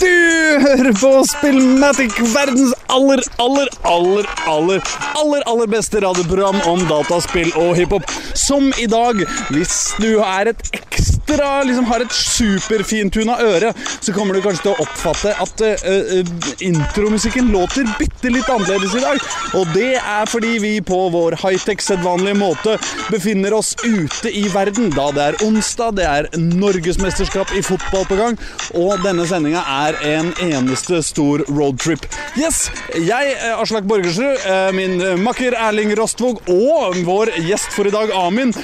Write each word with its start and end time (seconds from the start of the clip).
Du 0.00 0.60
hører 0.60 0.92
på 0.98 1.10
Spillmatic, 1.30 2.16
verdens 2.34 2.72
aller, 2.90 3.20
aller, 3.42 3.68
aller, 3.86 4.26
aller, 4.50 4.80
aller, 5.20 5.44
aller 5.50 5.70
beste 5.70 6.00
radioprogram 6.02 6.58
om 6.66 6.82
dataspill 6.90 7.52
og 7.60 7.76
hiphop. 7.78 8.10
Som 8.34 8.72
i 8.82 8.88
dag, 8.90 9.22
hvis 9.54 9.76
du 10.02 10.18
er 10.18 10.50
et 10.50 10.64
ekstra 10.74 11.62
liksom 11.64 11.86
har 11.88 12.02
et 12.02 12.14
superfintuna 12.14 13.36
øre, 13.44 13.70
så 14.02 14.12
kommer 14.16 14.34
du 14.34 14.42
kanskje 14.44 14.66
til 14.66 14.72
å 14.74 14.84
oppfatte 14.84 15.34
at 15.44 15.62
uh, 15.62 15.86
uh, 15.86 16.34
intromusikken 16.64 17.52
låter 17.54 17.86
bitte 17.98 18.32
litt 18.34 18.50
annerledes 18.50 18.96
i 18.98 19.04
dag. 19.04 19.22
Og 19.60 19.70
det 19.76 19.94
er 20.00 20.30
fordi 20.30 20.56
vi 20.62 20.74
på 20.84 21.04
vår 21.14 21.38
high-tech 21.44 21.82
sedvanlige 21.84 22.40
måte 22.40 22.76
befinner 23.12 23.54
oss 23.54 23.74
ute 23.84 24.32
i 24.34 24.48
verden, 24.52 24.90
da 24.94 25.10
det 25.14 25.28
er 25.30 25.40
onsdag, 25.46 25.96
det 26.00 26.10
er 26.10 26.30
norgesmesterskap 26.34 27.54
i 27.54 27.62
fotball 27.64 28.06
på 28.10 28.18
gang, 28.18 28.38
og 28.74 28.98
denne 29.06 29.26
sendinga 29.30 29.62
er 29.62 29.83
en 30.08 30.32
eneste 30.40 31.02
stor 31.04 31.44
roadtrip. 31.52 32.06
Yes, 32.40 32.70
jeg, 32.96 33.34
Aslak 33.52 33.84
Borgersrud, 33.84 34.40
min 34.74 34.96
makker 35.22 35.54
Erling 35.58 35.92
Rostvåg 35.98 36.40
og 36.50 36.96
vår 37.04 37.30
gjest 37.44 37.74
for 37.76 37.86
i 37.86 37.92
dag, 37.92 38.10
Amin, 38.16 38.54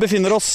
befinner 0.00 0.32
oss 0.36 0.54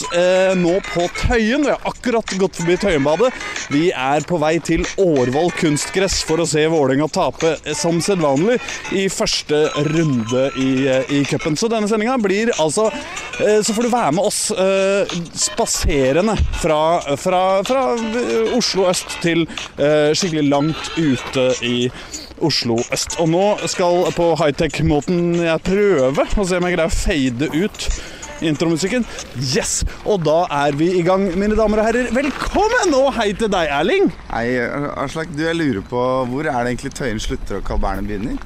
nå 0.58 0.78
på 0.88 1.06
Tøyen. 1.20 1.66
Vi 1.68 1.74
har 1.74 1.84
akkurat 1.90 2.34
gått 2.40 2.58
forbi 2.62 2.78
Tøyenbadet. 2.82 3.34
Vi 3.74 3.90
er 3.92 4.24
på 4.28 4.40
vei 4.42 4.56
til 4.64 4.86
Årvoll 5.02 5.52
kunstgress 5.60 6.22
for 6.28 6.42
å 6.42 6.48
se 6.50 6.64
Vålerenga 6.72 7.10
tape 7.12 7.56
som 7.78 8.00
sedvanlig 8.04 8.58
i 8.96 9.08
første 9.12 9.68
runde 9.90 10.48
i, 10.56 10.72
i 11.20 11.24
cupen. 11.28 11.58
Så 11.60 11.70
denne 11.72 11.90
sendinga 11.90 12.18
blir 12.22 12.54
altså 12.58 12.90
Så 13.38 13.74
får 13.76 13.86
du 13.86 13.92
være 13.92 14.14
med 14.18 14.26
oss 14.26 14.40
spaserende 15.38 16.34
fra, 16.58 16.80
fra, 17.22 17.42
fra 17.68 17.84
Oslo 18.58 18.88
øst 18.90 19.20
til 19.22 19.44
skikkelig 20.18 20.46
langt 20.52 20.92
ute 20.98 21.48
i 21.66 21.76
Oslo 22.44 22.78
øst. 22.94 23.18
Og 23.22 23.32
nå 23.32 23.46
skal 23.70 24.06
på 24.18 24.30
high-tech-måten 24.42 25.42
jeg 25.46 25.66
prøve 25.66 26.28
å 26.28 26.46
se 26.48 26.60
om 26.60 26.68
jeg 26.68 26.78
greier 26.78 26.88
å 26.88 26.94
fade 26.94 27.50
ut 27.56 27.90
intromusikken. 28.46 29.06
Yes! 29.42 29.82
Og 30.06 30.22
da 30.26 30.44
er 30.66 30.78
vi 30.78 30.92
i 31.00 31.06
gang, 31.06 31.26
mine 31.40 31.58
damer 31.58 31.82
og 31.82 31.90
herrer. 31.90 32.12
Velkommen! 32.16 32.94
Og 32.98 33.10
hei 33.18 33.32
til 33.38 33.50
deg, 33.54 33.72
Erling. 33.80 34.12
Hei, 34.30 34.52
Aslak. 35.02 35.32
Du, 35.34 35.44
jeg 35.46 35.58
lurer 35.58 35.82
på 35.88 36.04
hvor 36.30 36.46
er 36.46 36.62
det 36.62 36.76
egentlig 36.76 36.94
Tøyen 36.98 37.24
slutter 37.24 37.62
og 37.62 37.68
Carl 37.68 37.82
Berner 37.82 38.06
begynner? 38.08 38.38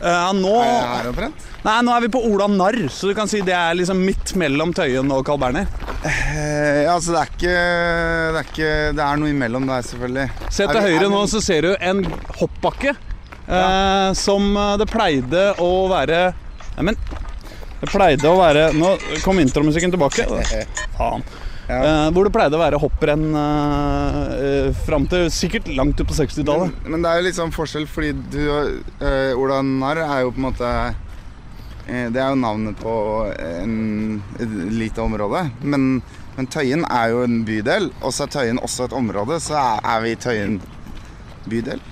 Uh, 0.00 0.30
nå, 0.38 0.52
Er 0.64 0.86
her 0.94 1.08
omtrent? 1.10 1.46
nei, 1.66 1.74
nå 1.84 1.92
er 1.92 2.04
vi 2.06 2.08
på 2.14 2.22
Ola 2.24 2.46
Narr, 2.48 2.78
så 2.92 3.10
du 3.10 3.14
kan 3.18 3.28
si 3.28 3.42
det 3.44 3.52
er 3.52 3.74
liksom 3.76 3.98
midt 4.00 4.32
mellom 4.40 4.72
Tøyen 4.76 5.10
og 5.12 5.24
Carl 5.28 5.40
Berner. 5.42 5.66
Uh, 6.00 6.86
ja, 6.86 6.94
altså 6.94 7.12
det 7.12 7.20
er 7.20 7.32
ikke 7.34 7.56
Det 7.56 8.38
er, 8.40 8.46
ikke, 8.46 8.70
det 8.96 9.04
er 9.04 9.20
noe 9.20 9.32
imellom 9.34 9.68
der, 9.68 9.84
selvfølgelig. 9.90 10.46
Se 10.48 10.68
til 10.70 10.86
høyre 10.86 11.10
nå, 11.12 11.20
så 11.28 11.42
ser 11.44 11.68
du 11.68 11.74
en 11.76 12.00
hoppbakke 12.38 12.94
eh, 12.94 14.10
som 14.16 14.54
det 14.80 14.86
pleide 14.88 15.50
å 15.60 15.70
være 15.90 16.22
Neimen, 16.78 16.96
det 17.80 17.88
pleide 17.90 18.30
å 18.30 18.38
være 18.38 18.70
Nå 18.76 18.94
kom 19.24 19.40
intromusikken 19.42 19.92
tilbake. 19.92 20.24
Faen. 20.96 21.24
Ja. 21.70 21.80
Eh, 21.86 22.08
hvor 22.14 22.26
det 22.26 22.32
pleide 22.34 22.58
å 22.58 22.60
være 22.60 22.78
hopprenn 22.82 23.28
uh, 23.36 24.70
fram 24.86 25.06
til 25.10 25.28
sikkert 25.34 25.68
langt 25.76 26.00
ut 26.00 26.08
på 26.08 26.16
60-tallet. 26.18 26.72
Men, 26.82 26.96
men 26.96 27.04
det 27.04 27.12
er 27.12 27.20
jo 27.20 27.26
litt 27.28 27.38
sånn 27.38 27.54
forskjell, 27.54 27.86
fordi 27.90 28.10
du 28.32 28.40
uh, 28.50 29.38
Ola 29.38 29.60
Narr 29.66 30.02
er 30.02 30.24
jo 30.24 30.32
på 30.34 30.42
en 30.42 30.48
måte 30.48 30.72
Det 31.90 32.20
er 32.22 32.32
jo 32.32 32.38
navnet 32.38 32.78
på 32.78 32.94
en, 33.34 34.18
et 34.42 34.56
lite 34.74 35.02
område. 35.02 35.44
Men, 35.62 36.00
men 36.36 36.48
Tøyen 36.50 36.82
er 36.86 37.12
jo 37.14 37.22
en 37.26 37.40
bydel, 37.46 37.90
og 38.00 38.14
så 38.14 38.26
er 38.26 38.34
Tøyen 38.34 38.62
også 38.62 38.88
et 38.88 38.96
område. 38.96 39.38
Så 39.42 39.54
er, 39.58 39.82
er 39.94 40.02
vi 40.04 40.14
i 40.14 40.18
Tøyen 40.26 40.58
bydel 41.50 41.82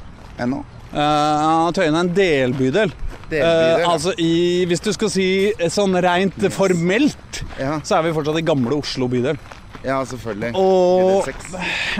ennå. 0.42 0.64
Uh, 0.90 1.68
Tøyen 1.76 1.94
er 1.94 2.02
en 2.02 2.12
delbydel. 2.16 2.94
Delbydel, 3.28 3.84
uh, 3.84 3.90
altså 3.92 4.14
i, 4.16 4.64
Hvis 4.70 4.80
du 4.80 4.88
skal 4.96 5.10
si 5.12 5.28
sånn 5.68 5.98
rent 6.02 6.46
formelt, 6.54 7.42
Ja, 7.60 7.76
så 7.84 7.98
er 7.98 8.06
vi 8.08 8.14
fortsatt 8.16 8.38
i 8.40 8.46
gamle 8.46 8.78
Oslo 8.78 9.10
bydel. 9.10 9.38
Ja 9.84 9.98
selvfølgelig. 10.10 10.52
Og 10.58 11.28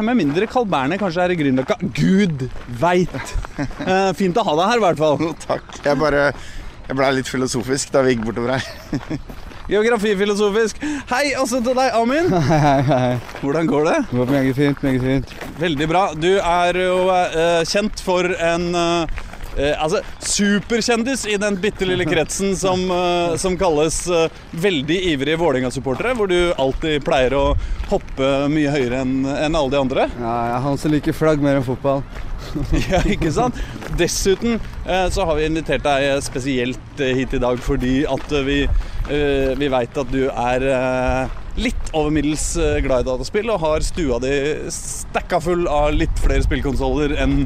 med 0.04 0.18
mindre 0.18 0.46
Carl 0.50 0.66
Berner 0.68 1.00
kanskje 1.00 1.24
er 1.24 1.34
i 1.34 1.38
Grünerløkka. 1.40 1.78
Gud 1.98 2.48
veit! 2.80 3.34
Eh, 3.88 4.10
fint 4.14 4.36
å 4.38 4.42
ha 4.44 4.52
deg 4.58 4.68
her, 4.70 4.78
i 4.78 4.82
hvert 4.84 5.00
fall. 5.00 5.16
No, 5.22 5.32
takk. 5.42 5.64
Jeg 5.82 5.98
bare 5.98 6.28
Jeg 6.88 6.96
blei 6.98 7.08
litt 7.16 7.28
filosofisk 7.30 7.90
da 7.94 8.02
vi 8.04 8.14
gikk 8.14 8.26
bortover 8.26 8.58
her. 8.58 9.18
Geografifilosofisk. 9.72 10.78
Hei, 11.10 11.34
også 11.36 11.60
til 11.64 11.76
deg, 11.76 11.90
Amin. 11.96 12.30
Hei, 12.50 12.58
hei. 12.62 12.76
hei. 12.88 13.16
Hvordan 13.42 13.68
går 13.68 13.88
det? 13.90 13.96
Det 14.10 14.20
var 14.22 14.30
meget 14.32 14.56
fint, 14.56 14.82
meget 14.86 15.02
fint. 15.04 15.34
Veldig 15.60 15.88
bra. 15.90 16.04
Du 16.16 16.30
er 16.38 16.80
jo 16.80 16.94
eh, 17.12 17.64
kjent 17.68 18.00
for 18.04 18.28
en 18.32 18.68
eh, 18.78 19.18
eh, 19.58 19.74
altså, 19.82 20.00
superkjendis 20.24 21.26
i 21.28 21.36
den 21.40 21.58
bitte 21.60 21.88
lille 21.88 22.06
kretsen 22.08 22.54
som, 22.58 22.84
eh, 22.94 23.34
som 23.40 23.58
kalles 23.60 24.00
eh, 24.08 24.28
veldig 24.52 24.98
ivrige 25.12 25.40
Vålerenga-supportere, 25.42 26.14
hvor 26.18 26.30
du 26.30 26.38
alltid 26.56 27.04
pleier 27.06 27.36
å 27.38 27.44
hoppe 27.90 28.32
mye 28.52 28.72
høyere 28.72 29.02
enn 29.04 29.18
enn 29.28 29.56
alle 29.58 29.72
de 29.74 29.78
andre. 29.80 30.08
Ja, 30.18 30.32
jeg 30.48 30.56
er 30.56 30.64
han 30.64 30.78
som 30.80 30.92
liker 30.92 31.16
flagg 31.16 31.42
mer 31.44 31.60
enn 31.60 31.66
fotball. 31.66 32.04
Ja, 32.88 33.00
ikke 33.10 33.30
sant? 33.34 33.56
Dessuten 33.98 34.56
eh, 34.86 35.08
så 35.12 35.26
har 35.26 35.36
vi 35.38 35.48
invitert 35.48 35.84
deg 35.84 36.22
spesielt 36.24 37.02
eh, 37.02 37.16
hit 37.18 37.34
i 37.36 37.40
dag 37.42 37.58
fordi 37.62 38.00
at 38.08 38.32
eh, 38.32 38.44
vi, 38.46 38.58
eh, 39.10 39.50
vi 39.58 39.70
veit 39.72 39.98
at 39.98 40.12
du 40.12 40.22
er 40.30 40.64
eh, 40.70 41.36
litt 41.58 41.90
over 41.92 42.14
middels 42.14 42.52
eh, 42.56 42.78
glad 42.84 43.04
i 43.04 43.08
dataspill 43.10 43.50
og 43.52 43.60
har 43.64 43.84
stua 43.86 44.20
di 44.22 44.32
stacka 44.72 45.42
full 45.44 45.66
av 45.68 45.90
litt 45.96 46.22
flere 46.22 46.46
spillkonsoller 46.46 47.16
enn 47.20 47.42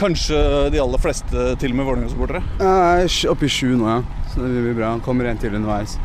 kanskje 0.00 0.70
de 0.72 0.80
aller 0.82 0.98
fleste 1.02 1.44
til 1.60 1.74
og 1.74 1.76
med 1.80 1.86
Vålerenga-supportere. 1.88 2.42
oppi 2.62 3.28
oppe 3.32 3.46
i 3.48 3.52
sju 3.52 3.76
nå, 3.76 3.88
ja. 3.88 4.00
Så 4.32 4.40
det 4.40 4.62
blir 4.64 4.74
bra. 4.78 4.94
Kommer 5.04 5.28
en 5.28 5.38
til 5.38 5.54
underveis. 5.54 5.98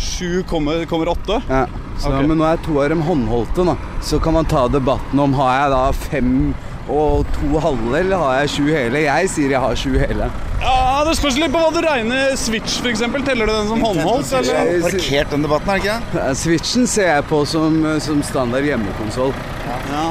Sju 0.00 0.42
kommer, 0.48 0.84
kommer 0.88 1.08
åtte. 1.12 1.42
Ja. 1.48 1.66
Så, 1.98 2.08
okay. 2.08 2.26
Men 2.26 2.38
nå 2.40 2.46
er 2.48 2.60
to 2.64 2.78
av 2.80 2.88
dem 2.92 3.02
håndholdte, 3.04 3.66
da. 3.68 3.76
Så 4.02 4.20
kan 4.22 4.32
man 4.38 4.48
ta 4.48 4.66
debatten 4.72 5.20
om 5.20 5.34
har 5.36 5.52
jeg 5.58 5.72
da 5.74 5.82
fem 5.92 6.34
og 6.90 7.26
to 7.36 7.60
halve, 7.62 7.92
eller 8.00 8.18
har 8.18 8.38
jeg 8.40 8.50
sju 8.54 8.64
hele? 8.72 9.02
Jeg 9.04 9.28
sier 9.30 9.52
jeg 9.52 9.60
har 9.62 9.76
sju 9.78 9.92
hele. 10.00 10.30
Ja, 10.60 11.04
Det 11.06 11.14
spørs 11.16 11.36
litt 11.40 11.52
på 11.52 11.60
hva 11.62 11.70
du 11.72 11.80
regner 11.84 12.34
Switch, 12.36 12.80
f.eks. 12.82 13.00
Teller 13.24 13.46
du 13.48 13.52
den 13.52 13.68
som 13.70 13.80
håndholdt? 13.84 14.32
Jeg 14.32 14.48
Eller? 14.50 14.80
har 14.82 14.90
parkert 14.90 15.30
den 15.36 15.46
debatten, 15.46 15.70
er 15.70 15.78
det 15.78 15.84
ikke? 15.84 16.24
Eh, 16.24 16.34
Switchen 16.36 16.86
ser 16.90 17.08
jeg 17.14 17.24
på 17.30 17.44
som, 17.48 17.78
som 18.00 18.22
standard 18.26 18.66
hjemmekonsoll. 18.68 19.32
Ja. 19.68 20.10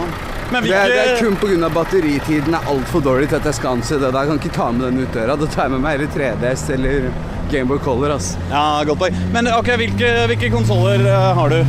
Men 0.52 0.64
Det, 0.64 0.72
er- 0.74 0.88
det 0.90 1.00
er 1.00 1.16
hvilke 1.22 1.40
kun 1.42 1.60
pga. 1.60 1.70
batteritiden 1.70 2.54
er 2.58 2.70
altfor 2.72 3.02
dårlig 3.06 3.30
til 3.30 3.36
at 3.38 3.46
jeg 3.46 3.54
skal 3.60 3.70
anse 3.78 4.00
det. 4.02 4.12
Da 4.14 4.20
jeg 4.24 4.28
kan 4.32 4.40
ikke 4.42 4.56
ta 4.56 4.72
med 4.72 4.86
den 4.92 5.04
ut 5.04 5.14
døra. 5.14 5.36
Da 5.38 5.46
tar 5.46 5.64
jeg 5.68 5.72
med 5.72 5.82
meg 5.86 6.00
hele 6.00 6.08
3DS 6.16 6.70
eller 6.74 7.12
Gameboy 7.52 7.78
Color. 7.86 8.16
ass. 8.16 8.36
Ja, 8.50 8.84
godt 8.86 9.00
poeng. 9.00 9.16
Men 9.34 9.48
ok, 9.48 9.70
hvilke, 9.78 10.10
hvilke 10.32 10.50
konsoller 10.54 11.06
eh, 11.06 11.34
har 11.38 11.50
du? 11.50 11.64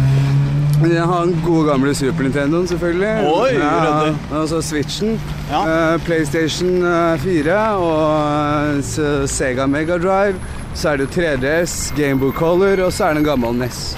Jeg 0.80 1.04
har 1.04 1.26
den 1.26 1.34
gode 1.44 1.66
gamle 1.68 1.92
Super 1.94 2.22
Nintendoen, 2.24 2.66
selvfølgelig. 2.66 3.26
Oi, 3.28 3.50
ja, 3.52 4.14
og 4.32 4.47
så 4.48 4.62
Switchen. 4.65 5.18
Ja. 5.50 5.60
Uh, 5.94 6.00
PlayStation 6.06 6.71
eh, 6.88 7.18
4 7.21 7.59
og 7.77 8.78
eh, 8.80 9.27
Sega 9.28 9.66
Mega 9.68 9.98
Drive. 10.00 10.41
Så 10.74 10.94
er 10.94 10.97
det 11.03 11.10
3DS, 11.12 11.92
Gameboy 11.98 12.32
Color, 12.32 12.80
og 12.86 12.92
så 12.97 13.04
er 13.10 13.15
det 13.18 13.27
en 13.27 13.28
gammel 13.28 13.53
NES. 13.60 13.97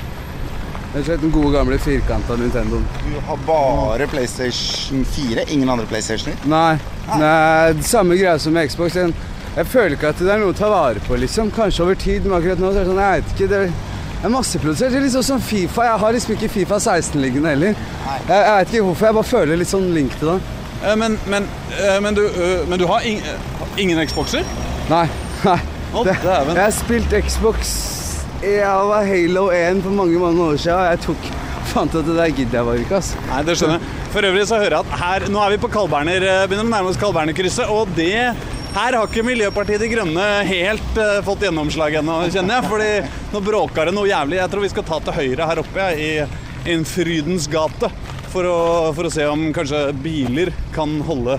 Rett 0.92 1.00
og 1.00 1.06
slett 1.06 1.22
den 1.24 1.30
gode 1.32 1.54
gamle 1.54 1.78
firkanta 1.80 2.34
Nintendoen. 2.36 2.82
Du 3.00 3.14
har 3.24 3.38
bare 3.46 4.06
PlayStation 4.12 5.04
4, 5.08 5.46
ingen 5.48 5.70
andre 5.72 5.86
PlayStationer? 5.88 6.36
Nei, 6.44 6.74
det 7.78 7.86
samme 7.88 8.18
greia 8.20 8.34
som 8.38 8.52
med 8.52 8.68
Xbox. 8.68 8.98
Jeg, 9.00 9.14
jeg 9.56 9.70
føler 9.72 9.96
ikke 9.96 10.10
at 10.12 10.20
det 10.20 10.28
er 10.34 10.42
noe 10.42 10.52
å 10.52 10.58
ta 10.58 10.68
vare 10.68 11.00
på, 11.06 11.16
liksom. 11.16 11.48
Kanskje 11.56 11.86
over 11.86 11.96
tid, 11.96 12.26
men 12.28 12.36
akkurat 12.36 12.60
nå 12.60 12.74
så 12.74 12.82
er 12.82 12.84
det 12.84 12.90
sånn, 12.92 13.00
jeg 13.00 13.22
vet 13.22 13.32
ikke. 13.32 13.48
Det 13.54 13.62
er 13.62 13.72
er 15.00 15.06
litt 15.06 15.14
sånn 15.16 15.24
som 15.26 15.40
Fifa. 15.42 15.86
Jeg 15.88 16.02
har 16.04 16.12
liksom 16.14 16.34
ikke 16.36 16.50
Fifa 16.58 16.76
16 16.78 17.16
liggende 17.24 17.54
heller. 17.54 17.72
Jeg, 17.72 18.36
jeg 18.36 18.52
vet 18.58 18.74
ikke 18.76 18.84
hvorfor, 18.90 19.08
jeg 19.08 19.16
bare 19.16 19.30
føler 19.32 19.62
litt 19.62 19.72
sånn 19.72 19.88
link 19.96 20.18
til 20.20 20.34
det. 20.34 20.36
Eh, 20.82 20.94
Men, 21.00 21.16
men, 21.26 21.48
eh, 21.78 21.96
men, 22.04 22.20
du, 22.20 22.22
eh, 22.28 22.68
men 22.68 22.78
du 22.78 22.86
har 22.90 23.08
ing, 23.08 23.24
ingen 23.80 24.04
Xboxer? 24.06 24.44
Nei, 24.92 25.06
nei. 25.48 25.58
Det, 25.92 26.14
jeg 26.20 26.60
har 26.60 26.72
spilt 26.72 27.16
Xbox 27.26 27.72
Jeg 28.42 28.86
var 28.90 29.04
Halo 29.06 29.44
1 29.54 29.84
for 29.84 29.94
mange 29.94 30.18
mange 30.18 30.42
år 30.42 30.56
siden. 30.58 30.74
og 30.74 30.88
Jeg 30.90 31.00
tok 31.04 31.26
fant 31.70 31.92
at 31.94 32.08
det 32.08 32.16
der 32.16 32.32
gidder 32.34 32.58
jeg 32.58 32.66
bare 32.66 32.80
ikke, 32.82 32.98
ass. 32.98 33.12
Nei, 33.28 33.42
det 33.46 33.54
skjønner 33.58 33.78
jeg. 33.78 34.08
For 34.10 34.26
øvrig 34.26 34.46
så 34.50 34.58
hører 34.58 34.74
jeg 34.74 34.82
at 34.82 34.96
her 34.98 35.26
Nå 35.30 35.44
er 35.44 35.52
vi 35.52 35.60
på 35.62 35.70
Kalberner, 35.70 36.26
eh, 36.26 36.40
begynner 36.50 36.66
å 36.66 36.72
nærme 36.72 36.90
oss 36.90 36.98
Kalbernerkrysset, 36.98 37.70
og 37.70 37.92
det 37.94 38.16
her 38.72 38.96
har 38.96 39.06
ikke 39.06 39.22
Miljøpartiet 39.28 39.84
De 39.84 39.90
Grønne 39.92 40.26
helt 40.48 40.98
uh, 40.98 41.20
fått 41.22 41.44
gjennomslag 41.46 42.00
ennå, 42.00 42.18
kjenner 42.32 42.58
jeg. 42.58 42.70
Fordi 42.72 42.90
nå 43.34 43.44
bråker 43.46 43.88
det 43.88 43.94
noe 43.94 44.10
jævlig. 44.10 44.40
Jeg 44.40 44.50
tror 44.50 44.64
vi 44.64 44.70
skal 44.72 44.86
ta 44.88 44.98
til 45.04 45.18
høyre 45.20 45.48
her 45.50 45.60
oppe, 45.62 45.88
jeg, 45.92 46.26
i 46.66 46.72
en 46.74 46.86
Frydens 46.88 47.46
gate. 47.52 47.92
For 48.32 48.48
å, 48.48 48.60
for 48.96 49.06
å 49.06 49.12
se 49.12 49.28
om 49.28 49.50
kanskje 49.54 49.90
biler 50.02 50.50
kan 50.74 50.98
holde 51.04 51.36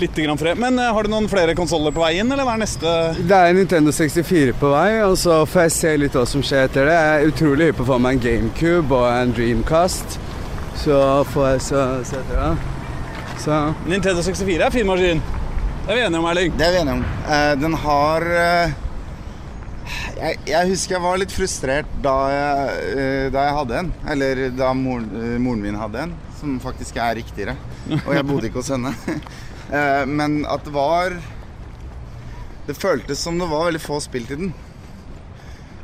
litt 0.00 0.16
grann 0.16 0.38
fred. 0.40 0.58
Men 0.60 0.78
uh, 0.80 0.90
har 0.94 1.06
du 1.06 1.12
noen 1.12 1.28
flere 1.30 1.54
konsoller 1.58 1.94
på 1.94 2.02
vei 2.04 2.14
inn, 2.20 2.30
eller 2.32 2.46
hva 2.46 2.56
er 2.56 2.62
neste 2.64 2.92
Det 3.18 3.38
er 3.38 3.56
Nintendo 3.56 3.94
64 3.94 4.56
på 4.60 4.72
vei, 4.72 4.90
og 5.06 5.16
så 5.20 5.42
får 5.48 5.66
jeg 5.66 5.74
se 5.76 5.94
litt 6.04 6.18
hva 6.18 6.26
som 6.28 6.44
skjer 6.44 6.68
etter 6.68 6.88
det. 6.90 6.98
Jeg 6.98 7.16
er 7.22 7.32
utrolig 7.32 7.70
hypp 7.70 7.80
på 7.82 7.86
å 7.86 7.90
få 7.94 7.98
meg 8.02 8.18
en 8.18 8.24
GameCube 8.26 9.00
og 9.00 9.08
en 9.10 9.34
Dreamcast. 9.36 10.18
Så 10.82 10.98
får 11.32 11.48
jeg 11.50 11.64
så 11.68 11.86
se 12.08 12.22
etter 12.22 12.40
det. 12.42 12.52
Så 13.42 13.58
Nintendo 13.90 14.22
64 14.24 14.68
er 14.68 14.74
fin 14.74 14.88
maskin. 14.88 15.22
Det 15.82 15.90
er 15.90 15.98
vi 15.98 16.06
enige 16.06 16.22
om, 16.22 16.30
Erling. 16.30 16.56
Det 16.58 16.66
er 16.68 16.76
vi 16.76 16.80
enige 16.84 17.00
om. 17.00 17.04
Uh, 17.26 17.52
den 17.58 17.76
har 17.82 18.28
uh, 18.30 18.80
jeg, 20.22 20.38
jeg 20.46 20.70
husker 20.70 20.96
jeg 20.96 21.02
var 21.02 21.20
litt 21.20 21.34
frustrert 21.34 21.94
da 22.04 22.14
jeg, 22.30 23.30
da 23.34 23.46
jeg 23.46 23.56
hadde 23.58 23.78
en. 23.80 23.92
Eller 24.14 24.42
da 24.54 24.70
eh, 24.70 25.38
moren 25.42 25.62
min 25.64 25.78
hadde 25.78 26.06
en, 26.06 26.12
som 26.38 26.58
faktisk 26.62 26.98
er 27.02 27.16
riktigere. 27.18 27.56
Og 28.04 28.12
jeg 28.14 28.26
bodde 28.28 28.50
ikke 28.50 28.62
hos 28.62 28.70
henne. 28.74 28.94
Eh, 29.72 30.04
Men 30.06 30.42
at 30.46 30.64
det 30.66 30.74
var 30.74 31.16
Det 32.68 32.76
føltes 32.78 33.18
som 33.18 33.38
det 33.40 33.48
var 33.50 33.66
veldig 33.66 33.80
få 33.82 33.98
spill 34.04 34.26
til 34.28 34.38
den. 34.38 34.52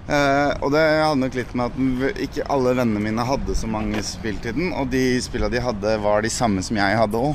Eh, 0.08 0.52
og 0.62 0.70
det 0.72 0.80
hadde 0.80 1.20
nok 1.20 1.34
litt 1.36 1.50
med 1.58 1.72
at 1.74 2.20
ikke 2.22 2.46
alle 2.48 2.72
vennene 2.78 3.02
mine 3.02 3.24
hadde 3.26 3.56
så 3.58 3.68
mange 3.68 3.98
spill 4.06 4.38
til 4.44 4.54
den. 4.56 4.70
Og 4.78 4.86
de 4.92 5.18
spillene 5.20 5.50
de 5.52 5.64
hadde, 5.64 5.96
var 6.04 6.22
de 6.22 6.30
samme 6.32 6.62
som 6.64 6.78
jeg 6.78 7.00
hadde 7.00 7.18
òg. 7.18 7.34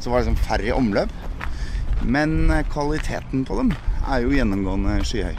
Så 0.00 0.08
var 0.08 0.22
det 0.22 0.30
liksom 0.30 0.40
færre 0.48 0.70
i 0.70 0.74
omløp. 0.74 1.12
Men 2.02 2.50
eh, 2.50 2.64
kvaliteten 2.72 3.44
på 3.44 3.60
dem 3.60 3.74
er 4.08 4.24
jo 4.24 4.32
gjennomgående 4.34 4.98
skyhøy. 5.04 5.36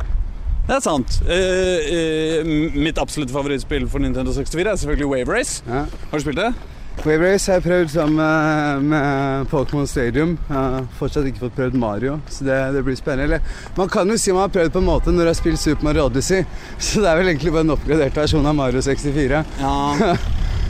Det 0.70 0.76
er 0.78 0.84
sant. 0.86 1.16
Uh, 1.26 1.80
uh, 1.90 2.50
mitt 2.78 3.00
absolutte 3.02 3.34
favorittspill 3.34 3.88
for 3.90 4.04
Nintendo 4.04 4.36
64 4.36 4.68
er 4.70 4.78
selvfølgelig 4.78 5.08
Wave 5.10 5.34
Race. 5.40 5.64
ja. 5.66 5.88
Har 5.90 6.20
du 6.20 6.22
spilt 6.22 6.38
det? 6.38 6.52
Race 7.06 7.48
har 7.48 7.60
jeg 7.60 7.64
prøvd 7.64 7.92
sammen 7.94 8.16
med, 8.16 8.82
med 8.92 9.46
Pokémon 9.48 9.88
Stadium. 9.88 10.38
Jeg 10.50 10.58
har 10.58 10.88
fortsatt 11.00 11.30
ikke 11.30 11.46
fått 11.46 11.56
prøvd 11.56 11.78
Mario, 11.80 12.18
så 12.28 12.44
det, 12.44 12.58
det 12.76 12.84
blir 12.84 12.98
spennende. 13.00 13.24
Eller, 13.24 13.40
man 13.78 13.90
kan 13.90 14.10
jo 14.10 14.18
si 14.20 14.34
man 14.36 14.48
har 14.48 14.52
prøvd 14.54 14.74
på 14.76 14.82
en 14.84 14.90
måte 14.90 15.14
når 15.14 15.30
du 15.30 15.32
har 15.32 15.40
spilt 15.40 15.62
Super 15.62 15.88
Mario 15.88 16.10
Odyssey, 16.10 16.44
så 16.90 17.04
det 17.04 17.12
er 17.12 17.22
vel 17.22 17.32
egentlig 17.32 17.56
bare 17.56 17.68
en 17.68 17.76
oppgradert 17.78 18.20
versjon 18.20 18.52
av 18.52 18.58
Mario 18.58 18.84
64. 18.84 19.44
Ja. 19.62 20.18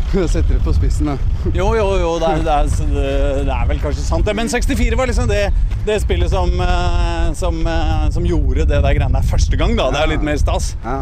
Setter 0.10 0.56
det 0.56 0.62
på 0.66 0.74
spissen, 0.74 1.12
da. 1.12 1.18
Jo, 1.54 1.68
jo, 1.78 1.90
jo, 2.02 2.14
det 2.22 2.30
er, 2.30 2.46
det 2.46 2.54
er, 2.54 3.44
det, 3.46 3.54
er 3.54 3.68
vel 3.70 3.82
kanskje 3.82 4.06
sant 4.06 4.26
det. 4.26 4.34
Men 4.38 4.50
64 4.50 4.98
var 4.98 5.10
liksom 5.10 5.30
det, 5.30 5.44
det 5.86 6.00
spillet 6.02 6.34
som, 6.34 6.50
eh, 6.66 7.28
som, 7.38 7.62
eh, 7.62 8.08
som 8.14 8.26
gjorde 8.26 8.66
det 8.70 8.82
der 8.82 8.98
greiene 8.98 9.14
der 9.18 9.30
første 9.30 9.58
gang, 9.58 9.78
da. 9.78 9.92
Det 9.94 10.02
er 10.02 10.12
litt 10.14 10.26
mer 10.26 10.42
stas. 10.42 10.74
Ja. 10.86 10.98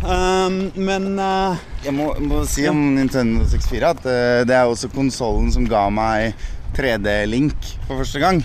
Um, 0.00 0.70
men 0.80 1.12
uh, 1.20 1.58
Jeg 1.84 1.92
må, 1.92 2.12
må 2.24 2.40
si 2.48 2.64
om 2.70 2.78
Nintendo 2.96 3.44
64 3.48 3.90
at 3.90 4.06
uh, 4.06 4.40
det 4.48 4.56
er 4.56 4.68
også 4.68 4.90
konsollen 4.92 5.50
som 5.52 5.66
ga 5.68 5.86
meg 5.92 6.34
3D-link 6.76 7.74
for 7.86 8.00
første 8.00 8.22
gang. 8.22 8.42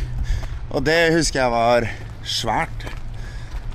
Og 0.74 0.84
det 0.88 1.14
husker 1.16 1.44
jeg 1.44 1.54
var 1.54 1.90
svært. 2.26 2.88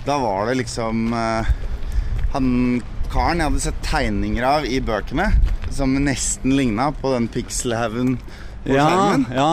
Da 0.06 0.18
var 0.20 0.48
det 0.48 0.58
liksom 0.62 1.12
uh, 1.14 1.48
Han 2.34 2.80
karen 3.10 3.40
jeg 3.40 3.50
hadde 3.50 3.62
sett 3.64 3.80
tegninger 3.84 4.44
av 4.46 4.66
i 4.66 4.78
bøkene, 4.84 5.30
som 5.74 5.96
nesten 6.04 6.54
ligna 6.54 6.90
på 6.94 7.10
den 7.16 7.26
pixelhaugen 7.32 8.16
på 8.64 8.76
ja, 8.76 8.86
skjermen. 8.86 9.24
ja. 9.34 9.52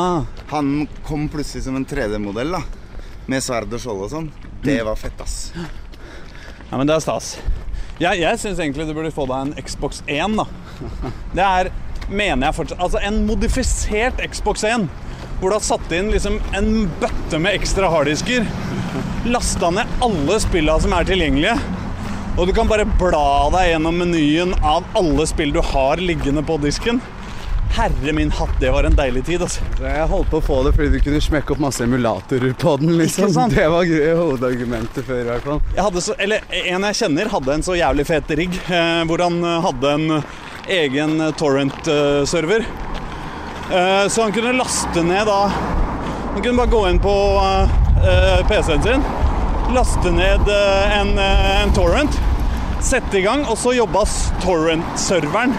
Han 0.52 0.88
kom 1.08 1.26
plutselig 1.32 1.66
som 1.66 1.78
en 1.80 1.88
3D-modell, 1.88 2.54
da. 2.54 2.62
Med 3.28 3.44
sverd 3.44 3.74
og 3.74 3.82
skjold 3.82 4.06
og 4.06 4.14
sånn. 4.14 4.30
Det 4.64 4.78
var 4.86 5.00
fett, 5.00 5.20
ass. 5.24 5.38
Ja, 6.70 6.78
men 6.78 6.88
det 6.88 6.98
er 6.98 7.04
stas. 7.04 7.36
Jeg, 7.98 8.20
jeg 8.22 8.40
syns 8.42 8.60
egentlig 8.60 8.86
du 8.90 8.94
burde 8.94 9.14
få 9.14 9.26
deg 9.30 9.48
en 9.48 9.66
Xbox 9.66 10.04
1, 10.06 10.38
da. 10.38 10.46
Det 11.34 11.44
er, 11.44 11.70
mener 12.08 12.50
jeg 12.50 12.56
fortsatt 12.60 12.82
Altså 12.84 13.00
en 13.08 13.24
modifisert 13.26 14.20
Xbox 14.30 14.66
1. 14.68 14.86
Hvor 15.40 15.52
du 15.52 15.56
har 15.56 15.66
satt 15.66 15.92
inn 15.94 16.12
liksom 16.14 16.40
en 16.58 16.70
bøtte 17.02 17.40
med 17.42 17.58
ekstra 17.58 17.90
harddisker. 17.94 18.46
Lasta 19.30 19.70
ned 19.74 20.00
alle 20.06 20.40
spillene 20.42 20.84
som 20.84 20.96
er 20.98 21.08
tilgjengelige. 21.10 21.58
Og 22.38 22.50
du 22.50 22.54
kan 22.54 22.70
bare 22.70 22.86
bla 23.00 23.48
deg 23.54 23.72
gjennom 23.72 24.02
menyen 24.02 24.54
av 24.62 24.86
alle 24.98 25.26
spill 25.30 25.54
du 25.56 25.62
har 25.66 26.02
liggende 26.02 26.44
på 26.46 26.60
disken. 26.62 27.02
Herre 27.76 28.14
min 28.14 28.32
hatt, 28.32 28.54
det 28.60 28.72
var 28.74 28.84
en 28.88 28.96
deilig 28.98 29.22
tid, 29.28 29.42
altså. 29.46 29.62
Jeg 29.84 30.08
holdt 30.10 30.30
på 30.32 30.40
å 30.40 30.46
få 30.46 30.56
det 30.66 30.72
fordi 30.78 30.90
du 30.96 31.04
kunne 31.04 31.20
smekke 31.22 31.54
opp 31.54 31.60
masse 31.62 31.84
emulatorer 31.86 32.54
på 32.58 32.76
den. 32.82 32.96
liksom. 32.98 33.34
Det 33.54 33.68
var 33.70 33.92
hovedargumentet 34.18 35.06
før, 35.06 35.20
i 35.22 35.28
hvert 35.28 35.46
fall. 35.46 35.62
Jeg 35.76 36.04
så, 36.08 36.16
eller 36.18 36.46
En 36.64 36.88
jeg 36.90 37.00
kjenner, 37.02 37.30
hadde 37.34 37.54
en 37.54 37.66
så 37.66 37.76
jævlig 37.78 38.08
fet 38.10 38.34
rigg 38.40 38.58
eh, 38.66 39.04
hvor 39.10 39.22
han 39.26 39.38
eh, 39.44 39.60
hadde 39.68 39.94
en 39.94 40.16
eh, 40.18 40.32
egen 40.80 41.22
eh, 41.22 41.34
torrent-server. 41.38 42.66
Eh, 43.68 44.04
så 44.10 44.26
han 44.26 44.34
kunne 44.36 44.56
laste 44.58 45.04
ned 45.04 45.28
da 45.28 45.40
Han 45.52 46.42
kunne 46.44 46.58
bare 46.58 46.72
gå 46.72 46.82
inn 46.90 47.00
på 47.04 47.16
eh, 47.44 48.44
PC-en 48.50 48.84
sin, 48.86 49.06
laste 49.76 50.12
ned 50.16 50.48
en, 50.48 51.14
en 51.20 51.74
torrent, 51.76 52.18
sette 52.86 53.18
i 53.20 53.24
gang, 53.26 53.44
og 53.50 53.58
så 53.60 53.74
jobba 53.76 54.06
torrent-serveren 54.44 55.56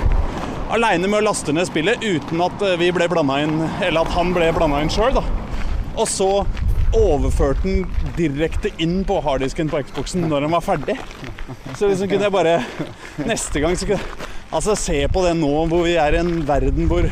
aleine 0.74 1.08
med 1.08 1.20
å 1.20 1.26
laste 1.30 1.54
ned 1.54 1.68
spillet 1.68 2.02
uten 2.04 2.42
at 2.44 2.64
eh, 2.64 2.78
vi 2.80 2.90
ble 2.94 3.08
blanda 3.10 3.40
inn, 3.44 3.60
eller 3.80 4.02
at 4.02 4.14
han 4.16 4.32
ble 4.36 4.50
blanda 4.56 4.82
inn 4.84 4.92
sjøl. 4.92 5.20
Og 5.98 6.06
så 6.08 6.30
overførte 6.96 7.66
den 7.66 7.86
direkte 8.16 8.70
inn 8.80 9.02
på 9.08 9.18
harddisken 9.24 9.68
på 9.68 9.82
Xboxen 9.88 10.24
når 10.28 10.46
den 10.46 10.54
var 10.56 10.64
ferdig. 10.64 10.96
Så 11.76 11.90
liksom 11.90 12.08
kunne 12.08 12.28
jeg 12.28 12.32
bare 12.32 12.54
Neste 13.28 13.60
gang 13.60 13.76
så 13.76 13.88
kunne 13.90 14.26
Altså, 14.48 14.72
se 14.80 15.02
på 15.12 15.20
det 15.26 15.34
nå 15.36 15.50
hvor 15.68 15.82
vi 15.84 15.98
er 16.00 16.14
i 16.16 16.20
en 16.22 16.38
verden 16.48 16.88
hvor 16.88 17.04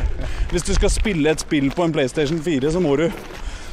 Hvis 0.49 0.65
du 0.65 0.71
skal 0.73 0.89
spille 0.89 1.29
et 1.29 1.43
spill 1.43 1.69
på 1.69 1.85
en 1.85 1.93
PlayStation 1.93 2.39
4, 2.41 2.71
så 2.73 2.81
må 2.81 2.95
du 2.97 3.11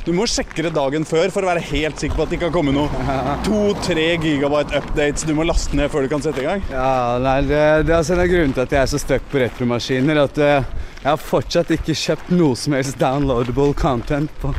du 0.05 0.13
må 0.13 0.27
sjekke 0.29 0.67
det 0.67 0.75
dagen 0.77 1.07
før 1.09 1.31
for 1.33 1.47
å 1.47 1.49
være 1.49 1.65
helt 1.71 2.01
sikker 2.01 2.19
på 2.19 2.25
at 2.25 2.33
det 2.33 2.39
ikke 2.39 2.51
har 2.51 2.55
kommet 2.55 2.77
noe 2.77 3.05
to-tre 3.47 4.07
gigabyte 4.21 4.77
updates 4.81 5.25
du 5.25 5.33
må 5.37 5.47
laste 5.49 5.77
ned 5.79 5.93
før 5.93 6.05
du 6.05 6.13
kan 6.13 6.25
sette 6.25 6.43
i 6.43 6.49
gang. 6.49 6.65
Ja, 6.73 7.17
nei, 7.25 7.39
det, 7.49 7.61
det 7.89 7.95
er 7.95 8.01
altså 8.03 8.17
en 8.17 8.25
av 8.25 8.29
grunnene 8.29 8.57
til 8.57 8.67
at 8.67 8.75
jeg 8.77 8.83
er 8.83 8.91
så 8.93 9.01
stuck 9.01 9.25
på 9.33 9.41
retromaskiner. 9.41 10.21
At 10.27 10.41
eh, 10.45 10.73
jeg 11.01 11.09
har 11.09 11.21
fortsatt 11.21 11.73
ikke 11.75 11.97
kjøpt 11.97 12.35
noe 12.37 12.57
som 12.57 12.77
helst 12.77 13.01
downloadable 13.01 13.73
content 13.81 14.33
på 14.43 14.53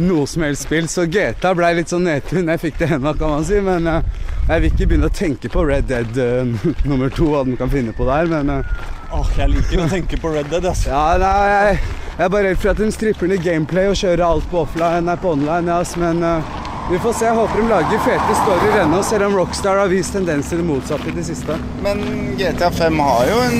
noe 0.00 0.26
som 0.28 0.44
helst 0.44 0.68
spill. 0.68 0.88
Så 0.88 1.06
GTA 1.08 1.54
ble 1.56 1.72
litt 1.80 1.92
sånn 1.92 2.06
nedtur 2.08 2.40
når 2.42 2.56
jeg 2.56 2.64
fikk 2.66 2.80
det 2.82 2.92
ennå, 2.96 3.14
kan 3.16 3.34
man 3.36 3.48
si. 3.48 3.60
Men 3.64 3.88
eh, 3.90 4.30
jeg 4.50 4.62
vil 4.62 4.72
ikke 4.72 4.90
begynne 4.92 5.10
å 5.10 5.18
tenke 5.20 5.52
på 5.52 5.64
Red 5.68 5.90
Dead 5.90 6.16
uh, 6.20 6.70
nummer 6.90 7.12
to, 7.12 7.28
hva 7.32 7.44
den 7.46 7.58
kan 7.60 7.72
finne 7.72 7.96
på 7.96 8.08
der. 8.08 8.30
Men 8.32 8.52
eh, 8.58 8.80
Åh, 9.10 9.30
jeg 9.34 9.50
liker 9.50 9.80
å 9.82 9.88
tenke 9.90 10.18
på 10.22 10.30
Red 10.30 10.52
Dead, 10.52 10.64
altså. 10.70 10.92
ja, 10.92 11.18
nei, 11.18 11.30
jeg, 11.50 11.78
jeg 12.14 12.24
er 12.26 12.28
bare 12.30 12.46
redd 12.46 12.60
for 12.62 12.70
at 12.70 12.78
den 12.78 12.92
stripper 12.94 13.30
ned 13.30 13.42
gameplay 13.42 13.88
og 13.90 13.98
kjører 13.98 14.22
alt 14.22 14.46
på 14.52 14.60
offline, 14.62 15.02
nei, 15.08 15.16
på 15.18 15.32
online. 15.34 15.66
Ja, 15.66 15.80
men 15.98 16.22
uh, 16.22 16.60
vi 16.92 17.00
får 17.02 17.16
se. 17.18 17.26
Jeg 17.26 17.38
håper 17.40 17.58
de 17.58 17.66
lager 17.72 18.04
fete 18.06 18.36
storyer 18.44 18.78
ennå, 18.84 19.02
selv 19.08 19.26
om 19.26 19.34
Rockstar 19.40 19.82
har 19.82 19.90
vist 19.90 20.14
tendens 20.14 20.52
til 20.52 20.62
det 20.62 20.68
motsatte 20.68 21.10
i 21.10 21.16
det 21.16 21.26
siste. 21.26 21.58
Men 21.82 22.04
GTA 22.38 22.70
5 22.78 23.02
har 23.08 23.26
jo 23.32 23.40
en 23.48 23.58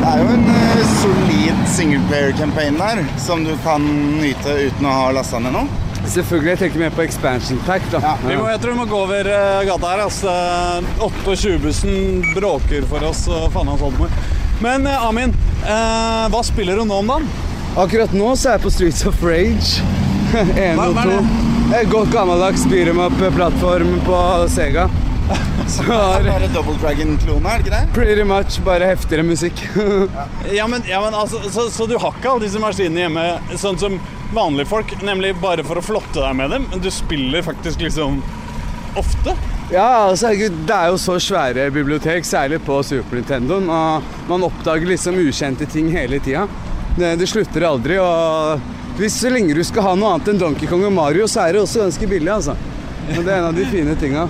Det 0.00 0.12
er 0.12 0.20
jo 0.20 0.28
en 0.36 0.46
uh, 0.52 0.84
solid 1.00 1.64
singleplayer-campaign 1.78 2.76
der, 2.80 3.06
som 3.24 3.46
du 3.48 3.54
kan 3.64 3.88
nyte 4.20 4.58
uten 4.66 4.88
å 4.88 4.98
ha 4.98 5.12
lasta 5.16 5.40
ned 5.40 5.56
noe. 5.56 5.89
Selvfølgelig, 6.08 6.50
jeg 6.54 6.58
tenker 6.64 6.80
mer 6.80 6.90
på 6.96 7.02
expansion 7.04 7.58
pack, 7.66 7.84
da. 7.92 8.00
Ja, 8.02 8.14
Vi 8.24 8.36
må, 8.40 8.46
jeg 8.50 8.60
tror 8.62 8.72
vi 8.72 8.78
må 8.80 8.86
gå 8.90 8.98
over 9.04 9.28
eh, 9.30 9.60
gata 9.68 9.90
her. 9.92 10.02
Altså. 10.06 10.32
28-bussen 10.98 12.22
bråker 12.34 12.86
for 12.90 13.04
oss. 13.10 13.26
og 13.30 13.50
faen 13.54 13.68
hans 13.70 13.82
oldemor. 13.84 14.10
Men 14.64 14.86
eh, 14.90 15.04
Amin, 15.06 15.34
eh, 15.62 16.24
hva 16.32 16.42
spiller 16.44 16.80
du 16.80 16.84
nå 16.88 16.98
om 17.04 17.12
dagen? 17.14 17.28
Akkurat 17.78 18.12
nå 18.16 18.32
så 18.36 18.50
er 18.50 18.58
jeg 18.58 18.64
på 18.66 18.72
Streets 18.74 19.04
of 19.06 19.22
Rage. 19.22 19.84
1 20.34 20.78
Hva- 20.78 20.88
og 20.88 20.96
hva 20.98 21.04
2. 21.06 21.14
det? 21.14 21.46
Et 21.80 21.90
godt 21.92 22.10
gammeldags 22.10 22.64
beat 22.66 22.88
em 22.90 22.98
up-plattform 23.04 23.92
på 24.08 24.18
Sega. 24.50 24.88
Så 25.74 25.84
har 25.86 26.24
bare 26.26 26.48
Double 26.54 26.74
Dragon-klone, 26.82 27.46
er 27.46 27.60
det 27.60 27.66
ikke 27.66 27.76
det? 27.76 27.94
pretty 27.94 28.24
much 28.26 28.58
bare 28.66 28.88
heftigere 28.90 29.26
musikk. 29.26 29.62
Ja, 30.58 30.66
men, 30.66 30.82
ja, 30.88 31.00
men 31.04 31.14
altså, 31.14 31.42
så, 31.50 31.68
så 31.70 31.86
du 31.86 31.96
har 31.98 32.16
ikke 32.16 32.32
alle 32.32 32.46
disse 32.46 32.60
maskinene 32.62 33.04
hjemme 33.04 33.56
sånn 33.60 33.78
som 33.78 34.00
vanlige 34.34 34.70
folk, 34.70 34.94
nemlig 35.06 35.34
bare 35.42 35.64
for 35.66 35.78
å 35.78 35.84
flotte 35.84 36.18
deg 36.22 36.36
med 36.38 36.50
dem? 36.54 36.66
Men 36.72 36.82
du 36.82 36.90
spiller 36.94 37.44
faktisk 37.46 37.82
liksom 37.84 38.18
ofte? 38.98 39.36
Ja, 39.70 40.08
altså, 40.08 40.32
det 40.34 40.74
er 40.74 40.90
jo 40.90 40.98
så 40.98 41.14
svære 41.22 41.68
bibliotek, 41.74 42.26
særlig 42.26 42.58
på 42.66 42.80
Super 42.86 43.20
Nintendoen. 43.20 43.70
Og 43.70 44.10
man 44.30 44.46
oppdager 44.48 44.90
liksom 44.90 45.20
ukjente 45.22 45.68
ting 45.70 45.92
hele 45.94 46.18
tida. 46.22 46.48
Det, 46.96 47.14
det 47.20 47.28
slutter 47.30 47.68
aldri. 47.68 48.00
Og 48.02 48.98
hvis 48.98 49.20
så 49.22 49.30
lenge 49.30 49.54
du 49.54 49.62
skal 49.66 49.86
ha 49.86 49.96
noe 49.98 50.16
annet 50.16 50.32
enn 50.32 50.42
Donkey 50.42 50.70
Kong 50.70 50.82
og 50.88 50.94
Mario, 50.96 51.28
så 51.30 51.44
er 51.44 51.54
det 51.54 51.62
også 51.62 51.84
ganske 51.84 52.10
billig, 52.10 52.32
altså. 52.34 52.56
Og 53.14 53.22
det 53.22 53.30
er 53.30 53.38
en 53.38 53.50
av 53.52 53.54
de 53.56 53.66
fine 53.70 53.94
tinga. 54.00 54.26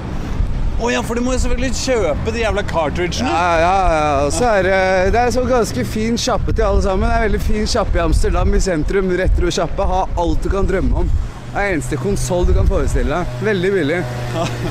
Å 0.81 0.89
ja, 0.89 1.01
for 1.05 1.19
du 1.19 1.21
må 1.21 1.35
jo 1.35 1.41
selvfølgelig 1.43 1.77
kjøpe 1.77 2.33
de 2.33 2.41
jævla 2.41 2.63
cartridgene. 2.65 3.29
Ja, 3.29 3.49
ja, 3.61 3.73
ja. 3.93 4.13
Og 4.25 4.31
så 4.33 4.47
er 4.49 4.65
det 4.65 4.79
Det 5.13 5.21
er 5.21 5.35
så 5.35 5.43
ganske 5.45 5.85
fin 5.85 6.17
sjappe 6.17 6.55
til 6.55 6.65
alle 6.65 6.81
sammen. 6.87 7.05
Det 7.05 7.19
er 7.19 7.27
veldig 7.27 7.41
fin 7.45 7.69
sjappe 7.69 7.99
i 7.99 8.03
Amsterdam, 8.07 8.55
i 8.57 8.61
sentrum. 8.65 9.13
Retrosjappe. 9.21 9.89
Ha 9.91 10.01
alt 10.25 10.41
du 10.41 10.49
kan 10.55 10.71
drømme 10.71 11.03
om. 11.03 11.11
Det 11.51 11.61
er 11.61 11.75
eneste 11.75 11.99
konsoll 12.01 12.49
du 12.49 12.55
kan 12.57 12.69
forestille 12.71 13.13
deg. 13.13 13.37
Veldig 13.45 13.75
billig. 13.75 14.01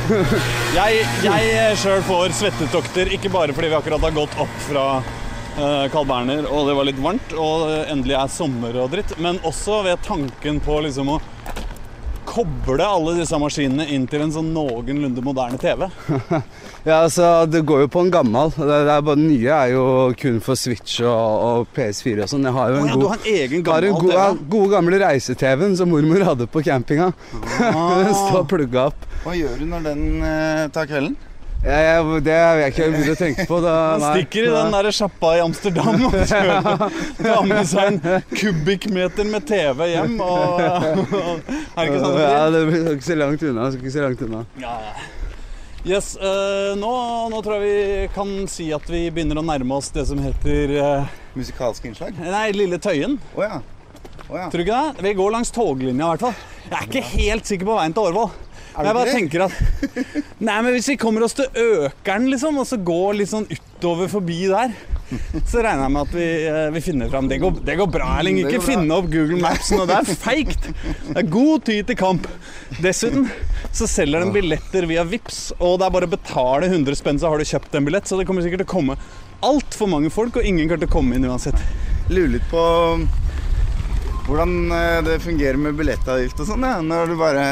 Jeg, 0.80 1.06
jeg 1.26 1.78
sjøl 1.82 2.02
får 2.08 2.34
svettetokter, 2.38 3.10
ikke 3.14 3.32
bare 3.34 3.54
fordi 3.58 3.72
vi 3.72 3.78
akkurat 3.78 4.04
har 4.06 4.14
gått 4.16 4.36
opp 4.40 4.54
fra 4.68 4.84
uh, 5.02 5.86
Carl 5.92 6.06
Berner 6.08 6.46
og 6.46 6.70
det 6.70 6.76
var 6.78 6.88
litt 6.88 7.02
varmt, 7.04 7.34
og 7.34 7.66
endelig 7.90 8.16
er 8.16 8.32
sommer 8.32 8.78
og 8.80 8.94
dritt, 8.94 9.16
men 9.20 9.42
også 9.50 9.82
ved 9.90 10.00
tanken 10.06 10.62
på 10.64 10.78
liksom 10.86 11.10
å 11.16 11.18
koble 12.40 12.86
alle 12.86 13.16
disse 13.20 13.38
maskinene 13.42 13.86
inn 13.94 14.06
til 14.10 14.24
en 14.24 14.34
sånn 14.34 14.52
noenlunde 14.56 15.24
moderne 15.26 15.60
TV. 15.62 15.88
Ja, 16.88 17.02
altså, 17.04 17.46
Det 17.52 17.60
går 17.68 17.82
jo 17.84 17.88
på 17.92 18.02
en 18.06 18.12
gammel. 18.14 18.54
Det, 18.56 18.64
det 18.88 18.94
er 18.94 19.02
bare 19.04 19.20
nye 19.20 19.52
er 19.52 19.74
jo 19.74 19.84
kun 20.18 20.40
for 20.44 20.56
Switch 20.58 21.02
og, 21.04 21.44
og 21.44 21.74
PS4 21.76 22.24
og 22.24 22.32
sånn. 22.32 22.48
Jeg 22.48 22.56
har 22.56 22.72
jo 22.72 22.80
en 22.80 22.88
en 22.88 22.90
ja, 22.90 22.96
du 22.96 23.04
god 23.04 23.12
har 23.12 23.20
en 23.20 23.42
egen 23.44 23.66
gammel 23.68 23.90
en 23.90 24.14
ja, 24.14 24.28
TV. 24.32 24.46
gode 24.56 24.72
gamle 24.74 25.02
reise-TV-en 25.04 25.76
som 25.78 25.92
mormor 25.92 26.24
hadde 26.32 26.48
på 26.50 26.64
campinga. 26.66 27.12
Den 27.60 28.14
står 28.16 28.48
plugga 28.50 28.88
opp. 28.94 29.10
Hva 29.26 29.36
gjør 29.36 29.60
du 29.60 29.68
når 29.68 29.90
den 29.90 30.06
eh, 30.24 30.70
tar 30.72 30.88
kvelden? 30.88 31.18
Jeg, 31.60 31.84
ja, 31.84 32.20
det 32.24 32.36
har 32.40 32.58
jeg 32.62 32.72
ikke 32.72 32.86
begynt 32.94 33.12
å 33.12 33.16
tenke 33.20 33.46
på. 33.50 33.58
Da, 33.60 33.74
Han 33.92 34.04
stikker 34.14 34.46
i 34.48 34.52
den 34.54 34.76
der 34.78 34.88
sjappa 34.96 35.34
i 35.36 35.42
Amsterdam 35.44 36.06
og 36.08 36.16
tar 37.20 37.48
med 37.50 37.68
seg 37.68 37.90
en 37.90 38.28
kubikkmeter 38.32 39.28
med 39.28 39.48
TV 39.50 39.90
hjem. 39.92 40.16
Og, 40.24 40.62
og, 41.20 41.50
er 41.52 41.82
det 41.82 41.88
ikke 41.90 42.04
sånn 42.06 42.16
det 42.16 42.24
Ja, 42.24 42.46
det 42.56 42.62
blir 42.70 42.92
ikke 42.94 43.08
så 43.10 43.18
langt 43.20 43.44
unna. 43.52 43.68
Skal 43.74 43.84
ikke 43.84 43.96
så 43.98 44.06
langt 44.08 44.24
unna. 44.30 44.46
Ja, 44.64 44.78
ja. 44.88 45.10
Yes, 45.88 46.14
uh, 46.20 46.76
nå, 46.76 46.92
nå 47.32 47.38
tror 47.44 47.60
jeg 47.60 47.68
vi 47.68 48.08
kan 48.12 48.32
si 48.52 48.66
at 48.76 48.88
vi 48.92 49.06
begynner 49.16 49.40
å 49.40 49.44
nærme 49.48 49.78
oss 49.80 49.88
det 49.96 50.04
som 50.10 50.20
heter 50.20 50.74
uh, 50.76 51.14
Musikalske 51.40 51.88
innslag? 51.88 52.20
Nei, 52.20 52.50
Lille 52.56 52.80
Tøyen. 52.84 53.16
Oh, 53.36 53.44
ja. 53.44 53.62
Oh, 54.28 54.36
ja. 54.36 54.48
Tror 54.52 54.60
du 54.60 54.66
ikke 54.66 54.80
det? 54.80 55.08
Vi 55.08 55.16
går 55.20 55.36
langs 55.36 55.52
toglinja 55.56 56.06
i 56.06 56.12
hvert 56.14 56.28
fall. 56.28 56.44
Jeg 56.70 56.76
er 56.78 56.88
ikke 56.88 57.08
helt 57.16 57.52
sikker 57.52 57.68
på 57.68 57.80
veien 57.80 57.96
til 57.96 58.08
Årvoll. 58.12 58.32
Jeg 58.80 58.96
bare 58.96 59.12
tenker 59.12 59.44
at 59.46 59.58
Nei, 60.48 60.56
men 60.64 60.72
hvis 60.76 60.88
vi 60.94 60.96
kommer 61.00 61.26
oss 61.26 61.36
til 61.38 61.50
Økeren, 61.52 62.30
liksom, 62.32 62.62
og 62.62 62.68
så 62.70 62.80
går 62.80 63.20
litt 63.20 63.32
sånn 63.32 63.48
utover 63.50 64.08
forbi 64.12 64.40
der, 64.48 64.72
så 65.50 65.64
regner 65.66 65.88
jeg 65.88 65.94
med 65.96 66.02
at 66.04 66.14
vi, 66.14 66.28
eh, 66.48 66.68
vi 66.76 66.82
finner 66.86 67.10
fram. 67.12 67.28
Det 67.32 67.40
går, 67.42 67.62
det 67.66 67.76
går 67.80 67.90
bra, 67.92 68.10
Erling. 68.20 68.40
Ikke 68.44 68.62
finne 68.62 68.94
opp 68.94 69.08
Google 69.10 69.40
Maps 69.42 69.72
nå. 69.74 69.88
Det 69.90 69.98
er 69.98 70.20
feigt. 70.22 70.68
Det 71.10 71.16
er 71.18 71.32
god 71.34 71.66
tid 71.70 71.90
til 71.90 71.98
kamp. 72.00 72.28
Dessuten 72.84 73.26
så 73.76 73.88
selger 73.90 74.24
de 74.24 74.36
billetter 74.36 74.86
via 74.90 75.06
Vips, 75.08 75.50
og 75.58 75.80
det 75.82 75.88
er 75.88 75.96
bare 75.98 76.10
å 76.10 76.14
betale 76.14 76.70
100 76.70 77.00
spenn, 77.00 77.22
så 77.22 77.32
har 77.32 77.42
du 77.42 77.50
kjøpt 77.50 77.80
en 77.80 77.90
billett. 77.90 78.10
Så 78.10 78.20
det 78.20 78.28
kommer 78.30 78.46
sikkert 78.46 78.64
til 78.64 78.70
å 78.70 78.76
komme 78.76 79.00
altfor 79.46 79.90
mange 79.90 80.14
folk, 80.14 80.38
og 80.38 80.46
ingen 80.46 80.70
kommer 80.70 80.86
til 80.86 80.92
å 80.92 80.98
komme 81.00 81.18
inn 81.18 81.28
uansett. 81.30 81.58
Lurer 82.14 82.38
litt 82.38 82.48
på 82.52 82.64
hvordan 84.30 84.72
eh, 84.78 85.02
det 85.08 85.20
fungerer 85.26 85.58
med 85.58 85.78
billettavgift 85.80 86.44
og 86.44 86.52
sånn, 86.52 86.66
ja. 86.70 86.78
Når 86.86 87.10
du 87.10 87.18
bare 87.18 87.46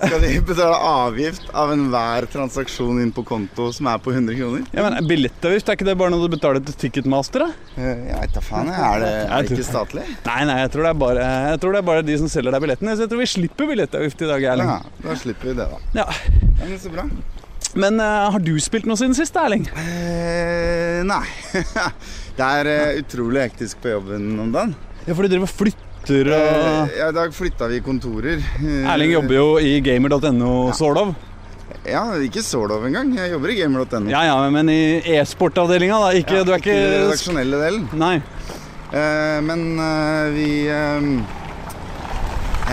Skal 0.00 0.22
de 0.22 0.30
betale 0.48 0.76
avgift 0.90 1.48
av 1.56 1.72
enhver 1.74 2.26
transaksjon 2.32 3.00
inn 3.02 3.10
på 3.14 3.24
konto 3.26 3.70
som 3.76 3.88
er 3.90 3.98
på 4.02 4.12
100 4.14 4.36
kroner? 4.38 4.64
Ja, 4.76 4.84
men 4.86 5.08
Billettavgift, 5.10 5.68
er 5.68 5.78
ikke 5.78 5.88
det 5.88 5.96
bare 6.00 6.14
når 6.14 6.24
du 6.24 6.34
betaler 6.36 6.64
til 6.64 6.76
Ticketmaster? 6.84 7.46
da? 7.46 7.50
Eh, 7.76 8.06
Jeg 8.10 8.20
veit 8.22 8.36
da 8.36 8.44
faen. 8.44 8.70
Er 8.70 9.02
det, 9.04 9.10
er 9.26 9.48
det 9.48 9.58
ikke 9.58 9.66
statlig? 9.68 10.06
Nei, 10.28 10.38
nei, 10.50 10.56
jeg 10.62 10.72
tror, 10.76 10.86
det 10.86 10.92
er 10.94 11.02
bare, 11.04 11.26
jeg 11.50 11.60
tror 11.64 11.76
det 11.76 11.82
er 11.82 11.88
bare 11.90 12.06
de 12.06 12.16
som 12.22 12.32
selger 12.32 12.56
deg 12.56 12.64
billettene. 12.66 12.96
Så 12.96 13.06
jeg 13.06 13.12
tror 13.12 13.22
vi 13.24 13.28
slipper 13.34 13.70
billettavgift 13.72 14.24
i 14.24 14.30
dag, 14.30 14.48
Erling. 14.54 14.72
Ja, 14.72 15.04
da 15.08 15.18
slipper 15.24 15.52
vi 15.52 15.58
det, 15.60 15.68
da. 15.74 15.82
Ja. 16.02 16.06
Ja, 16.60 16.64
men 16.66 16.78
så 16.80 16.94
bra. 16.94 17.06
Men 17.78 18.00
uh, 18.02 18.30
har 18.34 18.42
du 18.42 18.54
spilt 18.62 18.88
noe 18.88 18.98
siden 18.98 19.14
sist, 19.14 19.36
Erling? 19.38 19.68
Eh, 19.78 21.00
nei. 21.06 21.22
det 22.38 22.48
er 22.48 22.70
uh, 22.72 22.98
utrolig 23.02 23.44
hektisk 23.46 23.82
på 23.84 23.92
jobben 23.94 24.32
om 24.42 24.50
dagen. 24.54 24.74
Ja, 25.06 25.14
for 25.14 25.22
du 25.24 25.30
driver 25.32 25.46
og 25.46 25.54
flytter 25.54 25.86
og 26.02 26.10
Eh, 26.10 26.98
ja, 26.98 27.08
I 27.08 27.12
dag 27.12 27.32
flytta 27.34 27.68
vi 27.68 27.80
kontorer. 27.80 28.40
Eh, 28.60 28.86
Erling 28.92 29.12
jobber 29.12 29.34
jo 29.36 29.58
i 29.60 29.80
gamer.no, 29.80 30.72
sort 30.72 30.96
of. 30.98 31.14
Ja, 31.86 32.02
ikke 32.20 32.42
Solov 32.42 32.84
engang. 32.86 33.12
Jeg 33.16 33.30
jobber 33.32 33.48
i 33.52 33.56
gamer.no. 33.60 34.10
Ja 34.10 34.22
ja, 34.26 34.36
men 34.50 34.68
i 34.68 35.00
e-sportavdelinga, 35.16 35.98
da. 36.02 36.10
Ikke, 36.18 36.40
Ja, 36.40 36.44
du 36.44 36.52
er 36.52 36.58
ikke 36.58 36.74
den 36.74 37.04
redaksjonelle 37.06 37.60
delen. 37.62 37.88
Nei. 37.96 38.16
Eh, 38.92 39.40
men 39.46 39.78
eh, 39.78 40.30
vi 40.34 40.48
eh, 40.66 41.00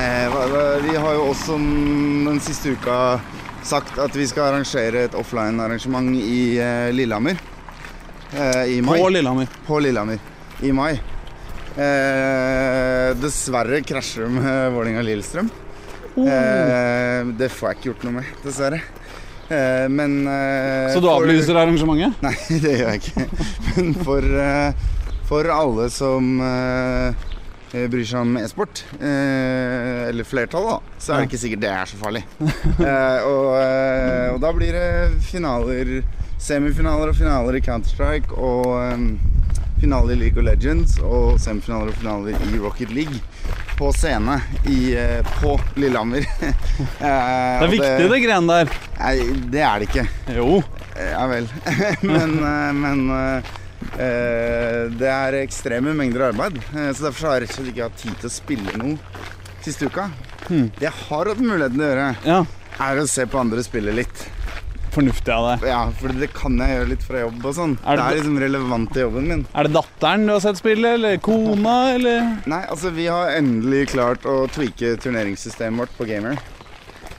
eh, 0.02 0.80
Vi 0.88 0.96
har 0.98 1.14
jo 1.14 1.28
også 1.30 1.58
den 1.60 2.40
siste 2.42 2.74
uka 2.74 3.20
sagt 3.68 4.00
at 4.00 4.16
vi 4.16 4.26
skal 4.28 4.54
arrangere 4.54 5.04
et 5.08 5.16
offline-arrangement 5.16 6.16
i 6.16 6.58
eh, 6.58 6.90
Lillehammer. 6.96 7.38
Eh, 8.34 8.78
I 8.78 8.82
mai. 8.82 8.98
På 9.00 9.10
Lillehammer. 9.10 9.48
På 9.68 9.80
Lillehammer. 9.80 10.20
I 10.64 10.72
mai. 10.72 10.96
Eh, 11.78 13.10
dessverre 13.22 13.82
krasjer 13.86 14.26
det 14.26 14.32
med 14.34 14.74
Vålerenga-Lillestrøm. 14.74 15.50
Oh. 16.18 16.26
Eh, 16.28 17.26
det 17.38 17.52
får 17.54 17.70
jeg 17.70 17.78
ikke 17.78 17.90
gjort 17.92 18.06
noe 18.08 18.16
med, 18.20 18.32
dessverre. 18.44 18.80
Eh, 19.48 19.86
men 19.94 20.16
eh, 20.28 20.90
Så 20.96 21.00
du 21.04 21.08
for- 21.08 21.22
avlyser 21.22 21.60
arrangementet? 21.62 22.18
Nei, 22.26 22.34
det 22.64 22.74
gjør 22.80 22.94
jeg 22.96 23.04
ikke. 23.04 23.28
Men 23.78 23.94
for, 24.08 24.26
eh, 24.42 24.88
for 25.30 25.52
alle 25.54 25.86
som 25.94 26.34
eh, 26.42 27.28
bryr 27.94 28.08
seg 28.10 28.24
om 28.26 28.36
e-sport, 28.42 28.82
eh, 28.98 30.08
eller 30.10 30.26
flertallet, 30.28 30.80
da, 30.80 30.98
så 31.04 31.14
er 31.14 31.22
det 31.22 31.30
ikke 31.30 31.44
sikkert 31.46 31.64
det 31.68 31.72
er 31.78 31.92
så 31.94 32.02
farlig. 32.02 32.26
Eh, 32.42 33.30
og, 33.30 33.48
eh, 33.62 34.28
og 34.34 34.42
da 34.44 34.52
blir 34.58 34.74
det 34.74 34.90
finaler, 35.30 36.00
semifinaler 36.42 37.14
og 37.14 37.18
finaler 37.22 37.60
i 37.60 37.64
Counter-Strike, 37.70 38.34
og 38.34 38.66
eh, 39.78 39.82
finaler 39.82 40.14
i 40.14 40.20
League 40.20 40.40
of 40.42 40.46
Legends, 40.48 40.98
og 41.00 41.38
semifinaler 41.40 41.92
og 41.94 42.00
finaler 42.02 42.36
i 42.54 42.58
Rocket 42.60 42.92
League. 42.92 43.20
På 43.78 43.92
scene 43.94 44.40
i, 44.66 44.96
eh, 44.98 45.22
på 45.42 45.60
Lillehammer. 45.78 46.26
Eh, 46.98 47.60
Det 47.62 47.66
er 47.66 47.72
viktig, 47.72 48.10
det 48.12 48.20
greiene 48.24 48.48
der. 48.54 48.72
Nei, 49.00 49.16
det 49.54 49.62
er 49.62 49.80
det 49.80 49.88
ikke. 49.90 50.04
Jo. 50.36 50.64
Ja 50.98 51.28
vel. 51.30 51.48
men 52.02 52.34
eh, 52.42 52.72
men 52.74 53.04
eh, 53.14 53.52
eh, 54.02 54.84
det 54.98 55.10
er 55.14 55.38
ekstreme 55.44 55.94
mengder 55.98 56.28
arbeid. 56.32 56.58
eh, 56.74 56.90
Så 56.94 57.08
derfor 57.08 57.28
har 57.30 57.38
jeg 57.38 57.46
rett 57.48 57.54
og 57.54 57.60
slett 57.60 57.72
ikke 57.74 57.88
hatt 57.88 58.02
tid 58.02 58.18
til 58.22 58.30
å 58.30 58.34
spille 58.34 58.78
noe 58.82 58.98
siste 59.66 59.90
uka. 59.90 60.08
Hmm. 60.48 60.70
Det 60.78 60.88
jeg 60.88 60.94
har 61.10 61.30
hatt 61.34 61.42
muligheten 61.44 61.78
til 61.78 61.86
å 61.86 61.92
gjøre, 61.92 62.10
Ja. 62.26 62.40
er 62.90 63.02
å 63.04 63.08
se 63.10 63.26
på 63.30 63.40
andre 63.42 63.64
spille 63.66 63.94
litt. 63.94 64.26
Fornuftig 64.98 65.30
av 65.34 65.46
deg. 65.52 65.68
Ja, 65.70 65.82
For 66.00 66.10
det 66.18 66.32
kan 66.34 66.58
jeg 66.58 66.74
gjøre 66.74 66.90
litt 66.90 67.04
fra 67.06 67.20
jobb 67.22 67.44
og 67.46 67.54
sånn. 67.54 67.76
Er 67.86 67.96
Det 67.96 68.04
det- 68.04 68.06
er 68.08 68.16
liksom 68.18 68.40
relevant 68.42 68.94
til 68.94 69.02
jobben 69.06 69.28
min. 69.30 69.46
Er 69.54 69.64
det 69.68 69.74
datteren 69.78 70.26
du 70.26 70.34
har 70.34 70.40
sett 70.42 70.58
spille, 70.58 70.94
eller 70.98 71.18
kona, 71.22 71.76
eller 71.94 72.20
Nei, 72.50 72.64
altså 72.66 72.92
vi 72.94 73.06
har 73.06 73.30
endelig 73.38 73.90
klart 73.94 74.26
å 74.26 74.48
tweake 74.50 74.96
turneringssystemet 74.98 75.78
vårt 75.86 75.98
på 76.00 76.08
Gamer. 76.10 76.38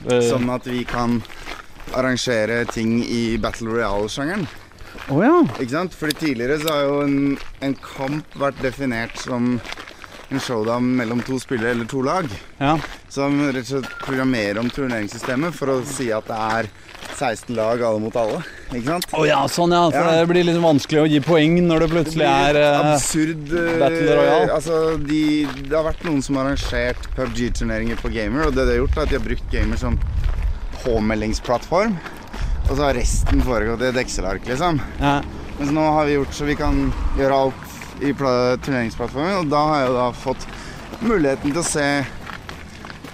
Det... 0.05 0.21
Sånn 0.29 0.49
at 0.53 0.65
vi 0.67 0.83
kan 0.87 1.21
arrangere 1.95 2.65
ting 2.71 2.99
i 3.03 3.37
Battle 3.37 3.69
Royale-sjangeren. 3.71 4.47
Oh, 5.09 5.21
ja. 5.23 5.41
Ikke 5.59 5.71
sant? 5.71 5.95
Fordi 5.95 6.13
tidligere 6.19 6.59
så 6.61 6.69
har 6.73 6.83
jo 6.83 7.01
en, 7.01 7.37
en 7.65 7.75
kamp 7.75 8.25
vært 8.37 8.59
definert 8.61 9.15
som 9.17 9.59
en 10.29 10.39
showdown 10.39 10.85
mellom 10.99 11.23
to 11.25 11.39
spillere 11.41 11.71
eller 11.73 11.85
to 11.89 12.01
lag. 12.05 12.27
ja. 12.59 12.75
Så 13.09 13.25
rett 13.25 13.63
og 13.63 13.81
slett 13.81 13.95
programmere 14.03 14.59
om 14.61 14.69
turneringssystemet 14.69 15.55
for 15.57 15.71
å 15.73 15.79
si 15.83 16.11
at 16.13 16.27
det 16.29 16.35
er 16.37 16.67
16 17.17 17.55
lag 17.57 17.81
alle 17.83 17.99
mot 18.03 18.15
alle. 18.19 18.39
Ikke 18.69 18.85
sant? 18.85 19.07
Å 19.17 19.23
ja, 19.27 19.39
sånn 19.51 19.73
ja. 19.75 19.81
For 19.91 19.97
Ja. 20.05 20.19
det 20.19 20.27
blir 20.29 20.45
litt 20.47 20.59
vanskelig 20.63 21.01
å 21.01 21.07
gi 21.09 21.19
poeng 21.25 21.57
når 21.67 21.85
det 21.85 21.89
plutselig 21.93 22.27
er 22.29 22.59
eh, 22.61 22.77
absurd 22.93 23.49
uh, 23.55 23.71
Battle 23.81 24.15
Royale. 24.19 24.51
Altså, 24.55 24.77
de, 25.01 25.23
det 25.65 25.75
har 25.75 25.87
vært 25.89 26.05
noen 26.07 26.21
som 26.25 26.37
har 26.39 26.51
arrangert 26.51 27.09
PubG-turneringer 27.17 27.99
på 28.03 28.11
Gamer, 28.13 28.47
og 28.47 28.55
det 28.55 28.65
de 28.69 28.75
har 28.77 28.81
gjort, 28.83 28.97
er 28.97 29.07
at 29.07 29.13
de 29.13 29.19
har 29.19 29.25
brukt 29.25 29.51
Gamer 29.51 29.81
som 29.81 29.97
påmeldingsplattform. 30.83 31.97
Og 32.69 32.75
så 32.77 32.83
har 32.85 32.93
resten 32.99 33.41
foregått 33.43 33.81
i 33.83 33.89
et 33.89 33.97
Excel-ark, 34.03 34.45
liksom. 34.47 34.79
ja. 35.01 35.19
Mens 35.59 35.73
nå 35.75 35.83
har 35.91 36.05
vi 36.07 36.13
gjort 36.15 36.31
så 36.37 36.45
vi 36.47 36.53
kan 36.55 36.77
gjøre 37.19 37.35
alt 37.35 38.03
i 38.05 38.13
turneringsplattformen, 38.15 39.41
og 39.41 39.49
da 39.51 39.63
har 39.67 39.81
jeg 39.81 39.89
jo 39.89 39.95
da 39.97 40.05
fått 40.15 40.45
muligheten 41.03 41.51
til 41.51 41.59
å 41.59 41.65
se 41.67 41.87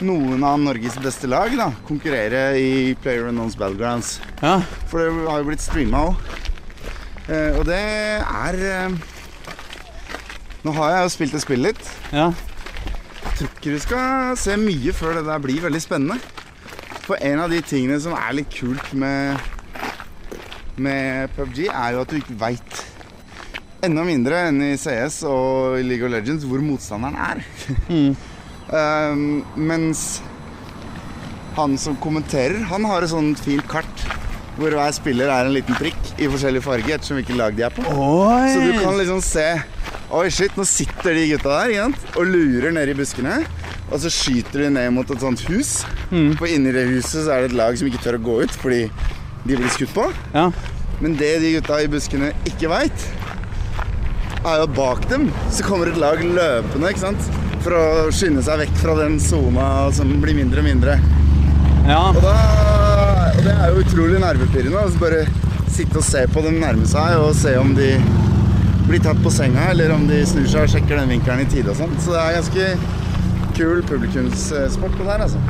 noen 0.04 0.44
av 0.44 0.58
Norges 0.60 0.98
beste 1.04 1.28
lag 1.32 1.54
da, 1.58 1.70
konkurrere 1.88 2.58
i 2.60 2.96
Player 3.04 3.30
Unknowns 3.30 3.56
Battlegrounds. 3.60 4.18
ja. 4.42 4.58
For 4.92 5.00
det 5.04 5.28
har 5.30 5.40
jo 5.44 5.48
blitt 5.50 5.64
streama 5.64 6.02
òg. 6.10 6.16
Eh, 7.30 7.56
og 7.58 7.64
det 7.66 7.80
er 8.22 8.58
eh, 8.70 8.98
Nå 10.66 10.74
har 10.78 10.92
jeg 10.96 11.06
jo 11.06 11.14
spilt 11.14 11.34
det 11.38 11.42
spillet 11.46 11.72
litt. 11.72 11.94
ja. 12.12 12.32
Tror 13.36 13.50
ikke 13.52 13.74
du 13.74 13.80
skal 13.84 14.38
se 14.40 14.54
mye 14.56 14.94
før 14.96 15.18
det 15.18 15.26
der 15.28 15.42
blir 15.44 15.64
veldig 15.66 15.82
spennende. 15.84 16.16
For 17.04 17.20
en 17.20 17.42
av 17.44 17.52
de 17.52 17.60
tingene 17.68 17.98
som 18.00 18.14
er 18.16 18.32
litt 18.38 18.54
kult 18.56 18.94
med, 18.96 19.36
med 20.80 21.34
PubG, 21.36 21.66
er 21.68 21.98
jo 21.98 22.04
at 22.06 22.14
du 22.14 22.16
ikke 22.22 22.38
veit 22.40 22.80
enda 23.86 24.06
mindre 24.08 24.40
enn 24.48 24.62
i 24.72 24.78
CS 24.80 25.20
og 25.30 25.76
i 25.78 25.84
League 25.86 26.08
of 26.08 26.14
Legends 26.16 26.48
hvor 26.48 26.64
motstanderen 26.64 27.20
er. 27.20 27.44
Mm. 27.92 28.16
Um, 28.74 29.44
mens 29.56 30.22
han 31.56 31.78
som 31.80 31.96
kommenterer, 32.02 32.64
han 32.72 32.86
har 32.90 33.06
et 33.06 33.12
sånt 33.14 33.40
fint 33.46 33.66
kart 33.72 34.06
hvor 34.56 34.72
hver 34.72 34.94
spiller 34.96 35.30
er 35.32 35.48
en 35.48 35.56
liten 35.56 35.76
prikk 35.76 36.14
i 36.16 36.30
forskjellig 36.32 36.62
farge 36.64 36.94
ettersom 36.96 37.20
hvilket 37.20 37.38
lag 37.40 37.56
de 37.58 37.66
er 37.68 37.74
på. 37.76 37.84
Oi! 37.92 38.52
Så 38.54 38.62
du 38.64 38.78
kan 38.80 39.00
liksom 39.00 39.24
se 39.24 39.48
Oi, 40.16 40.30
shit, 40.32 40.54
nå 40.56 40.64
sitter 40.70 41.16
de 41.18 41.24
gutta 41.32 41.50
der 41.50 41.72
igjen, 41.74 41.94
og 42.14 42.28
lurer 42.30 42.72
nedi 42.72 42.94
i 42.94 42.98
buskene. 42.98 43.40
Og 43.90 43.98
så 44.04 44.12
skyter 44.14 44.62
de 44.62 44.70
ned 44.76 44.92
mot 44.94 45.10
et 45.12 45.24
sånt 45.24 45.42
hus. 45.50 45.80
For 46.38 46.46
inni 46.48 46.72
det 46.76 46.86
huset 46.92 47.26
så 47.26 47.34
er 47.34 47.42
det 47.44 47.50
et 47.50 47.58
lag 47.58 47.76
som 47.76 47.90
ikke 47.90 48.04
tør 48.04 48.20
å 48.20 48.24
gå 48.28 48.36
ut 48.46 48.54
fordi 48.62 48.84
de 49.46 49.58
blir 49.58 49.74
skutt 49.74 49.92
på. 49.98 50.06
Ja. 50.36 50.46
Men 51.02 51.18
det 51.20 51.32
de 51.44 51.56
gutta 51.58 51.82
i 51.84 51.90
buskene 51.92 52.32
ikke 52.48 52.70
veit, 52.72 53.08
er 54.46 54.62
jo 54.62 54.68
at 54.70 54.78
bak 54.78 55.10
dem 55.10 55.28
så 55.52 55.66
kommer 55.66 55.90
et 55.90 56.00
lag 56.00 56.22
løpende 56.22 56.94
ikke 56.94 57.08
sant? 57.08 57.45
For 57.66 57.74
å 57.78 58.12
skynde 58.14 58.44
seg 58.46 58.60
vekk 58.62 58.76
fra 58.78 58.94
den 59.00 59.16
sona 59.22 59.68
som 59.96 60.12
blir 60.22 60.38
mindre 60.38 60.62
og 60.62 60.68
mindre. 60.68 61.00
ja. 61.90 62.02
Og, 62.12 62.22
da, 62.22 62.36
og 63.32 63.42
det 63.46 63.56
er 63.56 63.74
jo 63.74 63.82
utrolig 63.82 64.22
nervepirrende. 64.22 64.84
Altså 64.86 65.02
bare 65.02 65.26
sitte 65.74 66.00
og 66.00 66.06
se 66.06 66.22
på 66.32 66.44
dem 66.46 66.60
nærme 66.62 66.86
seg 66.88 67.18
og 67.20 67.34
se 67.38 67.56
om 67.60 67.74
de 67.78 67.90
blir 68.86 69.02
tatt 69.02 69.18
på 69.24 69.32
senga, 69.34 69.72
eller 69.72 69.96
om 69.96 70.06
de 70.06 70.22
snur 70.30 70.46
seg 70.46 70.68
og 70.68 70.72
sjekker 70.76 71.00
den 71.02 71.10
vinkelen 71.16 71.42
i 71.42 71.50
tide 71.50 71.74
og 71.74 71.80
sånn. 71.80 71.96
Så 72.06 72.14
det 72.14 72.22
er 72.22 72.38
ganske 72.38 72.68
kul 73.58 73.82
publikumssport 73.90 74.98
det 75.00 75.08
der, 75.10 75.26
altså. 75.26 75.42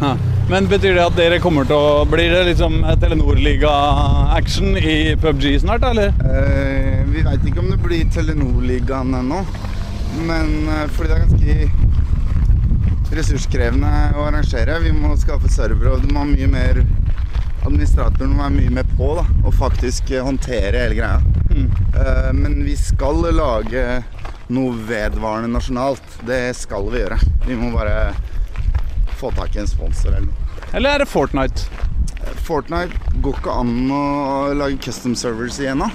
Ja. 0.00 0.14
Men 0.50 0.66
betyr 0.66 0.96
det 0.96 1.04
at 1.04 1.14
dere 1.14 1.38
kommer 1.38 1.68
til 1.68 1.76
å 1.76 2.04
Blir 2.10 2.32
det 2.32 2.40
liksom 2.48 2.80
Telenor-liga-action 3.02 4.74
i 4.80 5.14
PubG 5.22 5.52
snart, 5.62 5.84
eller? 5.86 6.10
Eh, 6.26 7.04
vi 7.12 7.22
veit 7.22 7.44
ikke 7.46 7.62
om 7.62 7.70
det 7.70 7.78
blir 7.84 8.08
Telenor-ligaen 8.10 9.14
ennå, 9.20 9.44
men 10.26 10.68
eh, 10.68 10.86
fordi 10.94 11.10
det 11.10 11.16
er 11.16 11.26
ganske 11.26 13.16
ressurskrevende 13.16 13.92
å 14.14 14.26
arrangere. 14.28 14.78
Vi 14.84 14.92
må 14.94 15.16
skaffe 15.18 15.50
servere, 15.52 15.96
og 15.96 16.04
du 16.04 16.12
må 16.12 16.24
ha 16.24 16.30
mye 16.30 16.50
mer 16.50 16.84
Administratoren 17.60 18.30
må 18.32 18.40
være 18.40 18.54
mye 18.54 18.72
mer 18.72 18.86
på 18.96 19.10
da, 19.18 19.26
og 19.44 19.52
faktisk 19.58 20.10
eh, 20.14 20.24
håndtere 20.24 20.80
hele 20.80 20.96
greia. 20.96 21.18
Eh, 21.52 22.30
men 22.32 22.62
vi 22.64 22.76
skal 22.78 23.20
lage 23.36 23.84
noe 24.50 24.76
vedvarende 24.88 25.52
nasjonalt. 25.52 26.16
Det 26.26 26.40
skal 26.56 26.88
vi 26.90 27.02
gjøre. 27.02 27.20
Vi 27.44 27.58
må 27.60 27.68
bare 27.74 28.14
få 29.20 29.32
tak 29.36 29.56
i 29.56 29.60
en 29.62 29.68
sponsor 29.68 30.14
eller 30.14 30.30
noe. 30.30 30.48
Eller 30.72 30.94
er 30.94 31.04
det 31.04 31.10
Fortnite? 31.10 31.68
Fortnite 32.46 33.20
går 33.20 33.40
ikke 33.42 33.58
an 33.62 33.92
å 33.92 34.04
lage 34.56 34.80
custom 34.86 35.16
servers 35.18 35.60
igjen 35.60 35.82
nå. 35.84 35.90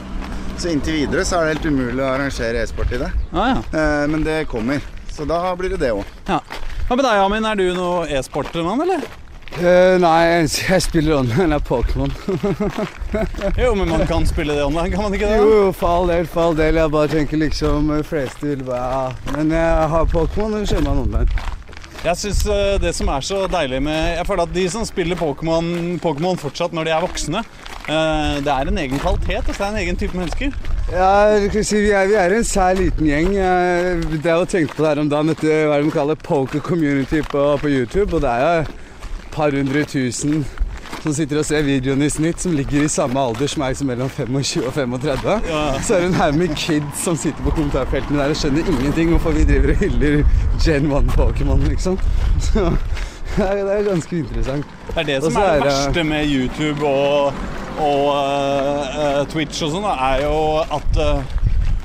Så 0.57 0.69
inntil 0.71 0.93
videre 1.01 1.25
så 1.27 1.41
er 1.41 1.49
det 1.49 1.55
helt 1.57 1.65
umulig 1.67 1.99
å 2.03 2.07
arrangere 2.13 2.61
e-sport 2.63 2.93
i 2.95 2.99
det. 3.01 3.09
Ah, 3.33 3.49
ja. 3.55 3.57
Eh, 3.75 4.05
Men 4.07 4.23
det 4.23 4.45
kommer. 4.47 4.81
Så 5.11 5.25
da 5.27 5.39
blir 5.55 5.69
det 5.75 5.81
det 5.83 5.91
òg. 5.95 6.05
ja. 6.27 6.39
Hva 6.85 6.95
med 6.95 7.05
deg, 7.07 7.17
Amin? 7.17 7.45
Er 7.49 7.55
du 7.57 7.63
noe 7.73 8.03
e-sportmann, 8.13 8.81
eller? 8.85 9.01
Uh, 9.55 9.95
nei, 9.97 10.43
jeg, 10.45 10.81
spiller 10.83 11.15
online 11.17 11.55
av 11.55 11.63
Pokémon. 11.65 12.11
Jo, 13.61 13.71
men 13.75 13.89
man 13.89 14.03
kan 14.05 14.25
spille 14.27 14.53
det 14.53 14.65
online, 14.65 14.91
kan 14.91 15.05
man 15.07 15.13
ikke 15.15 15.29
det? 15.31 15.37
Jo, 15.39 15.47
jo, 15.63 15.71
for 15.73 15.87
all 15.89 16.07
del, 16.11 16.27
for 16.27 16.49
all 16.49 16.57
del. 16.59 16.75
Jeg 16.75 16.91
bare 16.93 17.07
tenker 17.09 17.39
liksom 17.41 17.89
eh, 17.95 18.03
fleste 18.05 18.45
vil 18.51 18.63
bare 18.67 18.83
ja. 18.91 19.31
Men 19.37 19.53
jeg 19.55 19.89
har 19.95 20.05
Pokémon, 20.11 20.57
og 20.59 20.67
kjører 20.67 20.85
man 20.85 21.01
online. 21.05 21.45
Jeg 22.05 22.19
syns 22.21 22.43
det 22.83 22.91
som 22.93 23.07
er 23.09 23.23
så 23.25 23.37
deilig 23.49 23.79
med 23.81 24.11
Jeg 24.19 24.25
føler 24.27 24.45
at 24.45 24.51
de 24.53 24.65
som 24.69 24.83
spiller 24.85 25.17
Pokémon 25.17 26.37
fortsatt 26.37 26.75
når 26.75 26.85
de 26.85 26.91
er 26.93 27.01
voksne, 27.01 27.41
eh, 27.89 28.35
det 28.45 28.51
er 28.53 28.69
en 28.69 28.77
egen 28.77 29.01
kvalitet. 29.01 29.41
Altså 29.41 29.57
det 29.57 29.65
er 29.65 29.71
en 29.71 29.79
egen 29.81 29.97
type 29.97 30.17
mennesker. 30.17 30.53
Ja, 30.93 31.09
si, 31.49 31.79
vi, 31.81 31.89
er, 31.89 32.05
vi 32.05 32.19
er 32.21 32.35
en 32.35 32.45
sær 32.45 32.77
liten 32.77 33.09
gjeng. 33.09 33.31
Jeg 33.33 34.21
drev 34.21 34.43
og 34.43 34.51
tenkte 34.53 34.77
på 34.77 34.85
det 34.85 34.91
her 34.91 35.01
om 35.01 35.09
dagen, 35.09 35.33
dette 35.33 35.55
hva 35.65 35.79
de 35.81 35.95
kaller 35.95 36.21
poker 36.21 36.61
community 36.61 37.23
på, 37.25 37.47
på 37.57 37.73
YouTube. 37.73 38.13
Og 38.13 38.21
det 38.21 38.35
er 38.35 38.45
jo 38.45 38.61
et 38.67 39.33
par 39.33 39.57
hundre 39.57 39.83
tusen 39.89 40.45
som 41.05 41.13
sitter 41.13 41.37
og 41.37 41.45
ser 41.45 41.61
videoen 41.65 42.01
i 42.01 42.09
snitt, 42.09 42.41
som 42.41 42.55
ligger 42.57 42.81
i 42.81 42.89
samme 42.89 43.21
alder 43.21 43.49
som 43.51 43.61
meg, 43.61 43.75
som 43.77 43.89
mellom 43.91 44.09
25 44.09 44.65
og 44.65 44.71
35. 44.73 45.33
Ja. 45.51 45.59
Så 45.85 45.97
er 45.97 46.01
det 46.01 46.07
en 46.09 46.17
haug 46.17 46.39
med 46.39 46.55
kids 46.57 47.03
som 47.03 47.17
sitter 47.19 47.45
på 47.45 47.53
kommentarfeltene 47.59 48.23
der 48.23 48.33
og 48.33 48.39
skjønner 48.39 48.71
ingenting 48.73 49.11
hvorfor 49.13 49.35
vi 49.35 49.43
driver 49.45 49.75
og 49.75 49.83
hyller 49.83 50.23
Gen 50.63 50.89
1 50.89 51.11
Pokémon, 51.13 51.61
liksom. 51.69 51.99
Så 52.41 52.71
det 53.35 53.45
er, 53.45 53.61
det 53.67 53.85
ganske 53.89 54.17
interessant. 54.17 54.73
Det 54.87 55.03
er 55.03 55.07
det 55.11 55.19
som 55.27 55.37
er 55.37 55.45
er 55.51 55.59
det- 55.59 55.69
verste 55.69 56.03
med 56.09 56.25
YouTube 56.25 56.87
og, 56.87 57.33
og 57.77 58.05
eh, 58.17 59.21
Twitch 59.29 59.61
og 59.67 59.75
sånn, 59.75 59.85
er 59.85 60.25
jo 60.25 60.37
at 60.79 61.01
uh, 61.01 61.21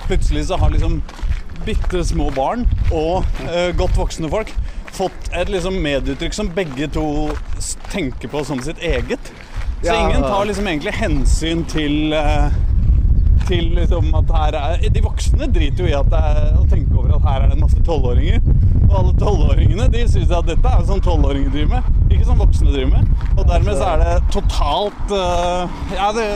plutselig 0.06 0.46
så 0.48 0.56
har 0.56 0.72
liksom 0.72 1.02
bitte 1.66 2.04
små 2.08 2.30
barn 2.32 2.64
og 2.88 3.26
uh, 3.44 3.68
godt 3.76 3.98
voksne 4.00 4.30
folk 4.32 4.54
fått 4.96 5.30
et 5.32 5.48
liksom 5.52 5.76
medieuttrykk 5.82 6.34
som 6.34 6.50
begge 6.54 6.88
to 6.94 7.04
tenker 7.92 8.28
på 8.32 8.44
som 8.44 8.60
sitt 8.64 8.78
eget. 8.78 9.32
Så 9.82 9.86
Ja. 9.94 10.08
ingen 10.08 10.22
tar 10.22 10.44
liksom 10.44 10.66
egentlig 10.66 10.92
hensyn 10.92 11.64
til 11.64 12.12
eh, 12.12 12.50
til 13.48 13.70
liksom 13.74 14.14
at 14.14 14.30
her 14.30 14.54
er 14.58 14.88
De 14.94 15.00
voksne 15.02 15.46
driter 15.52 15.84
jo 15.84 15.86
i 15.90 15.94
at 15.96 16.10
det 16.12 16.18
er, 16.18 16.50
å 16.60 16.66
tenke 16.70 16.94
over 16.98 17.16
at 17.16 17.24
her 17.26 17.40
er 17.42 17.46
det 17.48 17.56
en 17.56 17.64
masse 17.64 17.80
tolvåringer. 17.86 18.40
Og 18.90 18.98
alle 18.98 19.14
tolvåringene 19.18 19.88
de 19.90 20.04
syns 20.08 20.30
at 20.30 20.46
dette 20.46 20.68
er 20.68 20.84
sånn 20.86 21.00
tolvåringer 21.02 21.50
driver 21.54 21.80
med, 21.80 22.10
ikke 22.10 22.26
sånn 22.28 22.38
voksne 22.42 22.74
driver 22.74 22.92
med. 22.98 23.08
Og 23.38 23.46
dermed 23.48 23.76
så 23.80 23.88
er 23.94 24.04
det 24.04 24.14
totalt 24.34 25.14
eh, 25.16 25.80
Ja, 25.96 26.12
det 26.12 26.28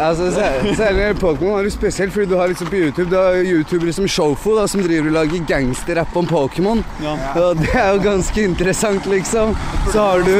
Altså, 0.00 0.30
sær- 0.32 0.74
Særlig 0.76 1.18
Pokémon 1.20 1.58
er 1.58 1.64
jo 1.64 1.70
spesielt, 1.70 2.12
fordi 2.12 2.26
du 2.30 2.36
har 2.38 2.48
liksom 2.48 2.66
på 2.70 2.76
YouTube 2.80 3.10
Du 3.10 3.16
har 3.16 3.34
youtubere 3.44 3.92
som 3.92 4.06
Shofo, 4.08 4.54
da, 4.56 4.66
som 4.66 4.80
driver 4.82 5.06
og 5.10 5.12
lager 5.18 5.44
gangsterrapp 5.46 6.16
om 6.16 6.26
Pokémon. 6.26 6.80
Ja. 7.02 7.16
Og 7.42 7.56
det 7.60 7.74
er 7.74 7.90
jo 7.94 8.00
ganske 8.02 8.42
interessant, 8.42 9.06
liksom. 9.06 9.56
Så 9.92 9.98
har 10.00 10.22
du 10.24 10.32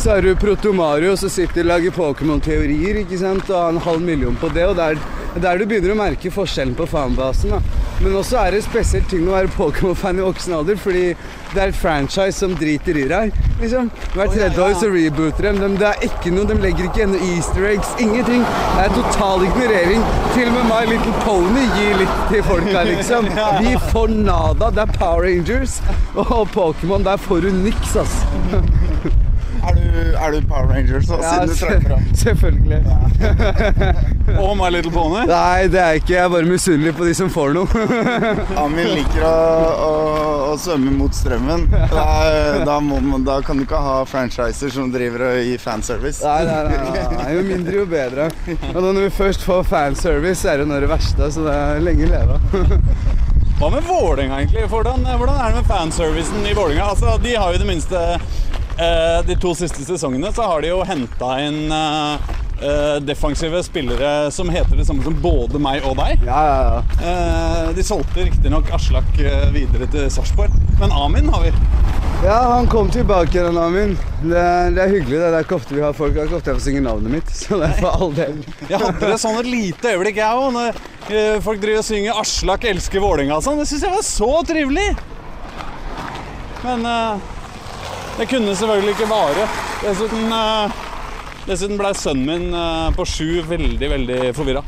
Så 0.00 0.10
har 0.14 0.20
du 0.22 0.34
Protomario, 0.36 1.16
som 1.16 1.28
sitter 1.28 1.60
og 1.64 1.66
lager 1.74 1.90
Pokémon-teorier, 1.96 3.00
ikke 3.02 3.18
sant, 3.18 3.48
og 3.50 3.56
har 3.62 3.68
en 3.74 3.78
halv 3.84 4.00
million 4.00 4.36
på 4.40 4.48
det. 4.54 4.64
Og 4.66 4.76
det 4.76 4.84
er 4.84 5.40
der 5.40 5.58
du 5.58 5.66
begynner 5.66 5.92
å 5.94 5.98
merke 5.98 6.30
forskjellen 6.32 6.74
på 6.74 6.86
fanbasen. 6.88 7.50
da. 7.50 7.60
Men 8.00 8.14
også 8.16 8.38
er 8.40 8.54
det 8.56 8.62
spesielt 8.64 9.10
ting 9.12 9.26
å 9.28 9.34
være 9.34 9.50
Pokémon-fan 9.52 10.20
i 10.20 10.24
voksen 10.24 10.54
alder, 10.56 10.78
fordi 10.80 11.02
det 11.52 11.60
er 11.60 11.72
et 11.72 11.76
franchise 11.76 12.32
som 12.38 12.54
driter 12.56 12.96
i 12.96 13.04
deg. 13.10 13.34
liksom. 13.60 13.90
Hvert 14.14 14.32
tredje 14.32 14.64
år 14.64 14.76
så 14.80 14.88
rebooter 14.94 15.50
dem. 15.50 15.60
dem. 15.60 15.76
Det 15.80 15.88
er 15.90 16.06
ikke 16.08 16.32
noe, 16.32 16.48
De 16.48 16.56
legger 16.62 16.88
ikke 16.88 17.02
igjen 17.02 17.16
easter 17.28 17.68
eggs. 17.74 17.92
Ingenting. 18.00 18.44
Det 18.46 18.86
er 18.86 18.94
total 18.96 19.44
ignorering. 19.44 20.04
Til 20.34 20.48
og 20.48 20.56
med 20.56 20.68
My 20.70 20.82
Little 20.88 21.16
Pony 21.26 21.66
gir 21.76 22.00
litt 22.00 22.20
til 22.32 22.44
folka, 22.48 22.84
liksom. 22.88 23.28
Vi 23.64 23.76
får 23.92 24.14
nada. 24.16 24.70
Det 24.70 24.86
er 24.86 24.94
Power 24.96 25.26
Rangers. 25.28 25.80
Og 26.16 26.48
Pokémon, 26.56 27.04
der 27.04 27.20
får 27.20 27.44
du 27.44 27.52
niks, 27.62 27.96
ass. 28.00 28.22
Er 29.60 29.74
du, 29.76 29.82
er 30.16 30.32
du 30.32 30.46
Power 30.48 30.66
Rangers, 30.72 31.04
så, 31.06 31.18
Ja, 31.20 31.30
siden 31.30 31.48
du 31.48 31.54
trakk 31.60 31.82
fram? 31.84 32.04
selvfølgelig. 32.16 32.80
Og 34.40 34.52
My 34.56 34.68
Little 34.72 34.92
Pony. 34.94 35.24
Nei, 35.28 35.66
det 35.72 35.80
er 35.82 35.98
ikke. 35.98 36.14
Jeg 36.14 36.22
er 36.24 36.30
bare 36.32 36.48
misunnelig 36.48 36.92
på 36.96 37.04
de 37.08 37.14
som 37.18 37.28
får 37.32 37.52
noe. 37.56 37.82
Amin 38.64 38.88
liker 38.94 39.24
å, 39.26 39.32
å, 39.84 39.90
å 40.52 40.56
svømme 40.60 40.92
mot 40.96 41.14
strømmen. 41.16 41.66
Da, 41.92 42.06
da, 42.66 42.78
må, 42.84 43.00
man- 43.04 43.24
da 43.26 43.40
kan 43.44 43.60
du 43.60 43.66
ikke 43.66 43.80
ha 43.84 43.98
franchiser 44.08 44.72
som 44.74 44.90
driver 44.94 45.26
og 45.32 45.40
gir 45.44 45.60
fanservice. 45.62 46.22
Nei, 46.24 46.44
nei, 46.48 46.62
nei, 46.70 47.04
nei. 47.18 47.28
Jo 47.36 47.44
mindre, 47.50 47.76
jo 47.82 47.86
bedre. 47.90 48.30
Og 48.72 48.80
når 48.86 49.02
vi 49.08 49.12
først 49.20 49.44
får 49.46 49.66
fanservice, 49.70 50.46
er 50.48 50.62
det 50.64 50.70
når 50.70 50.86
det 50.86 50.92
verste. 50.94 51.30
Så 51.36 51.44
det 51.46 51.56
er 51.58 51.84
lenge 51.84 52.08
leve. 52.10 52.40
Hva 53.60 53.68
med 53.74 53.84
Vålerenga, 53.84 54.38
egentlig? 54.40 54.62
Hvordan, 54.72 55.02
hvordan 55.20 55.36
er 55.36 55.50
det 55.52 55.58
med 55.60 55.66
fanservicen 55.68 56.46
i 56.48 56.54
Vålerenga? 56.56 56.86
Altså, 56.94 57.18
de 57.20 57.34
har 57.36 57.52
jo 57.52 57.60
det 57.60 57.68
minste 57.68 58.04
De 59.26 59.34
to 59.40 59.50
siste 59.58 59.84
sesongene 59.84 60.30
så 60.32 60.46
har 60.48 60.62
de 60.64 60.70
jo 60.72 60.78
henta 60.88 61.34
inn 61.44 61.66
eh, 61.74 62.30
eh, 62.64 62.96
defensive 63.04 63.60
spillere 63.66 64.30
som 64.32 64.48
heter 64.52 64.78
det 64.80 64.86
samme 64.88 65.04
som 65.04 65.16
både 65.20 65.60
meg 65.60 65.84
og 65.84 65.98
deg. 66.00 66.22
Ja, 66.24 66.40
ja, 66.48 66.60
ja. 66.70 67.06
Eh, 67.10 67.72
de 67.76 67.84
solgte 67.84 68.24
riktignok 68.24 68.70
Aslak 68.76 69.10
eh, 69.20 69.48
videre 69.54 69.88
til 69.92 70.08
Sarpsborg, 70.12 70.54
men 70.80 70.94
Amin 70.96 71.28
har 71.34 71.44
vi. 71.44 71.52
Ja, 72.24 72.38
han 72.54 72.66
kom 72.68 72.90
tilbake 72.92 73.32
igjen, 73.38 73.56
Amin. 73.56 73.94
Det, 74.22 74.36
er- 74.36 74.72
det 74.76 74.82
er 74.86 74.90
hyggelig. 74.92 75.18
Det 75.22 75.28
er 75.32 75.44
ikke 75.46 75.56
ofte 75.56 75.76
vi 75.76 75.80
har 75.84 75.94
folk. 75.96 76.12
Det 76.16 76.20
er 76.20 76.28
ikke 76.28 76.36
ofte 76.40 76.50
jeg 76.52 76.58
får 76.58 76.66
synge 76.66 76.82
navnet 76.84 77.14
mitt. 77.14 77.30
Så 77.32 77.56
det 77.60 77.70
er 77.70 77.78
for 77.80 77.96
all 77.96 78.12
del. 78.16 78.42
Jeg 78.68 78.80
hadde 78.82 79.08
det 79.12 79.16
sånn 79.22 79.38
et 79.40 79.48
lite 79.48 79.94
øyeblikk, 79.94 80.20
jeg 80.20 80.40
òg, 80.42 80.50
når 80.56 80.80
eh, 81.16 81.36
folk 81.44 81.62
driver 81.62 81.80
og 81.80 81.88
synger 81.88 82.20
'Aslak 82.20 82.66
elsker 82.74 83.00
Vålerenga' 83.04 83.38
og 83.40 83.44
sånn. 83.46 83.60
Det 83.62 83.68
syns 83.72 83.86
jeg 83.88 83.94
var 83.96 84.04
så 84.04 84.30
trivelig! 84.50 84.88
Men 86.64 86.84
eh, 86.84 87.28
det 88.18 88.26
kunne 88.30 88.54
selvfølgelig 88.56 88.94
ikke 88.96 89.10
vare. 89.10 89.46
Dessuten, 89.82 90.32
uh, 90.32 90.72
dessuten 91.46 91.78
ble 91.80 91.92
sønnen 91.96 92.26
min 92.26 92.56
eh, 92.56 92.90
på 92.96 93.06
sju 93.08 93.40
veldig, 93.48 93.88
veldig 93.94 94.18
forvirra. 94.36 94.62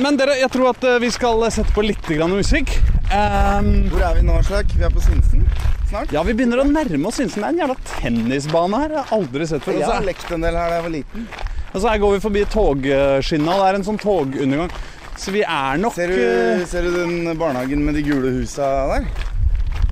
men 0.00 0.16
dere, 0.16 0.36
jeg 0.40 0.50
tror 0.52 0.70
at 0.72 0.84
eh, 0.84 0.98
vi 1.02 1.10
skal 1.12 1.42
sette 1.52 1.72
på 1.76 1.84
litt 1.84 2.08
grann 2.08 2.32
musikk. 2.36 2.72
Ehm, 3.14 3.88
Hvor 3.92 4.02
er 4.02 4.18
vi 4.18 4.22
nå, 4.26 4.36
Slak? 4.42 4.72
Vi 4.76 4.84
er 4.84 4.90
på 4.92 5.02
Sinsen 5.04 5.44
snart? 5.88 6.10
ja, 6.12 6.22
vi 6.26 6.34
begynner 6.34 6.62
å 6.62 6.66
nærme 6.68 7.08
oss 7.08 7.20
Sinsen. 7.20 7.42
Det 7.42 7.46
er 7.46 7.54
en 7.54 7.60
jævla 7.62 7.76
tennisbane 7.92 8.80
her. 8.82 8.96
Jeg 8.96 9.04
har 9.04 9.18
aldri 9.18 9.46
sett 9.46 9.64
før. 9.64 9.78
Jeg 9.78 9.90
har 9.92 10.06
lekt 10.08 10.32
en 10.34 10.46
del 10.46 10.58
her 10.58 10.72
da 10.72 10.80
jeg 10.80 10.86
var 10.88 10.94
liten. 10.96 11.28
Og 11.72 11.78
så 11.80 11.88
her 11.92 12.02
går 12.02 12.16
vi 12.16 12.24
forbi 12.24 12.42
togskinna, 12.52 13.52
og 13.52 13.62
det 13.62 13.68
er 13.68 13.78
en 13.78 13.86
sånn 13.86 14.00
togundergang. 14.00 14.76
Så 15.16 15.32
vi 15.32 15.42
er 15.44 15.80
nok 15.80 15.96
Ser 15.96 16.12
eh, 16.12 16.60
du, 16.60 16.66
ser 16.68 16.84
du 16.84 16.92
den 16.98 17.30
barnehagen 17.40 17.84
med 17.84 17.96
de 17.96 18.04
gule 18.04 18.34
husa 18.40 18.68
der? 18.92 19.08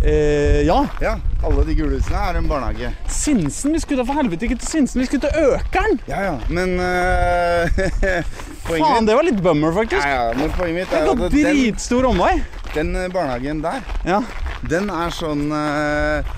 Eh, 0.04 0.60
ja. 0.66 0.86
Ja, 1.00 1.14
alle 1.42 1.64
de 1.64 1.74
gule 1.78 1.96
husene 1.96 2.18
er 2.28 2.36
en 2.36 2.48
barnehage. 2.48 2.90
Sinsen. 3.08 3.72
Vi 3.72 3.80
skulle 3.80 4.02
da 4.02 4.06
for 4.10 4.18
helvete 4.20 4.44
ikke 4.44 4.58
til 4.60 4.68
Sinsen, 4.68 5.00
vi 5.00 5.06
skulle 5.08 5.24
til 5.24 5.46
Økeren. 5.54 5.96
Ja, 6.10 6.18
ja. 6.26 6.34
Men 6.52 6.74
uh, 6.82 8.34
Faen, 8.68 9.08
det 9.08 9.16
var 9.16 9.24
litt 9.24 9.40
bummer, 9.44 9.72
faktisk. 9.72 10.04
ja, 10.04 10.28
ja, 10.28 10.36
men 10.36 10.52
poenget 10.58 10.82
mitt 10.82 10.92
Det 10.92 11.00
er 11.00 11.10
at 11.12 11.36
dritstor 11.38 12.08
omvei. 12.10 12.34
den 12.74 12.94
eh, 12.96 13.08
barnehagen 13.08 13.62
der, 13.62 13.80
Ja. 14.04 14.20
den 14.68 14.90
er 14.90 15.12
sånn 15.14 15.46
eh, 15.54 16.32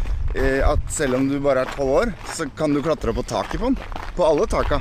at 0.66 0.90
selv 0.92 1.16
om 1.16 1.29
du 1.31 1.38
bare 1.40 1.64
er 1.64 1.70
tolv 1.74 1.94
år, 2.02 2.12
så 2.35 2.44
kan 2.59 2.74
du 2.74 2.83
klatre 2.85 3.11
opp 3.11 3.22
på 3.22 3.29
taket 3.31 3.61
på 3.62 3.70
den. 3.70 3.79
På 4.16 4.26
alle 4.29 4.46
taka. 4.46 4.81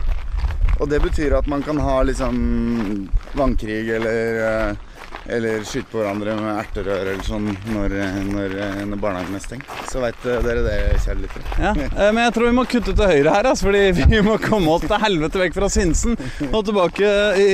Og 0.82 0.90
det 0.92 1.00
betyr 1.02 1.38
at 1.38 1.48
man 1.48 1.64
kan 1.64 1.78
ha 1.80 2.02
liksom 2.04 3.08
vannkrig 3.34 3.88
eller 3.96 4.42
øh, 4.50 4.76
eller 5.26 5.64
skyte 5.68 5.90
på 5.92 6.02
hverandre 6.02 6.36
med 6.40 6.60
erterør 6.62 7.12
eller 7.14 7.24
sånn 7.26 7.48
når, 7.74 7.96
når, 8.30 8.56
når 8.90 9.02
barnehagen 9.02 9.38
er 9.38 9.44
stengt. 9.44 9.72
Så 9.92 10.02
veit 10.04 10.20
dere 10.26 10.64
det, 10.66 10.76
kjære 11.06 11.24
lyttere. 11.24 11.56
Ja, 11.62 11.72
eh, 11.86 12.12
Men 12.12 12.22
jeg 12.28 12.36
tror 12.36 12.50
vi 12.50 12.58
må 12.60 12.68
kutte 12.70 12.94
til 12.94 13.12
høyre 13.14 13.34
her, 13.38 13.50
altså, 13.52 13.70
fordi 13.70 13.84
vi 14.16 14.22
må 14.26 14.38
komme 14.44 14.76
oss 14.76 14.86
til 14.86 15.02
helvete 15.06 15.42
vekk 15.42 15.58
fra 15.58 15.72
Sinsen 15.74 16.20
og 16.52 16.60
tilbake 16.68 17.16
i, 17.42 17.50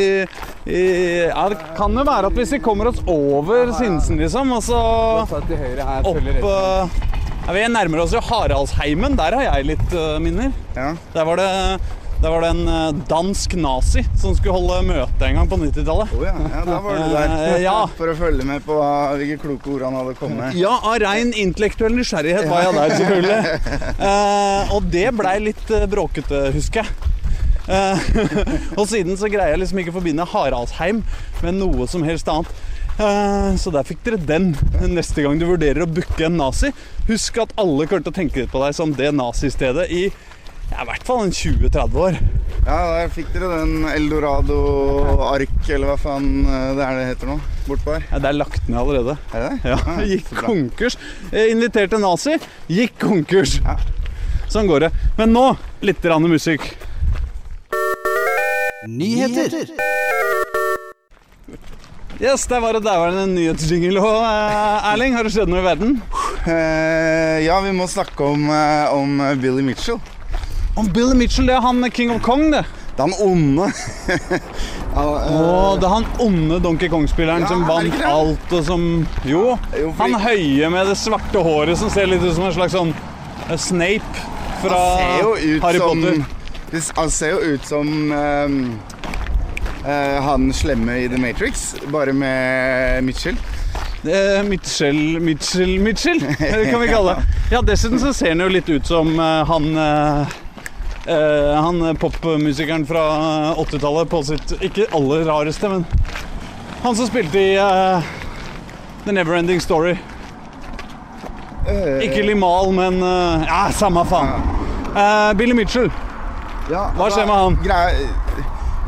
i 0.67 0.81
Ja, 1.31 1.47
det 1.51 1.61
kan 1.77 1.95
jo 1.95 2.05
være 2.07 2.31
at 2.31 2.37
hvis 2.37 2.55
vi 2.57 2.61
kommer 2.63 2.91
oss 2.91 3.01
over 3.09 3.71
Sinsen, 3.77 4.19
liksom, 4.21 4.51
og 4.57 4.65
så 4.65 4.81
opp 5.21 6.27
eh, 6.27 6.99
ja, 7.41 7.55
Vi 7.55 7.63
nærmer 7.73 8.03
oss 8.03 8.13
jo 8.13 8.21
Haraldsheimen. 8.23 9.17
Der 9.19 9.37
har 9.37 9.47
jeg 9.47 9.71
litt 9.73 9.97
eh, 9.97 10.19
minner. 10.21 10.51
Ja. 10.75 10.91
Der 11.15 11.27
var 11.27 11.41
det 11.41 11.49
der 12.21 12.29
var 12.29 12.43
det 12.45 12.49
en 12.53 12.67
eh, 12.69 12.99
dansk 13.09 13.55
nazi 13.57 14.03
som 14.21 14.35
skulle 14.37 14.53
holde 14.53 14.81
møte 14.85 15.25
en 15.25 15.39
gang 15.39 15.47
på 15.49 15.57
90-tallet. 15.57 16.11
Oh, 16.13 16.25
ja, 16.25 16.35
ja, 16.37 16.63
da 16.67 16.79
var 16.83 16.99
du 16.99 17.15
der. 17.15 17.33
Eh, 17.47 17.61
ja. 17.63 17.77
For 17.97 18.11
å 18.11 18.17
følge 18.19 18.45
med 18.45 18.65
på 18.65 18.77
hvilke 19.17 19.39
kloke 19.41 19.73
ord 19.73 19.87
han 19.87 19.97
hadde 19.97 20.13
kommet 20.19 20.43
med. 20.43 20.59
Ja, 20.61 20.75
av 20.77 20.99
rein 21.01 21.33
intellektuell 21.33 21.97
nysgjerrighet 21.97 22.45
var 22.51 22.67
jeg 22.67 22.77
der, 22.77 22.97
selvfølgelig. 22.99 23.87
Eh, 24.11 24.75
og 24.75 24.91
det 24.93 25.07
blei 25.17 25.37
litt 25.49 25.73
eh, 25.73 25.87
bråkete, 25.89 26.43
husker 26.53 26.85
jeg. 26.85 27.11
Eh, 27.71 28.05
og 28.79 28.85
siden 28.89 29.17
så 29.17 29.29
greier 29.31 29.55
jeg 29.55 29.63
liksom 29.63 29.81
ikke 29.81 29.93
å 29.93 29.97
forbinde 29.97 30.27
Haraldsheim 30.29 31.01
med 31.41 31.57
noe 31.57 31.89
som 31.89 32.05
helst 32.05 32.29
annet. 32.29 32.53
Eh, 33.01 33.53
så 33.57 33.73
der 33.73 33.87
fikk 33.87 34.03
dere 34.05 34.21
den 34.21 34.51
neste 34.93 35.25
gang 35.25 35.39
du 35.41 35.47
vurderer 35.49 35.87
å 35.87 35.89
booke 35.89 36.27
en 36.27 36.37
nazi. 36.37 36.69
Husk 37.09 37.41
at 37.41 37.55
alle 37.61 37.87
kommer 37.89 38.05
til 38.05 38.13
å 38.13 38.19
tenke 38.21 38.43
litt 38.43 38.53
på 38.53 38.61
deg 38.61 38.77
som 38.77 38.93
det 38.97 39.09
nazistedet 39.17 39.89
i 39.89 40.09
ja, 40.71 40.81
i 40.81 40.87
hvert 40.87 41.03
fall 41.07 41.25
en 41.25 41.33
20-30 41.35 41.99
år. 42.05 42.17
Ja, 42.61 42.75
der 42.93 43.09
fikk 43.13 43.31
dere 43.33 43.61
den 43.63 43.87
Eldorado-ark, 43.89 45.55
eller 45.67 45.89
hva 45.91 45.97
faen 45.99 46.27
eh, 46.45 46.67
det 46.77 46.85
er 46.85 46.99
det 46.99 47.07
heter 47.09 47.31
nå, 47.31 47.37
bortpå 47.67 47.95
her. 47.95 48.05
Ja, 48.11 48.19
det 48.21 48.29
er 48.29 48.37
lagt 48.37 48.69
ned 48.69 48.79
allerede. 48.81 49.17
Er 49.33 49.45
det 49.47 49.49
det? 49.51 49.73
Ja, 49.73 49.95
gikk 50.13 50.29
konkurs. 50.37 50.97
Eh, 51.31 51.49
Inviterte 51.53 51.99
nazi, 52.01 52.37
gikk 52.71 52.99
konkurs. 53.01 53.57
Ja. 53.65 53.75
Sånn 54.51 54.69
går 54.69 54.87
det. 54.87 54.91
Men 55.17 55.33
nå 55.35 55.45
litt 55.85 56.01
grann 56.03 56.27
musikk. 56.29 56.65
Nyheter. 58.87 59.69
Yes, 62.21 62.43
der 62.45 62.61
var 62.61 62.77
det 62.77 62.83
det 62.85 62.93
en 62.93 63.33
nyhetsjingle 63.33 64.01
òg. 64.05 64.17
Erling, 64.91 65.15
har 65.17 65.25
det 65.25 65.33
skjedd 65.33 65.49
noe 65.49 65.63
i 65.63 65.65
verden? 65.65 65.95
Eh, 66.45 67.41
ja, 67.47 67.57
vi 67.65 67.73
må 67.73 67.87
snakke 67.89 68.27
om, 68.35 68.45
eh, 68.53 68.93
om 68.93 69.17
Billy 69.41 69.65
Mitchell. 69.65 69.97
Om 70.75 70.87
Billy 70.93 71.15
Mitchell, 71.15 71.47
det 71.47 71.55
er 71.55 71.61
han 71.61 71.83
King 71.91 72.11
of 72.11 72.21
Kong, 72.23 72.51
det. 72.51 72.63
Det 72.95 73.03
er 73.03 73.07
han 73.07 73.13
onde. 73.23 73.67
ja, 74.95 75.03
eh, 75.03 75.33
Å, 75.35 75.77
det 75.79 75.87
er 75.87 75.93
han 75.93 76.07
onde 76.23 76.59
Donkey 76.63 76.89
Kong-spilleren 76.91 77.45
Ja, 77.45 77.51
som 77.51 77.63
vant 77.67 78.03
alt 78.07 78.55
og 78.55 78.65
som 78.67 78.83
Jo, 79.27 79.57
Jo, 79.77 79.91
fordi- 79.95 80.01
han 80.01 80.15
høye 80.21 80.69
med 80.73 80.91
det 80.91 80.97
svarte 80.99 81.43
håret 81.43 81.79
som 81.79 81.91
ser 81.91 82.11
litt 82.11 82.23
ut 82.23 82.35
som 82.35 82.47
en 82.49 82.55
slags 82.55 82.75
sånn 82.75 82.91
uh, 83.47 83.55
Snape 83.55 84.25
fra 84.61 84.81
han 84.99 85.63
Harry 85.63 85.79
som 85.79 86.03
Potter. 86.03 86.19
Han 86.99 87.11
ser 87.11 87.33
jo 87.33 87.55
ut 87.55 87.65
som 87.67 87.87
ehm, 88.15 88.59
uh, 89.81 90.19
han 90.23 90.51
slemme 90.55 90.99
i 91.01 91.07
The 91.11 91.17
Matrix, 91.19 91.71
bare 91.91 92.13
med 92.13 93.01
Mitchell. 93.03 93.39
Mitchell, 94.47 95.19
Mitchell, 95.19 95.73
Mitchell, 95.81 96.21
kan 96.69 96.79
vi 96.81 96.87
kalle 96.91 97.17
det. 97.17 97.41
Ja, 97.55 97.63
dessuten 97.65 97.99
så 97.99 98.13
ser 98.13 98.35
han 98.35 98.45
jo 98.45 98.51
litt 98.53 98.69
ut 98.69 98.87
som 98.87 99.11
han 99.17 99.67
eh, 101.07 101.55
Han 101.63 101.95
popmusikeren 101.99 102.85
fra 102.89 103.03
80-tallet 103.57 104.09
på 104.11 104.23
sitt 104.27 104.55
ikke 104.61 104.87
aller 104.95 105.25
rareste, 105.29 105.69
men 105.69 105.85
han 106.81 106.95
som 106.97 107.05
spilte 107.09 107.37
i 107.39 107.55
eh, 107.61 108.11
The 109.05 109.13
Neverending 109.13 109.61
Story. 109.61 109.95
Eh, 111.67 111.99
Ikke 112.07 112.23
Limal, 112.25 112.71
men 112.73 112.97
eh, 113.05 113.43
Ja, 113.47 113.63
samme 113.73 114.01
faen. 114.09 114.31
Eh, 114.95 115.33
Billy 115.37 115.53
Mitchell. 115.57 115.91
ja, 116.71 116.87
Hva 116.97 117.09
skjer 117.13 117.27
med 117.29 117.35
han? 117.37 117.59
Greia, 117.63 118.07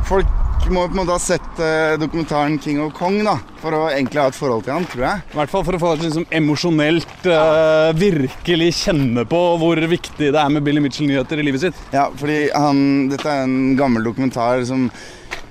folk 0.10 0.28
må 0.72 0.84
på 0.88 0.94
en 0.94 1.00
måte 1.02 1.12
ha 1.16 1.20
sett 1.20 1.60
eh, 1.60 1.96
dokumentaren 2.00 2.60
King 2.62 2.80
of 2.84 2.94
Kong 2.96 3.18
da, 3.26 3.36
for 3.60 3.76
å 3.76 3.82
egentlig 3.92 4.22
ha 4.22 4.30
et 4.30 4.38
forhold 4.38 4.64
til 4.64 4.76
han, 4.76 4.86
tror 4.88 5.06
jeg. 5.06 5.24
I 5.34 5.38
hvert 5.40 5.52
fall 5.52 5.66
for 5.68 5.78
å 5.78 5.82
få 5.82 5.94
et 5.96 6.04
liksom 6.06 6.28
emosjonelt 6.40 7.26
uh, 7.28 7.90
virkelig 7.98 8.70
kjenne 8.80 9.26
på 9.30 9.42
hvor 9.60 9.82
viktig 9.92 10.30
det 10.32 10.40
er 10.40 10.54
med 10.54 10.64
Billy 10.64 10.84
Mitchell-nyheter 10.84 11.42
i 11.42 11.48
livet 11.48 11.66
sitt. 11.66 11.82
Ja, 11.96 12.06
fordi 12.20 12.46
han, 12.56 13.10
dette 13.12 13.28
er 13.28 13.48
en 13.48 13.74
gammel 13.80 14.06
dokumentar 14.08 14.64
som 14.70 14.88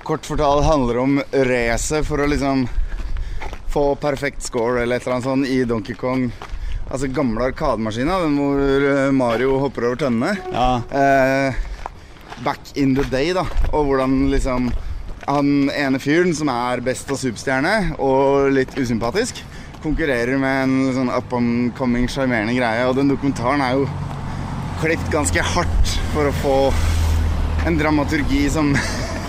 kort 0.03 0.25
fortalt 0.27 0.65
handler 0.67 1.03
om 1.03 1.19
racet 1.49 2.07
for 2.07 2.23
å 2.23 2.29
liksom 2.31 2.65
få 3.73 3.85
perfekt 4.01 4.43
score 4.45 4.83
eller 4.83 4.97
et 4.97 5.05
eller 5.05 5.19
annet 5.19 5.29
sånt 5.29 5.49
i 5.49 5.61
Donkey 5.67 5.97
Kong. 5.97 6.27
Altså 6.89 7.07
gamle 7.09 7.47
arkademaskina, 7.49 8.19
den 8.25 8.35
hvor 8.37 8.87
eh, 8.89 9.11
Mario 9.15 9.55
hopper 9.63 9.87
over 9.89 10.01
tønnene. 10.03 10.35
Ja. 10.53 10.81
Eh, 10.93 11.61
back 12.45 12.73
in 12.75 12.93
the 12.97 13.05
day, 13.09 13.31
da. 13.33 13.45
Og 13.71 13.87
hvordan 13.87 14.27
liksom 14.33 14.69
han 15.27 15.69
ene 15.71 15.99
fyren 16.01 16.33
som 16.35 16.49
er 16.51 16.81
best 16.83 17.09
av 17.11 17.19
superstjerne, 17.21 17.95
og 18.03 18.51
litt 18.55 18.73
usympatisk, 18.79 19.39
konkurrerer 19.83 20.39
med 20.39 20.63
en 20.63 20.95
sånn 20.95 21.11
up 21.11 21.33
and 21.35 21.73
coming 21.77 22.07
sjarmerende 22.11 22.55
greie. 22.55 22.87
Og 22.87 22.97
den 22.97 23.11
dokumentaren 23.11 23.63
er 23.63 23.77
jo 23.79 23.87
klippet 24.81 25.11
ganske 25.13 25.43
hardt 25.53 25.95
for 26.13 26.29
å 26.29 26.35
få 26.41 26.57
en 27.67 27.79
dramaturgi 27.79 28.45
som 28.51 28.73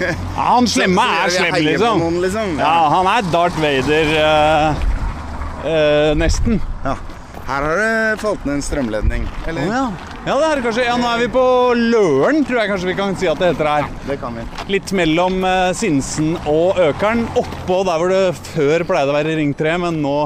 Ja, 0.03 0.57
han 0.57 0.67
slemme 0.67 1.03
er 1.21 1.31
slem, 1.31 1.59
liksom. 1.69 2.01
Noen, 2.03 2.17
liksom. 2.25 2.57
Ja, 2.59 2.73
han 2.91 3.11
er 3.13 3.29
Darth 3.31 3.61
Vader 3.63 4.11
uh, 4.19 4.81
uh, 5.63 6.11
nesten. 6.19 6.59
Ja. 6.83 6.97
Her 7.45 7.69
har 7.69 7.79
det 7.79 8.19
falt 8.25 8.47
ned 8.49 8.59
en 8.59 8.65
strømledning. 8.65 9.29
Eller? 9.47 9.71
ja. 9.71 9.87
Ja, 10.27 10.35
det 10.41 10.47
er 10.51 10.63
kanskje. 10.65 10.85
Ja, 10.87 10.95
nå 11.01 11.09
er 11.11 11.19
vi 11.25 11.29
på 11.35 11.43
Løren, 11.77 12.45
tror 12.49 12.63
jeg 12.63 12.71
kanskje 12.73 12.89
vi 12.93 12.97
kan 12.99 13.17
si 13.21 13.29
at 13.31 13.41
det 13.43 13.51
heter 13.53 13.69
her. 13.69 13.85
Ja, 13.89 14.07
Det 14.09 14.17
kan 14.23 14.39
vi. 14.39 14.45
Litt 14.73 14.93
mellom 14.97 15.43
eh, 15.49 15.73
Sinsen 15.77 16.35
og 16.49 16.79
Økeren. 16.81 17.27
Oppå 17.37 17.83
der 17.89 18.01
hvor 18.01 18.09
det 18.15 18.23
før 18.55 18.87
pleide 18.89 19.13
å 19.13 19.17
være 19.19 19.37
Ring 19.41 19.53
3, 19.59 19.77
men 19.85 20.01
nå 20.05 20.17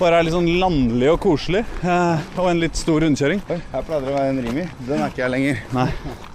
bare 0.00 0.16
er 0.16 0.24
litt 0.24 0.32
sånn 0.32 0.46
landlig 0.62 1.10
og 1.12 1.18
koselig. 1.20 1.60
Eh, 1.84 2.22
og 2.40 2.46
en 2.48 2.62
litt 2.62 2.78
stor 2.80 3.02
rundkjøring. 3.04 3.42
Oi, 3.52 3.58
her 3.74 3.82
pleide 3.84 4.06
det 4.06 4.14
å 4.14 4.16
være 4.16 4.30
en 4.32 4.40
Rimi. 4.46 4.64
Den 4.88 5.02
er 5.04 5.12
ikke 5.12 5.22
jeg 5.26 5.32
lenger. 5.34 5.60
Nei. 5.76 5.88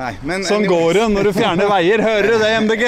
Nei, 0.03 0.11
men 0.29 0.45
Sånn 0.45 0.67
går 0.69 0.99
det 0.99 1.07
når 1.15 1.31
du 1.31 1.33
fjerner 1.39 1.71
veier. 1.75 2.05
Hører 2.05 2.29
du 2.29 2.37
det, 2.45 2.53
MDG? 2.67 2.83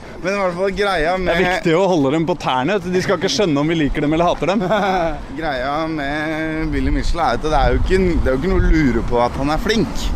Men 0.24 0.32
i 0.32 0.40
hvert 0.40 0.54
fall 0.56 0.70
greia 0.72 1.14
Det 1.20 1.32
er 1.34 1.42
viktig 1.44 1.72
å 1.76 1.84
holde 1.90 2.14
dem 2.14 2.24
på 2.24 2.36
tærne. 2.40 2.78
De 2.80 3.00
skal 3.04 3.18
ikke 3.20 3.32
skjønne 3.32 3.60
om 3.60 3.68
vi 3.68 3.76
liker 3.76 4.06
dem 4.06 4.14
eller 4.16 4.30
hater 4.30 4.54
dem. 4.54 4.62
Greia 5.40 5.74
med 5.90 6.70
Billy 6.72 6.92
Mitchell 6.94 7.20
er 7.20 7.36
at 7.36 7.44
det 7.44 7.58
er, 7.58 7.76
ikke, 7.76 7.98
det 8.24 8.30
er 8.30 8.36
jo 8.36 8.40
ikke 8.40 8.52
noe 8.54 8.62
å 8.62 8.70
lure 8.72 9.02
på 9.10 9.20
at 9.20 9.36
han 9.36 9.52
er 9.52 9.60
flink. 9.60 10.06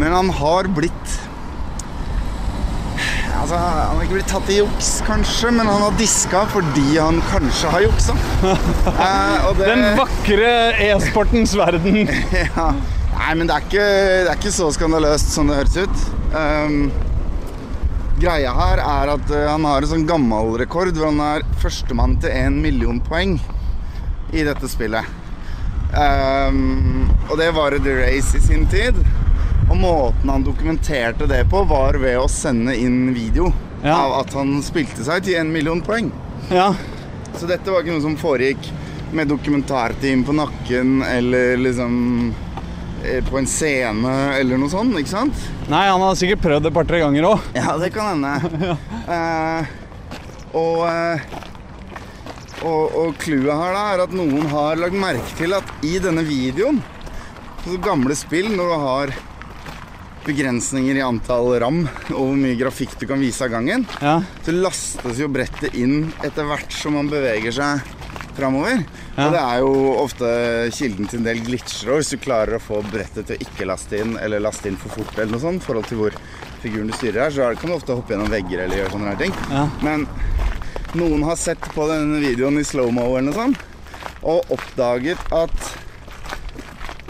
Men 0.00 0.14
han 0.16 0.30
har 0.40 0.70
blitt 0.72 1.18
Altså, 3.38 3.54
Han 3.54 3.94
har 3.94 4.02
ikke 4.02 4.16
blitt 4.16 4.32
tatt 4.32 4.48
i 4.50 4.56
juks, 4.58 4.88
kanskje, 5.06 5.52
men 5.54 5.68
han 5.70 5.84
har 5.84 5.94
diska 5.96 6.42
fordi 6.50 6.86
han 6.96 7.20
kanskje 7.30 7.70
har 7.72 7.84
juksa. 7.86 8.16
Eh, 8.98 9.46
det, 9.58 9.68
Den 9.68 9.84
vakre 9.96 10.50
e-sportens 10.88 11.54
verden. 11.56 12.08
ja. 12.56 12.66
Nei, 13.12 13.30
men 13.38 13.48
det 13.48 13.54
er, 13.54 13.68
ikke, 13.68 13.86
det 14.24 14.32
er 14.32 14.40
ikke 14.40 14.52
så 14.54 14.72
skandaløst 14.74 15.30
som 15.32 15.48
det 15.50 15.60
høres 15.60 15.78
ut. 15.84 16.02
Um, 16.34 16.90
greia 18.20 18.52
her 18.56 18.80
er 18.82 19.12
at 19.14 19.30
eh, 19.34 19.46
han 19.50 19.64
har 19.68 19.82
en 19.84 19.90
sånn 19.92 20.06
gammel 20.08 20.56
rekord 20.60 20.92
hvor 20.96 21.10
han 21.10 21.20
er 21.24 21.46
førstemann 21.62 22.16
til 22.22 22.34
én 22.34 22.58
million 22.62 22.98
poeng 23.04 23.36
i 24.34 24.42
dette 24.44 24.68
spillet. 24.68 25.06
Um, 25.88 27.08
og 27.30 27.38
det 27.40 27.48
var 27.56 27.72
The 27.80 27.94
Race 28.02 28.36
i 28.36 28.42
sin 28.44 28.66
tid. 28.68 28.98
Og 29.68 29.76
måten 29.76 30.30
han 30.32 30.44
dokumenterte 30.44 31.26
det 31.28 31.42
på, 31.50 31.62
var 31.68 31.96
ved 32.00 32.18
å 32.20 32.28
sende 32.32 32.74
inn 32.76 33.10
video 33.16 33.50
Ja. 33.84 33.94
av 34.04 34.14
at 34.22 34.32
han 34.34 34.56
spilte 34.64 35.04
seg 35.06 35.22
til 35.24 35.36
én 35.40 35.50
million 35.52 35.80
poeng. 35.84 36.10
Ja. 36.50 36.72
Så 37.36 37.46
dette 37.46 37.70
var 37.70 37.84
ikke 37.84 37.94
noe 37.96 38.04
som 38.04 38.16
foregikk 38.20 38.70
med 39.12 39.28
dokumentarteam 39.30 40.24
på 40.26 40.34
nakken 40.36 41.02
eller 41.06 41.56
liksom 41.60 42.32
på 43.28 43.38
en 43.38 43.46
scene 43.48 44.14
eller 44.38 44.58
noe 44.60 44.70
sånt, 44.72 44.96
ikke 44.98 45.12
sant? 45.12 45.44
Nei, 45.70 45.84
han 45.88 46.02
har 46.02 46.16
sikkert 46.18 46.42
prøvd 46.44 46.66
det 46.66 46.72
et 46.72 46.76
par-tre 46.78 46.98
ganger 47.02 47.28
òg. 47.30 47.46
Ja, 47.56 47.76
det 47.80 47.92
kan 47.94 48.10
hende. 48.24 48.76
uh, 49.08 49.62
og 50.62 50.82
uh, 50.88 51.28
Og, 52.66 52.94
og 52.98 53.18
clouet 53.22 53.54
her 53.54 53.74
da 53.76 53.82
er 53.94 54.00
at 54.02 54.14
noen 54.18 54.48
har 54.50 54.80
lagt 54.80 54.96
merke 54.98 55.36
til 55.38 55.52
at 55.54 55.68
i 55.86 55.98
denne 56.02 56.24
videoen 56.26 56.80
på 57.62 57.76
gamle 57.84 58.16
spill, 58.18 58.48
når 58.56 58.72
du 58.72 58.78
har 58.82 59.12
begrensninger 60.26 60.98
i 60.98 61.04
antall 61.04 61.52
ram 61.62 61.78
og 61.86 62.16
hvor 62.18 62.34
mye 62.36 62.56
grafikk 62.58 62.96
du 63.00 63.06
kan 63.08 63.22
vise 63.22 63.44
av 63.46 63.52
gangen, 63.54 63.86
Ja. 64.02 64.18
så 64.44 64.52
lastes 64.52 65.20
jo 65.22 65.28
brettet 65.32 65.76
inn 65.78 66.10
etter 66.26 66.44
hvert 66.50 66.74
som 66.74 66.98
man 66.98 67.08
beveger 67.08 67.54
seg 67.54 67.80
framover. 68.38 68.82
Ja. 69.16 69.26
Og 69.26 69.34
det 69.34 69.42
er 69.42 69.62
jo 69.64 69.72
ofte 69.98 70.28
kilden 70.74 71.10
til 71.10 71.20
en 71.20 71.28
del 71.28 71.42
glitcher 71.46 71.96
hvis 71.96 72.12
du 72.14 72.20
klarer 72.22 72.58
å 72.58 72.62
få 72.62 72.82
brettet 72.86 73.28
til 73.28 73.38
å 73.38 73.46
ikke 73.48 73.68
laste 73.68 74.00
inn, 74.02 74.14
eller 74.22 74.44
laste 74.44 74.70
inn 74.70 74.78
for 74.80 74.94
fort, 74.94 75.14
eller 75.16 75.34
noe 75.34 75.42
sånt, 75.42 75.62
i 75.62 75.68
forhold 75.68 75.90
til 75.90 76.02
hvor 76.02 76.18
figuren 76.62 76.90
du 76.90 76.96
styrer 76.96 77.26
er, 77.26 77.34
så 77.34 77.50
kan 77.58 77.70
du 77.70 77.76
ofte 77.76 77.96
hoppe 77.96 78.14
gjennom 78.14 78.30
vegger 78.32 78.64
eller 78.64 78.82
gjøre 78.82 78.94
sånne 78.94 79.12
her 79.12 79.20
ting. 79.24 79.36
Ja. 79.52 79.66
Men 79.84 80.06
noen 80.98 81.26
har 81.28 81.36
sett 81.40 81.68
på 81.74 81.88
denne 81.90 82.22
videoen 82.22 82.60
i 82.60 82.66
slow-mo 82.66 83.10
eller 83.10 83.28
noe 83.28 83.36
sånt, 83.36 83.66
og 84.28 84.50
oppdaget 84.54 85.20
at 85.36 85.56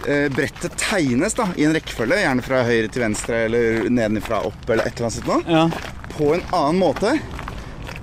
eh, 0.09 0.29
brettet 0.35 0.77
tegnes 0.81 1.37
da, 1.39 1.49
i 1.57 1.67
en 1.69 1.77
rekkefølge, 1.77 2.21
gjerne 2.25 2.45
fra 2.45 2.65
høyre 2.69 2.93
til 2.93 3.05
venstre 3.07 3.45
eller 3.49 3.89
nedenfra 3.93 4.43
opp 4.49 4.69
eller 4.69 4.89
et 4.89 4.97
eller 4.97 5.09
annet 5.09 5.21
sånt 5.21 5.31
noe, 5.31 5.43
ja. 5.47 6.09
på 6.17 6.33
en 6.37 6.47
annen 6.51 6.81
måte 6.83 7.19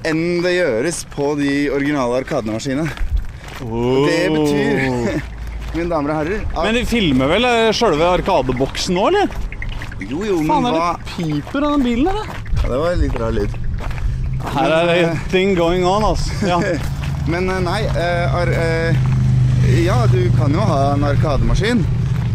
enn 0.06 0.44
det 0.46 0.54
gjøres 0.60 1.02
på 1.16 1.32
de 1.40 1.52
originale 1.74 2.22
arkademaskinene. 3.60 4.06
Det 4.10 4.30
betyr, 4.36 5.32
mine 5.76 5.89
damer 5.91 6.13
og 6.13 6.22
herrer, 6.22 6.48
at 6.52 6.62
Men 6.63 6.80
de 6.80 6.86
filmer 6.88 7.32
vel 7.36 7.48
eh, 7.50 7.72
sjølve 7.76 8.10
arkadeboksen 8.20 8.96
nå, 8.96 9.08
eller? 9.12 9.38
Jo, 10.06 10.24
jo, 10.28 10.41
men 10.44 10.52
Faen, 10.52 10.68
er 10.68 10.76
hva 10.76 10.89
det 10.96 11.13
piper 11.15 11.63
av 11.63 11.78
den 11.78 11.86
bilen, 11.88 12.12
eller? 12.12 12.36
ja, 12.65 12.68
Det 12.68 12.82
var 12.82 13.00
litt 13.00 13.18
rar 13.22 13.36
lyd. 13.36 13.58
Her 14.56 14.72
er 14.76 14.89
det 14.91 15.18
thing 15.32 15.56
going 15.58 15.86
on, 15.88 16.04
altså. 16.04 16.32
Ja. 16.48 16.60
Men 17.32 17.50
eh, 17.50 17.62
nei 17.65 17.80
uh, 17.89 18.36
eh, 18.54 18.98
Ja, 19.82 20.04
du 20.12 20.20
kan 20.38 20.54
jo 20.54 20.62
ha 20.62 20.91
en 20.94 21.06
arkademaskin. 21.08 21.82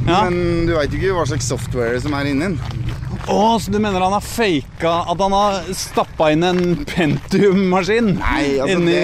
Ja. 0.09 0.25
Men 0.27 0.67
du 0.67 0.75
veit 0.75 0.91
jo 0.91 0.99
ikke 0.99 1.15
hva 1.15 1.27
slags 1.31 1.47
software 1.47 2.01
som 2.03 2.17
er 2.19 2.31
inni 2.31 2.49
den. 2.49 2.57
Å, 3.31 3.61
så 3.63 3.71
du 3.71 3.79
mener 3.79 4.03
han 4.03 4.15
har 4.17 4.25
faka 4.25 4.93
At 5.13 5.21
han 5.21 5.35
har 5.37 5.67
stappa 5.77 6.31
inn 6.33 6.43
en 6.47 6.63
Pentium-maskin? 6.89 8.15
Nei, 8.19 8.57
altså 8.65 8.81
det, 8.89 9.03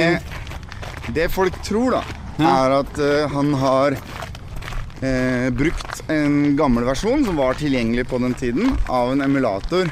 det 1.14 1.28
folk 1.32 1.56
tror, 1.64 1.98
da, 1.98 2.02
er 2.42 2.74
at 2.80 2.98
uh, 2.98 3.28
han 3.32 3.52
har 3.60 3.96
uh, 3.96 5.48
brukt 5.56 6.02
en 6.12 6.56
gammel 6.58 6.84
versjon 6.88 7.24
som 7.26 7.38
var 7.40 7.54
tilgjengelig 7.60 8.06
på 8.10 8.18
den 8.22 8.34
tiden, 8.38 8.74
av 8.88 9.12
en 9.12 9.22
emulator 9.24 9.88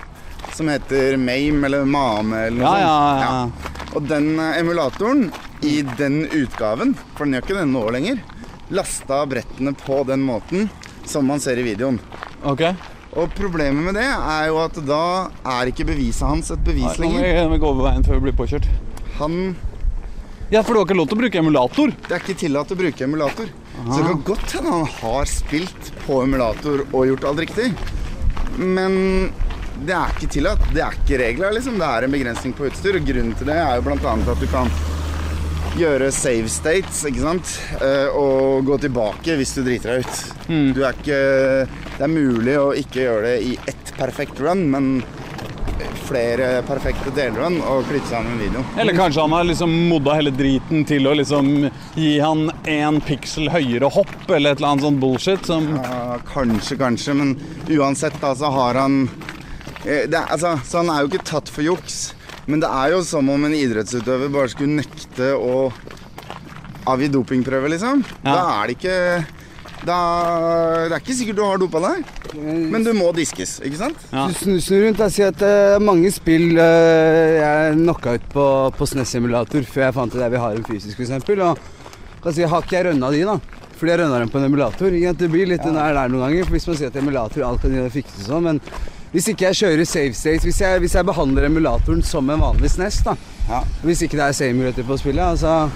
som 0.54 0.68
heter 0.70 1.16
Mame 1.18 1.66
eller 1.66 1.84
Mame 1.88 2.44
eller 2.46 2.60
noe 2.62 2.74
Ja, 2.78 2.80
ja, 2.80 2.98
sånt. 3.10 3.62
ja. 3.64 3.70
Og 3.94 4.06
den 4.10 4.32
eh, 4.42 4.56
emulatoren, 4.58 5.28
i 5.62 5.82
den 5.98 6.24
utgaven, 6.34 6.96
for 7.14 7.24
den 7.24 7.36
gjør 7.36 7.44
ikke 7.46 7.56
det 7.60 7.66
nå 7.70 7.82
lenger, 7.94 8.18
lasta 8.74 9.20
brettene 9.30 9.72
på 9.78 10.00
den 10.08 10.22
måten 10.26 10.66
som 11.06 11.26
man 11.30 11.40
ser 11.42 11.60
i 11.62 11.64
videoen. 11.66 12.00
Ok. 12.42 12.64
Og 13.14 13.30
problemet 13.38 13.86
med 13.86 13.94
det 13.94 14.06
er 14.10 14.48
jo 14.50 14.58
at 14.64 14.78
da 14.86 15.02
er 15.56 15.70
ikke 15.70 15.86
beviset 15.86 16.26
hans 16.26 16.50
et 16.50 16.64
bevis 16.66 16.98
Nå 16.98 17.06
må 17.06 17.20
lenger. 17.20 17.22
vi 17.22 17.44
må 17.46 17.52
vi 17.54 17.60
gå 17.62 17.70
over 17.70 17.86
veien 17.88 18.06
før 18.06 18.18
vi 18.18 18.24
blir 18.26 18.36
påkjørt. 18.40 18.66
Han 19.20 19.54
Ja, 20.54 20.60
for 20.62 20.76
du 20.76 20.78
har 20.78 20.86
ikke 20.86 20.94
lov 20.94 21.08
til 21.10 21.16
å 21.16 21.22
bruke 21.24 21.38
emulator. 21.40 21.92
Det 22.06 22.14
er 22.14 22.20
ikke 22.22 22.36
tillatt 22.44 22.70
å 22.70 22.76
bruke 22.78 23.02
emulator. 23.08 23.48
Så 23.74 23.96
det 23.98 24.04
kan 24.06 24.20
godt 24.28 24.52
hende 24.54 24.74
han 24.76 24.92
har 25.00 25.26
spilt 25.26 25.88
på 26.04 26.20
emulator 26.22 26.84
og 26.94 27.08
gjort 27.08 27.24
alt 27.26 27.40
riktig. 27.42 27.72
Men 28.60 28.94
det 29.82 29.96
er 29.98 30.12
ikke 30.14 30.28
tillatt. 30.36 30.62
Det 30.70 30.84
er 30.84 30.94
ikke 31.00 31.18
regler, 31.24 31.56
liksom. 31.56 31.80
Det 31.82 31.88
er 31.88 32.06
en 32.06 32.14
begrensning 32.14 32.54
på 32.54 32.68
utstyr. 32.68 33.00
Og 33.00 33.08
grunnen 33.08 33.34
til 33.40 33.50
det 33.50 33.56
er 33.64 33.80
jo 33.80 33.86
bl.a. 33.88 34.14
at 34.14 34.44
du 34.44 34.46
kan 34.52 34.70
gjøre 35.74 36.12
save 36.14 36.46
states, 36.54 37.02
ikke 37.10 37.24
sant. 37.24 37.56
Eh, 37.82 38.14
Og 38.14 38.62
gå 38.70 38.78
tilbake 38.86 39.34
hvis 39.40 39.56
du 39.58 39.64
driter 39.66 39.96
deg 39.96 40.06
ut. 40.06 40.22
Du 40.78 40.84
er 40.86 40.94
ikke 40.94 41.18
Det 41.98 42.06
er 42.06 42.14
mulig 42.14 42.54
å 42.62 42.70
ikke 42.78 43.02
gjøre 43.08 43.26
det 43.26 43.36
i 43.42 43.56
ett 43.74 43.90
perfekt 43.98 44.38
run, 44.42 44.68
men 44.70 44.92
flere 46.04 46.48
perfekte 46.68 47.12
delrun 47.16 47.60
og 47.64 47.86
klippe 47.88 48.10
sammen 48.10 48.38
video. 48.40 48.64
Eller 48.80 48.96
kanskje 48.96 49.24
han 49.24 49.34
har 49.36 49.46
liksom 49.48 49.72
modda 49.90 50.16
hele 50.18 50.32
driten 50.34 50.84
til 50.88 51.08
å 51.10 51.14
liksom 51.18 51.52
gi 51.98 52.12
han 52.20 52.48
én 52.70 53.00
piksel 53.04 53.50
høyere 53.52 53.90
hopp, 53.94 54.14
eller 54.28 54.52
et 54.54 54.60
eller 54.60 54.72
annet 54.74 54.86
sånt 54.88 55.00
bullshit 55.02 55.48
som 55.48 55.70
Ja, 55.76 56.18
kanskje, 56.30 56.78
kanskje, 56.80 57.16
men 57.18 57.34
uansett 57.78 58.16
da, 58.22 58.34
så 58.38 58.52
har 58.54 58.80
han 58.84 59.06
eh, 59.84 60.04
det 60.10 60.20
altså, 60.20 60.56
Så 60.64 60.82
han 60.82 60.92
er 60.92 61.02
jo 61.04 61.12
ikke 61.12 61.26
tatt 61.34 61.52
for 61.52 61.64
juks. 61.66 62.14
Men 62.46 62.60
det 62.60 62.68
er 62.68 62.92
jo 62.92 63.00
som 63.06 63.28
om 63.32 63.46
en 63.46 63.56
idrettsutøver 63.56 64.32
bare 64.32 64.52
skulle 64.52 64.82
nekte 64.82 65.32
å 65.32 65.70
avgi 66.90 67.08
dopingprøve, 67.08 67.70
liksom. 67.72 68.02
Ja. 68.20 68.34
Da 68.34 68.40
er 68.58 68.68
det 68.68 68.76
ikke 68.76 68.98
da, 69.84 69.98
Det 70.88 70.96
er 70.96 71.02
ikke 71.02 71.16
sikkert 71.18 71.38
du 71.38 71.44
har 71.44 71.60
dopa 71.60 71.82
deg, 71.84 72.12
men 72.72 72.86
du 72.86 72.92
må 72.96 73.10
diskes, 73.16 73.58
ikke 73.64 73.80
sant? 73.80 74.06
Ja. 74.10 74.26
Du 74.30 74.38
snu, 74.38 74.56
snu 74.62 74.80
rundt 74.86 75.02
og 75.04 75.12
si 75.14 75.24
at 75.26 75.38
det 75.40 75.50
er 75.50 75.84
mange 75.84 76.10
spill 76.14 76.56
uh, 76.56 77.34
jeg 77.38 77.76
knocka 77.78 78.16
ut 78.16 78.26
på, 78.32 78.46
på 78.78 78.88
SNES-emulator 78.90 79.68
før 79.68 79.88
jeg 79.88 79.96
fant 79.98 80.16
ut 80.16 80.24
at 80.24 80.32
vi 80.32 80.42
har 80.44 80.56
en 80.56 80.66
fysisk, 80.66 81.00
f.eks. 81.00 81.28
Og 81.34 82.24
kan 82.24 82.32
si, 82.32 82.46
har 82.48 82.64
ikke 82.64 82.78
jeg 82.78 82.88
rønna 82.88 83.12
de, 83.12 83.22
da? 83.28 83.38
Fordi 83.74 83.92
jeg 83.92 84.00
rønna 84.00 84.22
dem 84.22 84.32
på 84.32 84.40
en 84.40 84.48
emulator. 84.48 84.94
Det 85.20 85.28
blir 85.28 85.48
litt 85.50 85.64
ja. 85.66 85.72
der, 85.74 85.96
der 85.98 86.12
noen 86.12 86.28
ganger. 86.28 86.46
For 86.46 86.56
hvis 86.56 86.68
man 86.70 86.78
sier 86.78 86.92
at 86.92 86.96
emulator 86.96 87.44
alt 87.44 87.60
kan 87.64 87.74
gjøre 87.74 87.92
fikse 87.92 88.24
sånn, 88.24 88.46
men 88.46 88.62
hvis 89.14 89.28
ikke 89.30 89.50
jeg 89.50 89.58
kjører 89.60 89.86
save 89.86 90.16
states 90.18 90.46
hvis 90.46 90.56
jeg, 90.58 90.80
hvis 90.82 90.96
jeg 90.96 91.06
behandler 91.06 91.46
emulatoren 91.46 92.00
som 92.02 92.30
en 92.32 92.40
vanlig 92.42 92.72
SNES, 92.72 93.02
da 93.06 93.14
Ja. 93.44 93.60
Hvis 93.84 94.00
ikke 94.02 94.16
det 94.16 94.24
er 94.24 94.34
save-muligheter 94.34 94.86
på 94.88 94.96
spillet, 94.98 95.22
altså 95.22 95.68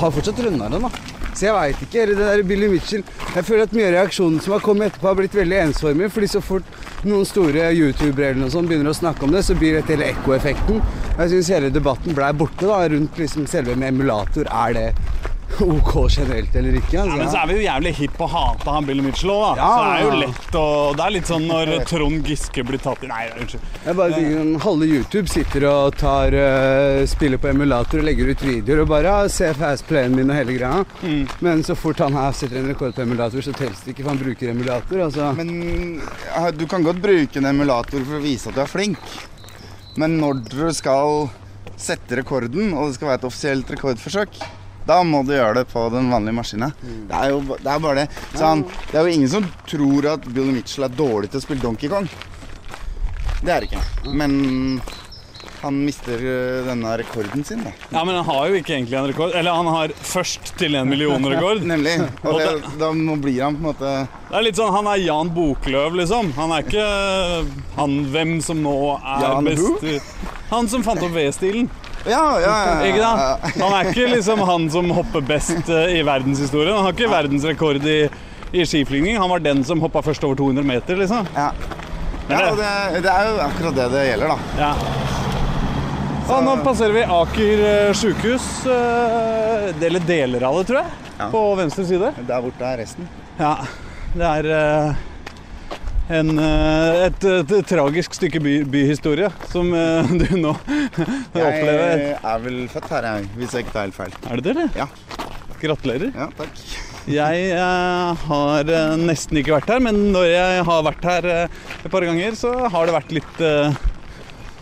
har 0.00 0.12
fortsatt 0.14 0.42
rønna 0.44 0.68
den, 0.72 0.84
da. 0.84 1.19
Så 1.34 1.46
jeg 1.46 1.54
veit 1.54 1.82
ikke. 1.86 2.02
eller 2.02 2.14
Det 2.18 2.28
der 2.28 2.42
Billy 2.46 2.68
Mitchell 2.72 3.02
Jeg 3.34 3.46
føler 3.46 3.62
at 3.68 3.74
mye 3.76 3.86
av 3.88 3.94
reaksjonen 3.94 4.40
som 4.42 4.54
har 4.56 4.64
kommet 4.64 4.90
etterpå, 4.90 5.06
har 5.08 5.18
blitt 5.20 5.36
veldig 5.38 5.58
ensformig. 5.64 6.10
Fordi 6.12 6.30
så 6.32 6.42
fort 6.44 6.78
noen 7.06 7.24
store 7.28 7.70
youtubere 7.76 8.32
eller 8.32 8.42
noe 8.42 8.52
sånt 8.52 8.68
begynner 8.70 8.90
å 8.92 8.96
snakke 8.96 9.24
om 9.24 9.32
det, 9.34 9.44
så 9.46 9.56
blir 9.58 9.78
det 9.78 9.86
hele 9.88 10.10
ekkoeffekten. 10.10 10.82
Jeg 11.20 11.32
syns 11.34 11.52
hele 11.54 11.72
debatten 11.72 12.16
blei 12.16 12.32
borte 12.36 12.66
da, 12.66 12.82
rundt 12.92 13.20
liksom 13.20 13.46
selve 13.50 13.76
med 13.78 13.94
emulator. 13.94 14.50
Er 14.50 14.76
det 14.76 14.86
OK 15.76 15.92
generelt 16.08 16.54
eller 16.56 16.78
ikke? 16.78 16.94
ja, 16.96 17.02
Altså, 17.04 17.18
Men 17.18 17.30
så 17.32 17.40
er 17.42 17.50
vi 17.50 17.56
jo 17.58 17.64
jævlig 17.64 17.92
hipp 17.98 18.20
og 18.24 18.30
hata 18.34 18.74
han 18.76 18.88
Bill 18.88 19.02
Mitchell 19.04 19.32
òg, 19.34 19.42
da. 19.44 19.50
Ja. 19.58 19.70
Så 19.70 19.82
det 19.84 19.90
er 19.90 20.04
jo 20.04 20.20
lett 20.22 20.58
å 20.60 20.66
Det 20.96 21.04
er 21.06 21.14
litt 21.16 21.30
sånn 21.30 21.46
når 21.50 21.72
Trond 21.90 22.30
Giske 22.30 22.64
blir 22.66 22.82
tatt 22.82 23.04
i 23.04 23.10
Nei, 23.10 23.22
unnskyld. 23.34 23.64
Jeg 23.86 23.98
bare 23.98 24.16
tenker 24.16 24.36
sånn, 24.38 24.52
Halve 24.64 24.90
YouTube 24.90 25.32
sitter 25.32 25.66
og 25.70 25.96
tar 26.00 26.36
uh, 26.36 27.00
spiller 27.10 27.40
på 27.42 27.50
emulator 27.50 28.02
og 28.02 28.06
legger 28.06 28.30
ut 28.30 28.44
videoer 28.46 28.84
og 28.84 28.92
bare 28.92 29.16
ser 29.28 29.50
'Se 29.50 29.56
fastplayen 29.58 30.14
min' 30.14 30.30
og 30.30 30.36
hele 30.36 30.54
greia. 30.54 30.84
Mm. 31.02 31.24
Men 31.40 31.64
så 31.66 31.74
fort 31.74 31.98
han 31.98 32.14
her 32.14 32.30
setter 32.36 32.60
en 32.60 32.68
rekord 32.70 32.94
på 32.94 33.02
emulator, 33.02 33.42
så 33.42 33.54
teller 33.56 33.74
det 33.84 33.94
ikke, 33.94 34.04
for 34.04 34.12
han 34.12 34.20
bruker 34.20 34.52
emulator. 34.52 35.00
Altså. 35.06 35.32
Men 35.34 36.00
du 36.56 36.66
kan 36.70 36.84
godt 36.86 37.00
bruke 37.02 37.40
en 37.40 37.48
emulator 37.50 38.04
for 38.04 38.20
å 38.20 38.22
vise 38.22 38.50
at 38.50 38.54
du 38.54 38.62
er 38.62 38.70
flink. 38.70 38.98
Men 39.98 40.18
når 40.20 40.44
du 40.46 40.62
skal 40.76 41.30
sette 41.80 42.20
rekorden, 42.20 42.74
og 42.76 42.90
det 42.90 42.98
skal 42.98 43.10
være 43.10 43.22
et 43.22 43.28
offisielt 43.30 43.72
rekordforsøk, 43.74 44.38
da 44.90 45.00
må 45.06 45.22
du 45.26 45.34
gjøre 45.36 45.60
det 45.60 45.66
på 45.70 45.86
den 45.94 46.10
vanlige 46.12 46.36
maskina. 46.40 46.72
Det 46.82 47.18
er 47.22 47.34
jo 47.34 47.42
det 47.52 47.70
er 47.70 47.84
bare 47.86 48.04
det. 48.04 48.08
Så 48.34 48.44
han, 48.44 48.64
det 48.90 48.98
er 48.98 49.06
jo 49.06 49.18
ingen 49.18 49.32
som 49.38 49.46
tror 49.70 50.12
at 50.16 50.26
Billy 50.30 50.54
Mitchell 50.56 50.88
er 50.88 50.96
dårlig 50.98 51.30
til 51.30 51.40
å 51.40 51.44
spille 51.46 51.62
Donkey 51.62 51.90
Kong. 51.92 52.08
Det 53.40 53.52
er 53.54 53.62
det 53.62 53.70
ikke. 53.70 54.10
Men 54.12 54.34
han 55.60 55.76
mister 55.84 56.20
øh, 56.24 56.60
denne 56.64 56.92
rekorden 56.96 57.44
sin, 57.44 57.60
da. 57.64 57.72
Ja, 57.92 58.02
men 58.04 58.14
han 58.16 58.24
har 58.24 58.48
jo 58.48 58.60
ikke 58.60 58.72
egentlig 58.78 58.96
en 58.96 59.08
rekord. 59.10 59.34
Eller 59.36 59.56
han 59.56 59.68
har 59.68 59.92
først 59.92 60.54
til 60.60 60.76
en 60.78 60.88
million-rekord. 60.88 61.60
Nemlig. 61.72 61.98
Og 62.24 62.40
det, 62.40 62.54
da 62.80 62.90
blir 62.94 63.42
han 63.44 63.58
på 63.58 63.60
en 63.60 63.68
måte 63.68 63.92
Det 64.30 64.38
er 64.40 64.46
litt 64.46 64.60
sånn, 64.60 64.72
Han 64.72 64.88
er 64.88 65.02
Jan 65.04 65.32
Bokløv, 65.36 65.98
liksom. 66.00 66.32
Han 66.38 66.56
er 66.56 66.64
ikke 66.64 66.88
han 67.76 67.98
hvem 68.14 68.38
som 68.44 68.62
nå 68.64 68.76
er 68.96 69.26
Jan 69.26 69.50
best 69.50 69.84
i 69.84 69.98
Han 70.50 70.70
som 70.72 70.84
fant 70.86 71.04
opp 71.04 71.12
V-stilen. 71.14 71.68
Ja, 72.08 72.40
ja, 72.40 72.52
ja. 72.66 72.86
Ikke 72.88 73.00
da? 73.02 73.38
Han 73.60 73.74
er 73.76 73.90
ikke 73.90 74.06
liksom 74.14 74.40
han 74.48 74.66
som 74.72 74.88
hopper 74.96 75.24
best 75.26 75.68
eh, 75.68 75.98
i 75.98 76.02
verdenshistorien. 76.06 76.72
Han 76.72 76.86
har 76.88 76.94
ikke 76.96 77.10
verdensrekord 77.12 77.84
i, 77.84 77.98
i 78.56 78.64
skiflygning. 78.66 79.18
Han 79.20 79.28
var 79.30 79.42
den 79.44 79.60
som 79.68 79.82
hoppa 79.84 80.02
først 80.06 80.24
over 80.24 80.38
200 80.40 80.64
meter, 80.66 80.96
liksom. 81.00 81.28
Ja. 81.36 81.50
ja 82.30 82.40
og 82.50 82.56
det, 82.60 82.70
det 83.04 83.12
er 83.12 83.28
jo 83.28 83.36
akkurat 83.44 83.76
det 83.82 83.88
det 83.92 84.06
gjelder, 84.08 84.32
da. 84.32 84.64
Ja. 84.64 84.72
Og 86.30 86.44
nå 86.46 86.56
passerer 86.62 86.94
vi 86.94 87.04
Aker 87.10 87.62
eh, 87.66 87.92
sjukehus. 87.98 88.48
eh, 88.70 89.70
Eller 89.90 90.08
deler 90.08 90.44
av 90.46 90.60
det, 90.60 90.66
tror 90.70 90.80
jeg. 90.84 91.30
På 91.34 91.44
venstre 91.58 91.84
side. 91.84 92.14
Der 92.24 92.44
borte 92.46 92.64
er 92.64 92.80
resten. 92.80 93.08
Ja. 93.40 93.56
Det 94.14 94.26
er 94.26 95.00
en, 96.10 96.30
et, 96.40 97.24
et, 97.24 97.52
et, 97.54 97.66
tragisk 97.70 98.16
stykke 98.18 98.42
by, 98.42 98.54
byhistorie 98.70 99.30
som 99.52 99.70
eh, 99.76 100.10
du 100.10 100.26
nå 100.40 100.52
opplever. 100.54 102.06
Jeg 102.08 102.16
er 102.18 102.44
vel 102.46 102.62
født 102.72 102.92
her, 102.96 103.10
jeg, 103.10 103.32
hvis 103.38 103.54
jeg 103.54 103.66
ikke 103.66 103.76
tar 103.76 103.88
helt 103.88 103.98
feil. 103.98 104.16
Er 104.26 104.40
det 104.40 104.48
det, 104.48 104.56
eller? 104.56 104.72
Ja. 104.78 104.88
Gratulerer. 105.60 106.10
Ja, 106.16 106.30
takk. 106.38 106.62
Jeg 107.10 107.46
eh, 107.56 108.26
har 108.26 108.68
eh, 108.74 108.98
nesten 109.00 109.40
ikke 109.40 109.56
vært 109.56 109.70
her, 109.72 109.80
men 109.82 110.10
når 110.14 110.28
jeg 110.28 110.66
har 110.68 110.84
vært 110.86 111.08
her 111.08 111.30
eh, 111.30 111.56
et 111.80 111.88
par 111.92 112.04
ganger, 112.06 112.36
så 112.38 112.52
har 112.72 112.86
det 112.86 112.96
vært 112.96 113.14
litt 113.16 113.42
eh, 113.44 113.80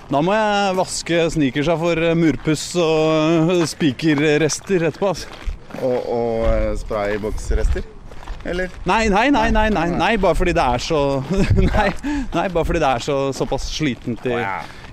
Da 0.09 0.23
må 0.25 0.37
jeg 0.37 0.79
vaske 0.79 1.21
sneakersa 1.35 1.77
for 1.81 2.09
eh, 2.11 2.17
murpuss 2.19 2.71
og 2.83 3.53
eh, 3.57 3.67
spikerrester 3.69 4.89
etterpå. 4.91 5.13
Altså. 5.15 5.47
Og, 5.85 5.99
og 6.15 6.79
spraybokserester? 6.81 7.87
Eller? 8.45 8.71
Nei, 8.87 9.09
nei, 9.09 9.31
nei, 9.35 9.51
nei, 9.51 9.69
nei, 9.75 9.89
nei, 9.99 10.13
bare 10.23 10.35
fordi 10.39 10.53
det 10.55 10.63
er 10.63 10.79
så 10.83 10.99
Nei, 11.75 12.49
bare 12.49 12.65
fordi 12.65 12.79
det 12.83 12.91
er 12.91 13.03
så, 13.03 13.17
såpass 13.35 13.67
slitent 13.75 14.25
i, 14.31 14.37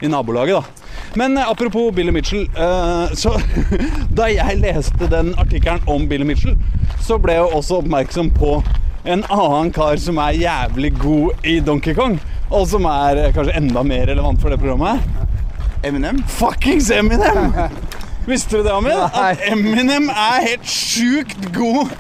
i 0.01 0.09
nabolaget, 0.11 0.57
da. 0.57 1.11
Men 1.15 1.37
eh, 1.37 1.49
apropos 1.49 1.91
Billy 1.95 2.11
Mitchell. 2.11 2.47
eh, 2.57 3.13
så 3.15 3.35
Da 4.17 4.27
jeg 4.31 4.57
leste 4.63 5.07
den 5.11 5.33
artikkelen 5.39 5.85
om 5.87 6.07
Billy 6.09 6.25
Mitchell, 6.27 6.57
så 7.05 7.19
ble 7.21 7.37
jeg 7.37 7.53
også 7.59 7.81
oppmerksom 7.83 8.31
på 8.35 8.57
en 9.05 9.21
annen 9.29 9.69
kar 9.75 9.99
som 10.01 10.17
er 10.23 10.39
jævlig 10.41 10.95
god 10.97 11.45
i 11.45 11.59
Donkey 11.61 11.93
Kong. 11.93 12.17
Og 12.49 12.65
som 12.69 12.85
er 12.89 13.27
eh, 13.27 13.31
kanskje 13.35 13.55
enda 13.61 13.85
mer 13.85 14.07
relevant 14.09 14.41
for 14.41 14.49
det 14.53 14.57
programmet. 14.61 15.05
Eminem? 15.85 16.23
Fuckings 16.39 16.89
Eminem! 16.89 17.53
Visste 18.25 18.57
du 18.57 18.63
det, 18.63 18.71
Amid? 18.73 18.97
At 19.13 19.41
Eminem 19.45 20.07
er 20.09 20.41
helt 20.47 20.65
sjukt 20.65 21.45
god 21.53 21.91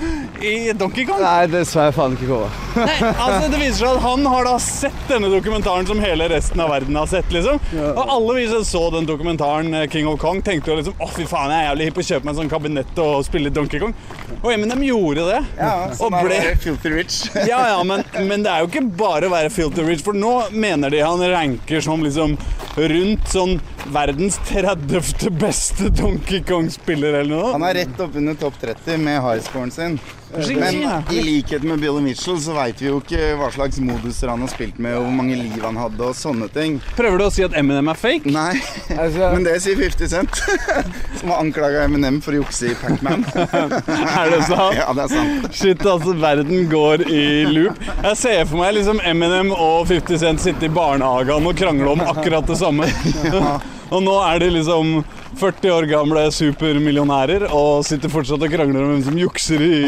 i 0.41 0.71
Donkey 0.73 1.05
Kong. 1.05 1.21
Nei, 1.21 1.45
det 1.51 1.61
så 1.69 1.85
jeg 1.85 1.93
faen 1.93 2.15
ikke 2.17 2.29
komme. 2.31 2.49
Nei, 2.79 2.95
altså 3.25 3.49
Det 3.51 3.59
viser 3.61 3.77
seg 3.83 3.91
at 3.91 4.01
han 4.03 4.25
har 4.33 4.47
da 4.47 4.55
sett 4.61 5.03
denne 5.09 5.29
dokumentaren 5.29 5.85
som 5.85 6.01
hele 6.01 6.27
resten 6.31 6.63
av 6.65 6.71
verden 6.73 6.97
har 6.97 7.09
sett. 7.11 7.29
liksom 7.33 7.61
Og 7.93 8.01
alle 8.01 8.37
vi 8.39 8.47
som 8.49 8.65
så 8.65 8.83
den 8.95 9.05
dokumentaren 9.09 9.69
eh, 9.77 9.85
King 9.91 10.09
of 10.09 10.17
Kong, 10.21 10.41
tenkte 10.45 10.73
jo 10.73 10.79
liksom 10.79 10.97
Å, 10.97 11.11
fy 11.13 11.27
faen, 11.29 11.53
jeg 11.53 11.61
er 11.61 11.69
jævlig 11.69 11.89
hypp 11.89 11.99
på 11.99 12.05
å 12.05 12.09
kjøpe 12.09 12.25
meg 12.25 12.33
en 12.33 12.39
sånn 12.41 12.51
kabinett 12.55 13.03
og 13.05 13.13
spille 13.27 13.53
Donkey 13.53 13.83
Kong. 13.83 13.93
Og 14.41 14.49
Eminem 14.55 14.81
gjorde 14.87 15.27
det. 15.29 15.39
Ja, 15.61 15.75
og 15.91 15.95
som 15.99 16.17
er 16.17 16.27
ble 16.29 16.41
Filter 16.65 16.97
Rich. 16.97 17.21
ja, 17.51 17.61
ja, 17.75 17.77
men, 17.85 18.01
men 18.25 18.45
det 18.45 18.51
er 18.51 18.65
jo 18.65 18.71
ikke 18.71 18.85
bare 18.97 19.29
å 19.29 19.33
være 19.33 19.53
filter 19.53 19.85
rich, 19.85 20.01
for 20.05 20.17
nå 20.17 20.33
mener 20.53 20.93
de 20.93 21.05
han 21.05 21.21
ranker 21.31 21.85
som 21.85 22.03
liksom 22.05 22.35
rundt 22.75 23.29
sånn 23.31 23.57
verdens 23.93 24.39
30. 24.49 25.29
beste 25.39 25.89
Donkey 25.93 26.14
Kong-spiller 26.47 27.21
eller 27.21 27.31
noe. 27.31 27.53
Han 27.55 27.65
er 27.67 27.81
rett 27.81 27.99
oppunder 28.01 28.37
topp 28.39 28.59
30 28.61 29.01
med 29.01 29.21
highscoren 29.23 29.71
sin. 29.71 29.99
Men 30.35 30.75
i 31.13 31.21
likhet 31.23 31.63
med 31.63 31.79
Billy 31.79 32.01
Mitchell 32.03 32.39
så 32.41 32.51
veit 32.57 32.81
vi 32.81 32.89
jo 32.89 32.97
ikke 32.99 33.35
hva 33.39 33.47
slags 33.53 33.77
moduser 33.79 34.27
han 34.33 34.41
har 34.43 34.49
spilt 34.51 34.79
med, 34.83 34.97
og 34.97 35.05
hvor 35.05 35.13
mange 35.15 35.37
liv 35.39 35.61
han 35.63 35.77
hadde, 35.79 36.01
og 36.09 36.17
sånne 36.17 36.49
ting. 36.51 36.79
Prøver 36.97 37.21
du 37.21 37.25
å 37.27 37.29
si 37.31 37.45
at 37.45 37.55
Eminem 37.55 37.87
er 37.93 37.99
fake? 37.99 38.31
Nei, 38.35 38.57
Altså, 38.95 39.29
men 39.31 39.45
det 39.47 39.53
sier 39.63 39.79
50 39.79 40.11
Cent, 40.11 40.41
som 41.21 41.31
har 41.31 41.39
anklaga 41.43 41.85
Eminem 41.87 42.19
for 42.25 42.35
å 42.35 42.41
jukse 42.41 42.73
i 42.73 42.75
Pac-Man. 42.81 43.23
Er 44.15 44.33
det 44.33 44.41
sant? 44.49 44.75
Ja, 44.75 44.89
det 44.97 45.05
er 45.05 45.13
sant. 45.13 45.47
Shit, 45.55 45.85
altså, 45.87 46.15
verden 46.19 46.67
går 46.71 47.05
i 47.07 47.23
loop. 47.47 47.79
Jeg 48.01 48.19
ser 48.19 48.43
for 48.49 48.59
meg 48.63 48.75
liksom 48.79 48.99
Eminem 49.07 49.53
og 49.55 49.85
50 49.91 50.19
Cent 50.25 50.43
sitte 50.43 50.67
i 50.67 50.73
barnehagen 50.73 51.47
og 51.47 51.55
krangle 51.59 51.95
om 51.95 52.03
akkurat 52.11 52.47
det 52.49 52.59
samme. 52.59 52.89
Og 53.93 54.01
nå 54.01 54.15
er 54.25 54.39
de 54.41 54.47
liksom 54.49 54.95
40 55.35 55.71
år 55.73 55.87
gamle 55.89 56.25
supermillionærer 56.31 57.47
og 57.49 57.83
sitter 57.87 58.11
fortsatt 58.13 58.43
og 58.45 58.53
krangler 58.53 58.85
om 58.85 58.93
hvem 58.93 59.03
som 59.07 59.17
jukser 59.19 59.63
i, 59.65 59.79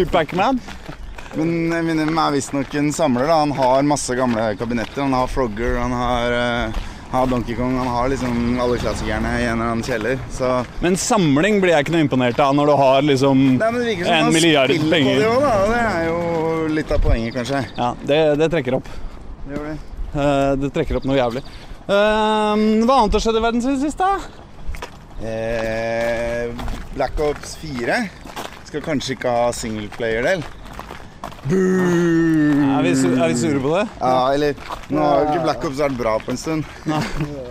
i 0.00 0.04
Pac-Man. 0.08 0.60
Men 1.36 1.72
Eminem 1.76 2.16
er 2.18 2.32
visstnok 2.38 2.72
en 2.80 2.88
samler. 2.94 3.28
da 3.28 3.40
Han 3.42 3.52
har 3.58 3.82
masse 3.86 4.14
gamle 4.16 4.46
kabinetter. 4.58 5.02
Han 5.04 5.12
har 5.14 5.28
Frogger, 5.30 5.76
han 5.76 5.92
har, 5.92 6.32
uh, 6.32 6.86
har 7.12 7.28
Donkey 7.30 7.54
Kong, 7.58 7.76
han 7.78 7.90
har 7.92 8.08
liksom 8.08 8.56
alle 8.64 8.78
klassikerne 8.80 9.34
i 9.42 9.44
en 9.44 9.58
eller 9.58 9.74
annen 9.74 9.84
kjeller. 9.84 10.18
Så 10.34 10.54
Men 10.80 10.96
samling 10.96 11.60
blir 11.60 11.74
jeg 11.76 11.86
ikke 11.86 11.98
noe 11.98 12.06
imponert 12.06 12.40
av 12.42 12.56
når 12.56 12.72
du 12.72 12.74
har 12.80 13.06
liksom 13.10 13.44
Nei, 13.58 13.70
men 13.70 13.78
det 13.82 13.86
virker 13.92 14.08
som 14.08 14.26
en 14.30 14.34
milliard 14.38 14.74
penger. 14.94 15.20
det 15.20 15.28
også, 15.28 15.44
da. 15.44 15.68
Det 15.68 15.84
er 15.84 16.08
jo 16.08 16.18
litt 16.80 16.96
av 16.96 17.04
poenget, 17.04 17.36
kanskje. 17.36 17.62
Ja, 17.76 17.92
det, 18.08 18.20
det 18.40 18.50
trekker 18.56 18.80
opp. 18.80 18.90
Det 19.48 19.62
det. 19.68 19.78
Uh, 20.16 20.52
det 20.64 20.72
trekker 20.72 20.96
opp 20.98 21.06
noe 21.08 21.20
jævlig. 21.20 21.44
Uh, 21.88 22.82
hva 22.88 23.02
annet 23.02 23.14
har 23.16 23.22
skjedd 23.28 23.36
i 23.36 23.44
verden 23.44 23.64
siden 23.64 23.80
sist, 23.84 24.00
da? 24.00 24.46
Eh, 25.18 26.52
Black 26.94 27.18
Ops 27.20 27.56
4 27.62 27.96
skal 28.68 28.84
kanskje 28.84 29.16
ikke 29.16 29.32
ha 29.32 29.48
singleplayer-del. 29.56 30.44
Er 31.48 32.82
vi, 32.84 32.92
su- 32.98 33.14
er 33.16 33.30
vi 33.32 33.36
sure 33.38 33.60
på 33.62 33.70
det? 33.72 33.84
Ja, 34.02 34.32
eller 34.34 34.54
Nå 34.92 35.00
har 35.02 35.22
jo 35.22 35.28
ikke 35.32 35.44
Black 35.46 35.64
Ops 35.64 35.80
vært 35.80 35.96
bra 35.98 36.14
på 36.20 36.32
en 36.34 36.40
stund. 36.40 36.64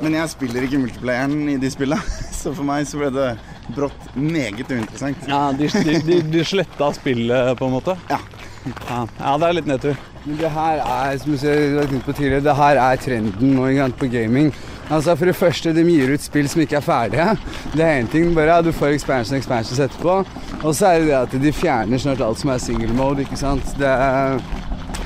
Men 0.03 0.15
jeg 0.19 0.29
spiller 0.33 0.67
ikke 0.67 0.81
multiplayeren 0.83 1.47
i 1.49 1.57
de 1.61 1.71
spillene, 1.73 2.01
så 2.39 2.53
for 2.53 2.67
meg 2.67 2.85
så 2.89 3.01
ble 3.01 3.09
det 3.15 3.29
brått 3.75 4.05
meget 4.15 4.69
uinteressant. 4.71 5.25
Ja, 5.27 5.49
de, 5.57 5.67
de, 6.07 6.21
de, 6.31 6.43
sletta 6.47 6.91
spillet, 6.95 7.55
på 7.59 7.67
en 7.67 7.75
måte? 7.79 7.97
Ja. 8.11 8.21
Ja, 8.67 9.01
ja 9.19 9.33
det 9.39 9.47
er 9.49 9.57
litt 9.59 9.69
nedtur. 9.69 9.99
Men 10.25 10.39
det 10.41 10.49
her 10.51 10.81
er, 10.83 11.17
som 11.23 11.33
du 11.33 11.39
ser, 11.39 11.91
på 12.03 12.15
tidligere, 12.15 12.43
det 12.47 12.55
her 12.59 12.79
er 12.83 12.99
trenden 13.03 13.53
nå 13.57 13.67
på 13.99 14.09
gaming. 14.11 14.51
Altså 14.89 15.15
For 15.15 15.27
det 15.27 15.35
første, 15.35 15.73
de 15.75 15.83
gir 15.83 16.13
ut 16.13 16.23
spill 16.23 16.47
som 16.49 16.61
ikke 16.63 16.77
er 16.79 16.85
ferdige. 16.85 17.25
Det 17.73 17.83
er 17.83 17.97
én 18.01 18.11
ting, 18.11 18.29
bare 18.35 18.55
ja, 18.55 18.61
du 18.63 18.71
får 18.71 18.95
expansion 18.95 19.37
expansions 19.37 19.81
etterpå. 19.83 20.21
Og 20.63 20.75
så 20.75 20.93
er 20.93 20.99
det 21.03 21.09
det 21.09 21.17
at 21.17 21.35
de 21.43 21.51
fjerner 21.53 21.99
snart 21.99 22.23
alt 22.23 22.39
som 22.39 22.53
er 22.53 22.61
single 22.63 22.95
mode, 22.95 23.25
ikke 23.25 23.39
sant. 23.39 23.73
Det 23.79 23.87
er, 23.87 24.39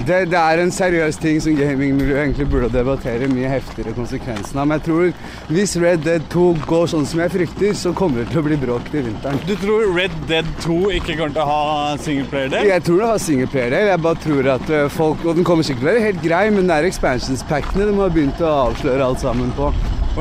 det, 0.07 0.17
det 0.31 0.37
er 0.39 0.61
en 0.61 0.71
seriøs 0.73 1.17
ting 1.21 1.39
som 1.43 1.55
gamingmiljøet 1.57 2.21
egentlig 2.23 2.47
burde 2.51 2.69
debattere 2.73 3.27
mye 3.31 3.49
heftigere 3.51 3.93
konsekvensene 3.97 4.61
av. 4.63 4.67
Men 4.69 4.79
jeg 4.79 4.85
tror 4.87 5.53
hvis 5.55 5.75
Red 5.81 6.03
Dead 6.05 6.25
2 6.33 6.45
går 6.69 6.89
sånn 6.93 7.07
som 7.09 7.21
jeg 7.23 7.33
frykter, 7.35 7.73
så 7.77 7.93
kommer 7.97 8.21
det 8.23 8.31
til 8.33 8.41
å 8.41 8.45
bli 8.45 8.57
bråk 8.61 8.89
til 8.93 9.05
vinteren. 9.09 9.39
Du 9.47 9.53
tror 9.61 9.87
Red 9.95 10.15
Dead 10.29 10.47
2 10.65 10.79
ikke 10.99 11.17
kommer 11.19 11.35
til 11.35 11.43
å 11.43 11.47
ha 11.49 11.61
singleplayer-del? 12.05 12.69
Jeg 12.71 12.85
tror 12.87 13.01
det 13.03 13.09
har 13.11 13.23
singleplayer-del. 13.27 13.91
Jeg 13.91 14.03
bare 14.07 14.21
tror 14.27 14.51
at 14.57 14.73
eh, 14.79 14.87
folk 14.91 15.25
Og 15.25 15.35
den 15.37 15.47
kommer 15.47 15.67
sikkert 15.67 15.83
til 15.85 15.89
å 15.89 15.91
være 15.93 16.05
helt 16.09 16.21
grei, 16.25 16.43
men 16.55 16.69
det 16.69 16.77
er 16.81 16.89
expansions-packene 16.91 17.89
de 17.91 17.97
har 17.99 18.13
begynt 18.15 18.41
å 18.45 18.53
avsløre 18.67 19.05
alt 19.11 19.21
sammen 19.23 19.51
på. 19.57 19.69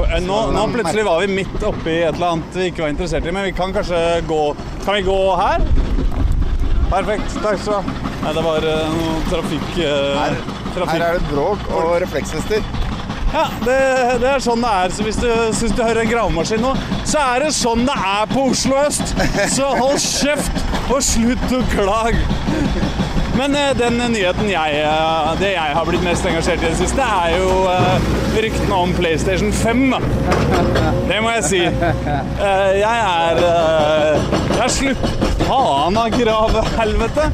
Eh, 0.00 0.18
Nå, 0.26 0.42
nå 0.54 0.66
plutselig 0.74 1.06
var 1.08 1.24
vi 1.24 1.32
midt 1.40 1.64
oppi 1.66 1.96
et 2.02 2.14
eller 2.14 2.34
annet 2.36 2.60
vi 2.60 2.68
ikke 2.70 2.84
var 2.86 2.92
interessert 2.94 3.26
i, 3.26 3.34
men 3.34 3.48
vi 3.48 3.56
kan 3.56 3.72
kanskje 3.74 3.98
gå 4.28 4.42
Kan 4.84 5.00
vi 5.00 5.02
gå 5.08 5.18
her? 5.40 5.66
Perfekt. 6.90 7.36
Takk 7.42 7.60
skal 7.62 7.72
du 7.72 7.76
ha. 7.80 8.09
Nei, 8.20 8.32
det 8.36 8.42
var 8.44 8.66
eh, 8.68 8.92
noe 8.94 9.20
trafikk... 9.30 9.68
eh, 9.80 10.18
Her, 10.20 10.34
trafikk. 10.74 10.92
her 10.92 11.04
er 11.06 11.18
det 11.18 11.28
bråk 11.30 11.62
og 11.72 11.94
refleksvester. 12.02 12.64
Ja, 13.30 13.44
det, 13.62 13.76
det 14.20 14.26
er 14.32 14.42
sånn 14.42 14.64
det 14.64 14.70
er. 14.82 14.92
Så 14.94 15.04
hvis 15.06 15.18
du 15.22 15.28
syns 15.56 15.74
du 15.78 15.82
hører 15.84 16.02
en 16.02 16.10
gravemaskin 16.10 16.60
nå, 16.64 16.72
så 17.06 17.22
er 17.36 17.44
det 17.46 17.52
sånn 17.56 17.84
det 17.86 17.94
er 17.96 18.26
på 18.32 18.48
Oslo 18.50 18.80
øst. 18.82 19.14
Så 19.54 19.70
hold 19.78 20.00
kjeft 20.02 20.64
og 20.90 20.98
slutt 21.06 21.54
å 21.54 21.62
klage. 21.72 22.24
Men 23.38 23.54
eh, 23.56 23.70
den 23.78 23.96
nyheten 24.12 24.50
jeg, 24.50 24.82
det 25.40 25.52
jeg 25.54 25.76
har 25.78 25.86
blitt 25.88 26.02
mest 26.04 26.26
engasjert 26.28 26.60
i 26.66 26.68
det 26.72 26.76
siste, 26.82 27.06
er 27.06 27.38
jo 27.38 27.54
ryktene 28.42 28.80
om 28.82 28.92
PlayStation 28.98 29.54
5. 29.54 29.94
Det 31.08 31.22
må 31.24 31.32
jeg 31.38 31.46
si. 31.48 31.62
Jeg 31.64 32.84
er 32.84 33.40
Jeg 33.40 34.60
er 34.66 34.74
slutt... 34.76 35.08
Faen 35.50 35.96
av 35.98 36.12
gravehelvete! 36.14 37.24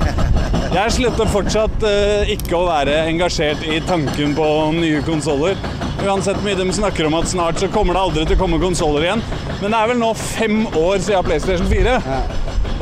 Jeg 0.77 0.93
slutter 0.93 1.29
fortsatt 1.33 1.85
eh, 1.89 2.31
ikke 2.35 2.53
å 2.59 2.67
være 2.67 2.99
engasjert 3.09 3.63
i 3.65 3.79
tanken 3.89 4.35
på 4.37 4.47
nye 4.77 4.99
konsoller. 5.07 5.57
Uansett 6.05 6.43
mye 6.45 6.59
de 6.59 6.67
snakker 6.77 7.09
om 7.09 7.17
at 7.17 7.31
snart 7.31 7.63
så 7.63 7.71
kommer 7.73 7.97
det 7.97 8.03
aldri 8.03 8.25
til 8.29 8.37
å 8.37 8.41
komme 8.43 8.59
konsoller 8.61 9.07
igjen. 9.07 9.23
Men 9.63 9.73
det 9.73 9.79
er 9.79 9.89
vel 9.89 10.03
nå 10.03 10.11
fem 10.21 10.59
år 10.77 11.01
siden 11.07 11.25
PlayStation 11.25 11.71
4. 11.71 11.97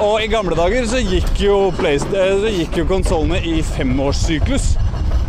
Og 0.03 0.25
i 0.25 0.27
gamle 0.33 0.59
dager 0.59 0.91
så 0.91 1.05
gikk 1.07 1.39
jo, 1.45 1.61
eh, 1.87 2.51
så 2.75 2.89
konsollene 2.91 3.39
i 3.47 3.61
femårssyklus. 3.77 4.73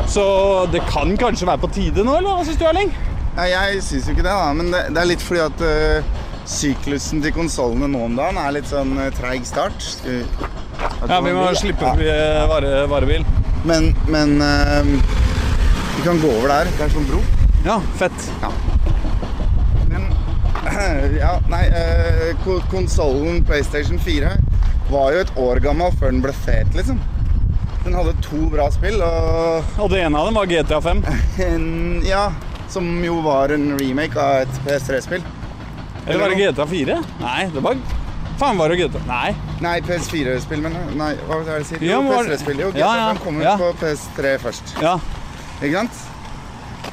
Så 0.09 0.25
det 0.73 0.81
kan 0.89 1.13
kanskje 1.21 1.51
være 1.51 1.67
på 1.67 1.73
tide 1.77 2.01
nå, 2.01 2.17
eller 2.17 2.33
hva 2.33 2.49
syns 2.49 2.57
du, 2.57 2.65
Erling? 2.65 2.97
Ja, 3.37 3.45
jeg 3.45 3.85
syns 3.85 4.09
jo 4.09 4.17
ikke 4.17 4.25
det, 4.25 4.33
da. 4.33 4.51
Men 4.57 4.73
det, 4.73 4.87
det 4.89 5.03
er 5.05 5.13
litt 5.13 5.21
fordi 5.29 5.45
at 5.45 5.61
uh, 5.61 6.13
syklusen 6.49 7.21
til 7.21 7.37
konsollene 7.37 7.93
nå 7.93 8.07
om 8.09 8.17
dagen 8.17 8.41
er 8.41 8.57
litt 8.57 8.73
sånn 8.73 8.97
uh, 8.97 9.11
treig 9.21 9.45
start. 9.45 9.91
Vi- 10.01 10.64
Ja, 11.07 11.19
vi 11.21 11.33
må 11.35 11.45
slippe 11.55 11.85
Ja. 11.85 11.93
eh, 12.15 12.47
vare, 12.49 12.85
varebil. 12.91 13.25
Men, 13.65 13.95
men 14.07 14.41
uh, 14.41 14.85
vi 15.95 16.03
kan 16.03 16.19
gå 16.21 16.29
over 16.29 16.51
der. 16.53 16.69
Det 16.77 16.85
er 16.85 16.93
sånn 16.93 17.07
bro. 17.09 17.21
Ja, 17.65 17.79
fett. 17.97 18.27
Men 19.89 20.05
ja, 21.23 21.35
nei 21.49 21.63
uh, 21.73 22.45
Konsollen 22.69 23.41
PlayStation 23.45 23.99
4 24.01 24.35
var 24.91 25.15
jo 25.15 25.23
et 25.25 25.31
år 25.41 25.61
gammel 25.65 25.93
før 25.97 26.13
den 26.13 26.21
ble 26.21 26.33
fet, 26.45 26.69
liksom. 26.77 26.99
Den 27.85 27.93
hadde 27.97 28.13
to 28.25 28.47
bra 28.49 28.67
spill, 28.73 29.01
og 29.05 29.81
Og 29.81 29.89
det 29.93 30.01
ene 30.05 30.17
av 30.17 30.29
dem 30.29 30.37
var 30.37 30.49
GTA 30.49 30.81
5. 30.81 31.03
en, 31.49 31.67
Ja, 32.05 32.27
som 32.69 32.87
jo 33.05 33.19
var 33.25 33.53
en 33.53 33.75
remake 33.79 34.17
av 34.17 34.45
et 34.45 34.61
PS3-spill. 34.65 35.25
Eller 36.05 36.21
var 36.21 36.33
det 36.33 36.41
GTA 36.41 36.65
4? 36.69 36.97
Nei, 37.21 37.45
det 37.53 37.61
var 37.65 37.77
Faen, 38.39 38.57
var 38.59 38.69
det 38.69 38.81
gutta? 38.81 38.99
Nei. 39.07 39.29
Nei, 39.63 39.77
PS4-spill, 39.85 40.63
men 40.65 40.73
Nei, 40.99 41.13
hva 41.23 41.37
er 41.39 41.45
det 41.47 41.59
jeg 41.61 41.67
sier? 41.69 41.85
Jo, 41.87 42.01
PS3-spill. 42.09 42.63
Jo, 42.65 42.71
GTA 42.73 42.81
Ja, 42.81 42.89
ja, 42.99 43.11
kommer 43.23 43.45
ut 43.45 43.47
ja. 43.47 43.55
på 43.61 43.69
PS3 43.79 44.33
først. 44.43 44.73
Ja. 44.83 44.97
Ikke 45.61 45.83
sant? 45.85 46.01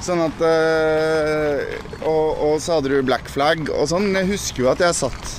Sånn 0.02 0.22
at 0.24 0.44
øh, 0.46 1.72
og, 2.06 2.28
og 2.46 2.54
så 2.62 2.78
hadde 2.78 2.92
du 2.92 3.02
Black 3.06 3.26
Flag 3.30 3.66
og 3.74 3.88
sånn. 3.90 4.12
Jeg 4.16 4.30
husker 4.30 4.64
jo 4.64 4.70
at 4.72 4.82
jeg 4.82 4.98
satt 4.98 5.34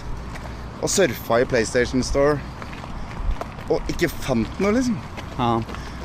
og 0.84 0.92
surfa 0.92 1.40
i 1.40 1.48
PlayStation 1.48 2.04
Store 2.04 2.36
og 3.72 3.80
ikke 3.92 4.10
fant 4.12 4.60
noe, 4.60 4.74
liksom. 4.76 5.00
ja. 5.40 5.56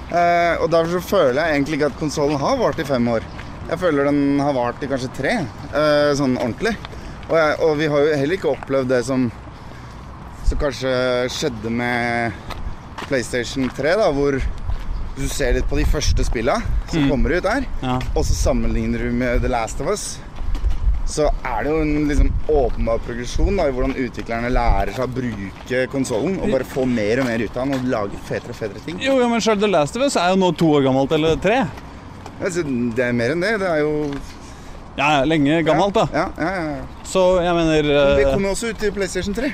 Uh, 0.08 0.54
og 0.62 0.70
derfor 0.72 0.94
så 0.94 1.00
føler 1.04 1.36
jeg 1.36 1.56
egentlig 1.58 1.76
ikke 1.76 1.88
at 1.90 1.98
konsollen 2.00 2.38
har 2.40 2.54
vart 2.56 2.78
i 2.80 2.86
fem 2.88 3.10
år. 3.12 3.26
Jeg 3.68 3.80
føler 3.82 4.06
den 4.08 4.38
har 4.40 4.54
vart 4.56 4.80
i 4.80 4.88
kanskje 4.88 5.10
tre, 5.18 5.34
uh, 5.74 6.14
sånn 6.16 6.38
ordentlig. 6.38 6.72
Og, 7.26 7.34
jeg, 7.36 7.58
og 7.66 7.74
vi 7.76 7.90
har 7.92 8.06
jo 8.06 8.14
heller 8.14 8.38
ikke 8.38 8.52
opplevd 8.54 8.88
det 8.94 9.02
som 9.04 9.26
Som 10.48 10.58
kanskje 10.62 10.92
skjedde 11.34 11.70
med 11.70 12.32
PlayStation 13.08 13.68
3, 13.76 13.96
da, 14.00 14.06
hvor 14.16 14.38
du 15.18 15.26
ser 15.28 15.56
litt 15.58 15.66
på 15.68 15.76
de 15.80 15.84
første 15.90 16.24
spilla 16.24 16.60
som 16.92 17.08
kommer 17.10 17.34
ut 17.36 17.44
der, 17.44 17.66
Ja. 17.82 17.98
og 18.14 18.24
så 18.24 18.36
sammenligner 18.38 19.02
du 19.02 19.12
med 19.12 19.42
The 19.42 19.48
Last 19.52 19.80
of 19.82 19.90
Us. 19.92 20.18
Så 21.08 21.24
er 21.44 21.64
det 21.64 21.70
jo 21.72 21.80
en 21.82 22.08
liksom 22.08 22.30
åpenbar 22.52 22.98
progresjon 23.04 23.56
da, 23.56 23.66
i 23.68 23.72
hvordan 23.72 23.94
utviklerne 23.96 24.50
lærer 24.52 24.92
seg 24.92 25.06
å 25.06 25.14
bruke 25.18 25.86
konsollen 25.92 26.36
og 26.38 26.50
bare 26.52 26.64
få 26.68 26.84
mer 26.86 27.20
og 27.22 27.28
mer 27.30 27.40
ut 27.44 27.56
av 27.56 27.64
den 27.68 27.78
og 27.78 27.86
lage 27.88 28.20
fetere 28.28 28.52
og 28.52 28.56
fetere 28.60 28.84
ting. 28.84 28.98
Jo, 29.00 29.16
jo, 29.20 29.28
men 29.32 29.40
selv 29.40 29.60
The 29.64 29.70
Last 29.72 29.96
of 29.96 30.04
Us 30.04 30.16
er 30.20 30.34
jo 30.34 30.40
nå 30.40 30.52
to 30.56 30.68
år 30.76 30.84
gammelt, 30.88 31.12
eller 31.16 31.36
tre. 31.40 31.62
Altså, 32.38 32.62
det 32.94 33.04
er 33.08 33.16
mer 33.16 33.32
enn 33.34 33.40
det. 33.44 33.54
Det 33.60 33.68
er 33.68 33.80
jo 33.84 33.94
Ja, 34.98 35.24
lenge 35.24 35.62
gammelt, 35.64 35.94
da. 35.94 36.08
Ja, 36.12 36.26
ja, 36.38 36.50
ja. 36.52 36.76
ja. 36.76 36.84
Så 37.06 37.40
jeg 37.42 37.54
mener 37.54 37.82
Det 37.82 38.24
kommer 38.26 38.34
kom 38.34 38.44
jo 38.44 38.50
også 38.56 38.70
ut 38.74 38.82
i 38.84 38.90
PlayStation 38.90 39.34
3. 39.34 39.52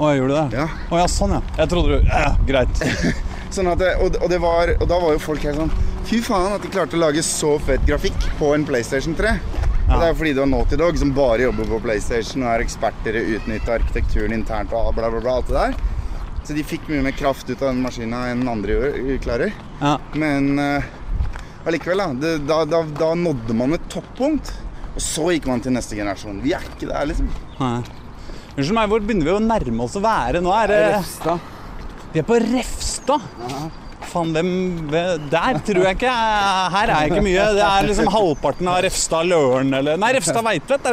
Å, 0.00 0.10
gjorde 0.16 0.36
det? 0.36 0.60
Ja. 0.62 0.66
Å 0.88 1.02
ja, 1.02 1.08
sånn, 1.12 1.34
ja. 1.36 1.42
Jeg 1.58 1.68
trodde 1.72 1.98
du 1.98 2.08
Ja, 2.08 2.32
greit. 2.48 2.80
Sånn 3.54 3.68
at 3.68 3.80
det, 3.82 3.90
og, 4.00 4.14
og, 4.22 4.28
det 4.30 4.38
var, 4.40 4.70
og 4.78 4.86
da 4.88 4.98
var 5.02 5.16
jo 5.16 5.20
folk 5.20 5.42
helt 5.42 5.58
sånn 5.58 5.72
Fy 6.06 6.20
faen 6.24 6.54
at 6.54 6.62
de 6.64 6.70
klarte 6.72 6.96
å 6.96 7.00
lage 7.02 7.22
så 7.26 7.56
fett 7.62 7.82
grafikk 7.86 8.16
på 8.38 8.48
en 8.54 8.64
PlayStation 8.66 9.12
3. 9.14 9.34
Ja. 9.34 9.60
Og 9.84 9.92
det 9.92 10.06
er 10.06 10.08
jo 10.08 10.16
fordi 10.22 10.32
det 10.32 10.42
var 10.42 10.48
Naughty 10.50 10.78
Dog 10.80 10.98
som 10.98 11.12
bare 11.14 11.44
jobber 11.44 11.68
på 11.70 11.80
PlayStation 11.84 12.46
og 12.46 12.50
er 12.54 12.64
eksperter 12.64 13.18
i 13.18 13.20
å 13.20 13.36
utnytte 13.36 13.74
arkitekturen 13.76 14.34
internt 14.34 14.72
og 14.74 14.94
bla, 14.96 15.10
bla, 15.12 15.20
bla. 15.20 15.36
alt 15.36 15.52
det 15.52 15.58
der. 15.58 15.76
Så 16.48 16.56
de 16.56 16.64
fikk 16.66 16.88
mye 16.90 17.04
mer 17.04 17.14
kraft 17.14 17.50
ut 17.50 17.60
av 17.60 17.68
den 17.68 17.84
maskina 17.84 18.24
enn 18.32 18.42
andre 18.50 18.80
klarer. 19.22 19.54
Ja. 19.82 19.98
Men 20.18 20.56
uh, 20.58 20.90
allikevel, 21.68 22.02
da, 22.18 22.34
da, 22.48 22.62
da. 22.72 22.82
Da 23.04 23.12
nådde 23.18 23.60
man 23.60 23.76
et 23.76 23.86
toppunkt. 23.92 24.54
Og 24.96 25.02
så 25.04 25.30
gikk 25.36 25.46
man 25.52 25.62
til 25.62 25.76
neste 25.76 26.00
generasjon. 26.00 26.42
Vi 26.42 26.56
er 26.56 26.64
ikke 26.72 26.90
der, 26.90 27.06
liksom. 27.12 27.30
Nei. 27.60 27.99
Unnskyld 28.56 28.76
meg, 28.76 28.88
hvor 28.90 29.04
begynner 29.04 29.28
vi 29.30 29.36
å 29.36 29.42
nærme 29.44 29.84
oss 29.86 29.94
å 29.98 30.02
være 30.04 30.42
nå? 30.42 30.50
Er 30.62 30.72
det 30.72 30.80
Refstad. 30.96 31.52
Vi 32.10 32.18
er 32.22 32.26
på 32.26 32.40
Refstad. 32.42 33.28
Faen, 34.10 34.32
hvem 34.34 34.48
Der 35.30 35.58
tror 35.62 35.84
jeg 35.86 35.96
ikke 36.00 36.10
Her 36.74 36.90
er 36.90 37.10
ikke 37.12 37.20
mye. 37.22 37.44
Det 37.54 37.62
er 37.62 37.86
liksom 37.86 38.08
halvparten 38.10 38.70
av 38.72 38.80
Refstad 38.82 39.28
Løren 39.30 39.70
eller 39.78 40.00
Nei, 40.00 40.08
Refstad 40.16 40.42
Veitvet. 40.42 40.88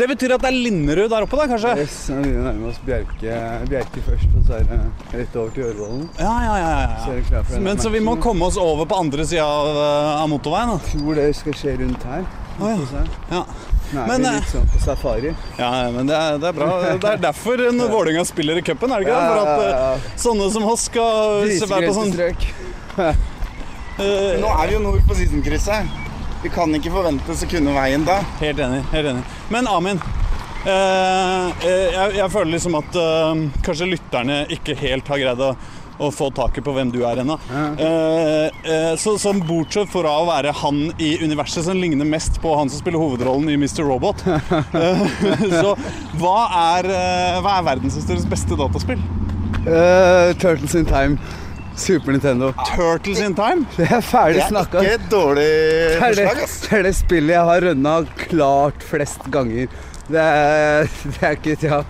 Det 0.00 0.08
betyr 0.10 0.34
at 0.34 0.42
det 0.42 0.50
er 0.50 0.56
Linderud 0.56 1.12
der 1.12 1.26
oppe, 1.28 1.38
da, 1.38 1.46
kanskje? 1.52 1.76
Yes, 1.84 1.98
nå 2.10 2.24
begynner 2.24 2.32
vi 2.34 2.42
å 2.42 2.46
nærme 2.48 2.72
oss 2.72 2.80
Bjerke, 2.88 3.38
Bjerke 3.70 4.02
først, 4.08 4.34
og 4.40 4.48
så 4.48 4.58
er 4.58 4.66
det 4.72 4.80
rett 5.20 5.38
over 5.38 5.54
til 5.54 5.68
Ørvollen. 5.68 6.04
Ja, 6.18 6.34
ja, 6.48 6.56
ja. 6.58 7.14
Ja. 7.30 7.44
Men 7.62 7.78
så 7.78 7.92
vi 7.94 8.02
må 8.02 8.16
komme 8.24 8.50
oss 8.50 8.58
over 8.58 8.88
på 8.90 8.98
andre 8.98 9.28
sida 9.30 9.46
av, 9.46 9.82
av 10.24 10.28
motorveien. 10.32 10.74
da. 10.74 10.90
Tror 10.90 11.20
det 11.22 11.28
skal 11.38 11.60
skje 11.60 11.76
rundt 11.84 12.08
her. 12.10 12.26
Oh, 12.60 12.72
ja. 12.72 13.04
Ja. 13.30 13.44
Nå 13.90 14.02
er 14.02 14.06
Men, 14.06 14.22
vi 14.22 14.28
er 14.30 14.36
litt 14.38 14.52
sånn 14.52 14.68
på 14.70 14.80
safari. 14.84 15.32
Ja, 15.58 15.70
men 15.90 16.06
det 16.06 16.14
er, 16.14 16.36
det 16.38 16.50
er 16.50 16.54
bra. 16.54 16.68
Det 17.02 17.08
er 17.10 17.22
derfor 17.24 17.62
Vålerenga 17.80 18.22
spiller 18.28 18.60
i 18.60 18.62
cupen, 18.62 18.92
er 18.94 19.02
det 19.02 19.08
ikke 19.08 19.16
det? 19.16 19.30
For 19.32 19.40
at 19.42 19.64
eh, 19.66 20.12
sånne 20.20 20.46
som 20.54 20.68
oss 20.70 20.86
skal 20.86 21.48
være 21.72 21.88
på 21.88 21.96
sånn 21.96 22.14
eh, 22.20 23.26
Nå 24.44 24.52
er 24.54 24.70
vi 24.70 24.76
jo 24.76 24.84
nord 24.84 25.02
på 25.08 25.18
Sisenkrysset. 25.18 25.98
Vi 26.44 26.48
kan 26.54 26.72
ikke 26.76 26.92
forventes 26.94 27.42
å 27.44 27.50
kunne 27.50 27.74
veien 27.76 28.06
da. 28.06 28.20
Helt 28.40 28.62
enig. 28.64 28.80
helt 28.94 29.10
enig. 29.10 29.24
Men 29.52 29.66
Amin, 29.68 29.98
eh, 30.64 31.50
eh, 31.66 31.90
jeg, 31.92 32.14
jeg 32.16 32.32
føler 32.32 32.54
liksom 32.54 32.78
at 32.78 32.96
eh, 33.02 33.42
kanskje 33.66 33.90
lytterne 33.90 34.38
ikke 34.56 34.78
helt 34.80 35.10
har 35.10 35.20
greid 35.20 35.44
å, 35.44 35.50
å 36.00 36.10
få 36.14 36.30
taket 36.34 36.64
på 36.64 36.74
hvem 36.76 36.92
du 36.94 37.02
er 37.06 37.20
ennå. 37.22 37.36
Eh, 37.50 38.46
eh, 38.64 38.92
så 39.00 39.16
som 39.20 39.42
bortsett 39.44 39.90
fra 39.92 40.14
å 40.22 40.28
være 40.28 40.54
han 40.62 40.86
i 40.98 41.12
universet 41.22 41.66
som 41.66 41.78
ligner 41.78 42.08
mest 42.08 42.40
på 42.42 42.54
han 42.56 42.72
som 42.72 42.82
spiller 42.82 43.02
hovedrollen 43.02 43.50
i 43.52 43.58
Mr. 43.60 43.84
Robot, 43.86 44.24
eh, 44.30 45.04
så 45.52 45.74
hva 46.20 46.38
er, 46.76 46.90
hva 47.44 47.58
er 47.58 47.68
verdenshistoriens 47.72 48.28
beste 48.30 48.58
dataspill? 48.58 49.02
Uh, 49.60 50.32
Turtles 50.40 50.74
in 50.74 50.86
Time. 50.88 51.18
Super 51.76 52.12
Nintendo. 52.12 52.52
Turtles 52.76 53.20
in 53.20 53.34
Time? 53.34 53.66
Det 53.76 53.86
er 53.88 54.02
ferdig 54.04 54.40
Det 54.40 54.56
er 54.56 54.66
ikke 54.68 54.94
et 54.94 55.06
dårlig 55.12 55.48
forslag, 56.00 56.40
det 56.64 56.78
er 56.78 56.86
det 56.88 56.94
spillet 56.98 57.34
jeg 57.34 57.48
har 57.50 57.66
rønna 57.68 57.94
klart 58.24 58.84
flest 58.84 59.28
ganger. 59.32 59.68
Det 60.10 60.20
er, 60.20 60.88
det 61.04 61.20
er 61.22 61.36
ikke 61.38 61.56
Ja. 61.68 61.82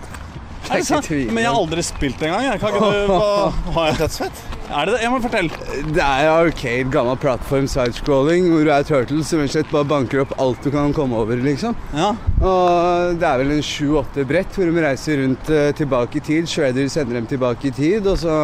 Ikke 0.71 0.87
sant? 0.87 1.09
Men 1.31 1.43
jeg 1.43 1.51
har 1.51 1.59
aldri 1.59 1.83
spilt 1.83 2.19
det 2.21 2.27
engang. 2.29 2.45
jeg. 2.47 2.59
Kan 2.61 2.75
ikke 2.75 2.89
du 2.91 3.11
hva, 3.11 3.29
har 3.75 3.87
jeg? 3.91 3.97
Dødsfett. 4.01 4.41
Er 4.71 4.87
det 4.87 4.93
det? 4.93 4.99
Jeg 5.03 5.11
må 5.11 5.17
fortelle. 5.23 5.65
Det 5.91 6.03
er 6.05 6.29
arcade, 6.31 6.85
gammel 6.93 7.17
plattform 7.19 7.65
sidescrolling, 7.67 8.45
hvor 8.53 8.63
du 8.63 8.71
er 8.71 8.85
turtle 8.87 9.25
som 9.27 9.41
rett 9.43 9.51
slett 9.55 9.71
bare 9.73 9.89
banker 9.89 10.21
opp 10.23 10.31
alt 10.39 10.61
du 10.63 10.69
kan 10.71 10.93
komme 10.95 11.17
over, 11.19 11.41
liksom. 11.43 11.75
Ja. 11.97 12.13
Og 12.39 13.17
det 13.19 13.27
er 13.27 13.41
vel 13.43 13.51
en 13.57 13.65
sju-åtte 13.65 14.23
brett 14.29 14.55
hvor 14.55 14.71
de 14.71 14.85
reiser 14.85 15.19
rundt 15.25 15.51
eh, 15.51 15.73
tilbake 15.75 16.21
i 16.21 16.23
tid. 16.29 16.47
Shredder 16.47 16.87
sender 16.93 17.19
dem 17.19 17.27
tilbake 17.27 17.67
i 17.67 17.75
tid, 17.75 18.07
og 18.07 18.15
så 18.21 18.37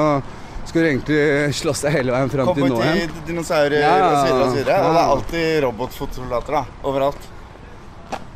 skal 0.68 0.84
du 0.84 0.90
egentlig 0.90 1.22
slåss 1.56 1.86
deg 1.86 1.96
hele 1.96 2.12
veien 2.12 2.34
fram 2.34 2.52
til 2.58 2.68
nå 2.68 2.82
igjen. 2.84 3.16
dinosaurer 3.30 3.80
Ja, 3.80 3.96
og 4.04 4.18
så 4.18 4.26
videre 4.28 4.44
og 4.44 4.52
så 4.52 4.60
videre. 4.60 4.78
Og 4.84 4.92
det 4.92 5.02
er 5.06 5.16
alltid 5.16 5.50
robotfotsoldater 5.64 6.60
da, 6.60 6.66
overalt. 6.92 7.30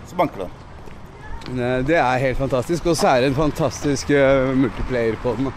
Så 0.08 0.16
banker 0.20 0.46
du 0.46 0.48
den. 0.48 0.61
Eh, 1.60 1.82
Det 1.88 1.96
er 1.98 2.18
helt 2.28 2.38
fantastisk. 2.38 2.86
Og 2.88 2.96
så 2.98 3.08
er 3.16 3.22
det 3.22 3.28
en 3.34 3.36
fantastisk 3.36 4.10
eh, 4.10 4.54
multiplayer 4.56 5.16
på 5.24 5.36
den. 5.38 5.52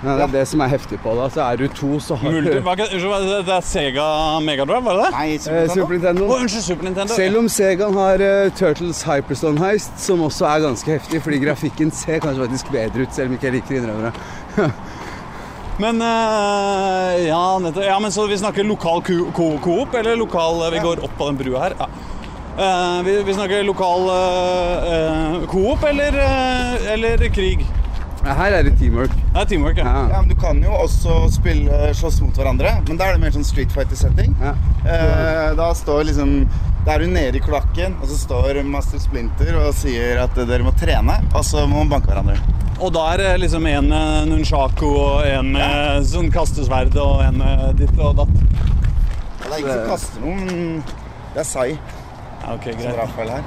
Ja, 0.00 0.14
det 0.16 0.22
er 0.22 0.32
det 0.32 0.42
som 0.48 0.60
er 0.64 0.68
heftig 0.72 0.96
på 1.04 1.12
det. 1.12 1.26
Så 1.34 1.42
er 1.44 1.56
du 1.60 1.66
to, 1.76 1.98
så 2.00 2.16
har 2.16 2.30
Multi, 2.32 2.54
du 2.54 2.60
unnskyld, 2.64 3.26
det- 3.28 3.46
det 3.46 3.52
er 3.52 3.60
Sega 3.60 4.04
Megadrive, 4.40 4.80
var 4.84 4.94
det 4.96 5.02
det? 5.04 5.10
Nei, 5.12 5.36
Super 5.38 5.66
Super 5.68 5.74
Super 5.80 5.92
Nintendo. 5.92 6.24
Oh, 6.24 6.40
unnskyld, 6.40 6.62
Super 6.64 6.84
Nintendo. 6.88 7.14
Selv 7.14 7.36
om 7.38 7.48
Segaen 7.48 7.94
har 8.00 8.14
uh, 8.24 8.50
Turtles 8.56 9.02
Hyperstone 9.04 9.58
Heist, 9.60 9.98
som 10.00 10.22
også 10.24 10.46
er 10.48 10.60
ganske 10.64 10.88
heftig, 10.96 11.20
fordi 11.22 11.38
grafikken 11.44 11.92
ser 11.92 12.18
kanskje 12.24 12.46
faktisk 12.46 12.72
bedre 12.72 13.02
ut, 13.04 13.12
selv 13.12 13.28
om 13.28 13.36
ikke 13.36 13.50
jeg 13.50 13.52
liker 13.58 13.74
å 13.74 13.82
innrømme 13.82 14.12
det. 14.56 14.70
Men 15.84 16.00
uh, 16.04 17.16
ja, 17.26 17.58
nettopp. 17.60 17.84
ja, 17.84 17.98
men 18.00 18.10
så 18.12 18.26
vi 18.28 18.36
snakker 18.40 18.64
lokal 18.68 19.00
ko- 19.04 19.30
ko- 19.36 19.58
coop, 19.64 19.94
eller 19.96 20.16
lokal 20.16 20.60
eh, 20.66 20.74
Vi 20.74 20.82
går 20.84 21.04
opp 21.06 21.14
på 21.16 21.28
den 21.30 21.38
brua 21.40 21.62
her. 21.68 21.74
Ja. 21.78 21.86
Eh, 22.58 23.02
vi, 23.04 23.22
vi 23.22 23.34
snakker 23.34 23.62
lokal 23.64 24.08
eh, 24.08 24.94
eh, 24.94 25.46
coop 25.48 25.84
eller, 25.84 26.12
eller 26.92 27.28
krig. 27.34 27.66
Ja, 28.24 28.34
Her 28.36 28.52
er 28.52 28.66
det 28.66 28.74
teamwork. 28.78 29.12
Det 29.32 29.40
er 29.40 29.46
teamwork, 29.48 29.78
ja. 29.80 29.84
Ja. 29.86 30.00
Ja, 30.10 30.18
men 30.20 30.28
Du 30.28 30.34
kan 30.40 30.58
jo 30.62 30.74
også 30.76 31.22
spille 31.32 31.94
slåss 31.96 32.18
mot 32.20 32.36
hverandre, 32.36 32.74
men 32.88 32.98
da 33.00 33.08
er 33.08 33.16
det 33.16 33.22
mer 33.22 33.32
sånn 33.32 33.46
Street 33.48 33.72
Fighter-setting. 33.72 34.34
Ja. 34.42 34.52
Eh, 34.84 35.46
da 35.56 35.70
står 35.76 36.04
liksom 36.10 36.34
Da 36.84 36.94
er 36.96 37.04
du 37.04 37.12
nede 37.12 37.36
i 37.36 37.42
kloakken, 37.44 37.96
og 38.00 38.08
så 38.08 38.16
står 38.16 38.60
Master 38.64 39.00
Splinter 39.00 39.56
og 39.60 39.72
sier 39.76 40.20
at 40.22 40.36
dere 40.36 40.64
må 40.64 40.72
trene, 40.80 41.18
og 41.34 41.44
så 41.44 41.66
må 41.68 41.82
man 41.82 41.90
banke 41.94 42.08
hverandre. 42.12 42.36
Og 42.80 42.92
da 42.96 43.02
er 43.12 43.20
det 43.20 43.32
liksom 43.42 43.66
en 43.68 43.88
med 43.92 44.30
nunchako 44.30 44.88
og 44.96 45.26
en 45.28 45.50
med 45.52 46.06
sånn 46.08 46.30
kastesverd 46.32 46.96
og 47.00 47.20
en 47.26 47.36
med 47.42 47.76
ditt 47.82 47.92
og 48.00 48.16
datt. 48.22 48.32
Det 49.44 49.50
er 49.50 49.58
ikke 49.58 49.74
som 49.74 49.90
kaster 49.90 50.24
noen, 50.24 50.46
men 50.48 50.80
det 51.34 51.42
er 51.44 51.48
Sai 51.50 51.68
Ja, 52.42 52.56
greit. 52.64 52.82
som 52.82 52.96
Rafael 52.98 53.30
her. 53.36 53.42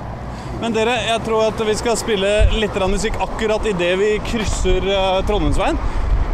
Men 0.62 0.76
dere, 0.76 0.94
jeg 1.08 1.22
tror 1.26 1.48
at 1.48 1.64
vi 1.68 1.76
skal 1.76 1.98
spille 1.98 2.32
litt 2.54 2.76
musikk 2.88 3.18
akkurat 3.22 3.66
idet 3.68 3.98
vi 4.00 4.12
krysser 4.28 4.86
uh, 4.86 5.20
Trondheimsveien. 5.28 5.80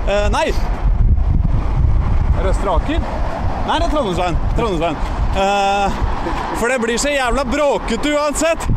Eh, 0.10 0.28
nei! 0.34 0.50
Er 2.36 2.44
det 2.44 2.52
Østre 2.52 2.76
Aker? 2.76 3.00
Nei, 3.68 3.78
det 3.80 3.86
er 3.88 3.92
Trondheimsveien. 3.94 4.38
Trondheimsveien. 4.58 4.98
Eh, 5.40 5.92
for 6.60 6.68
det 6.72 6.80
blir 6.84 6.98
så 6.98 7.10
jævla 7.14 7.46
bråkete 7.46 8.14
uansett. 8.18 8.68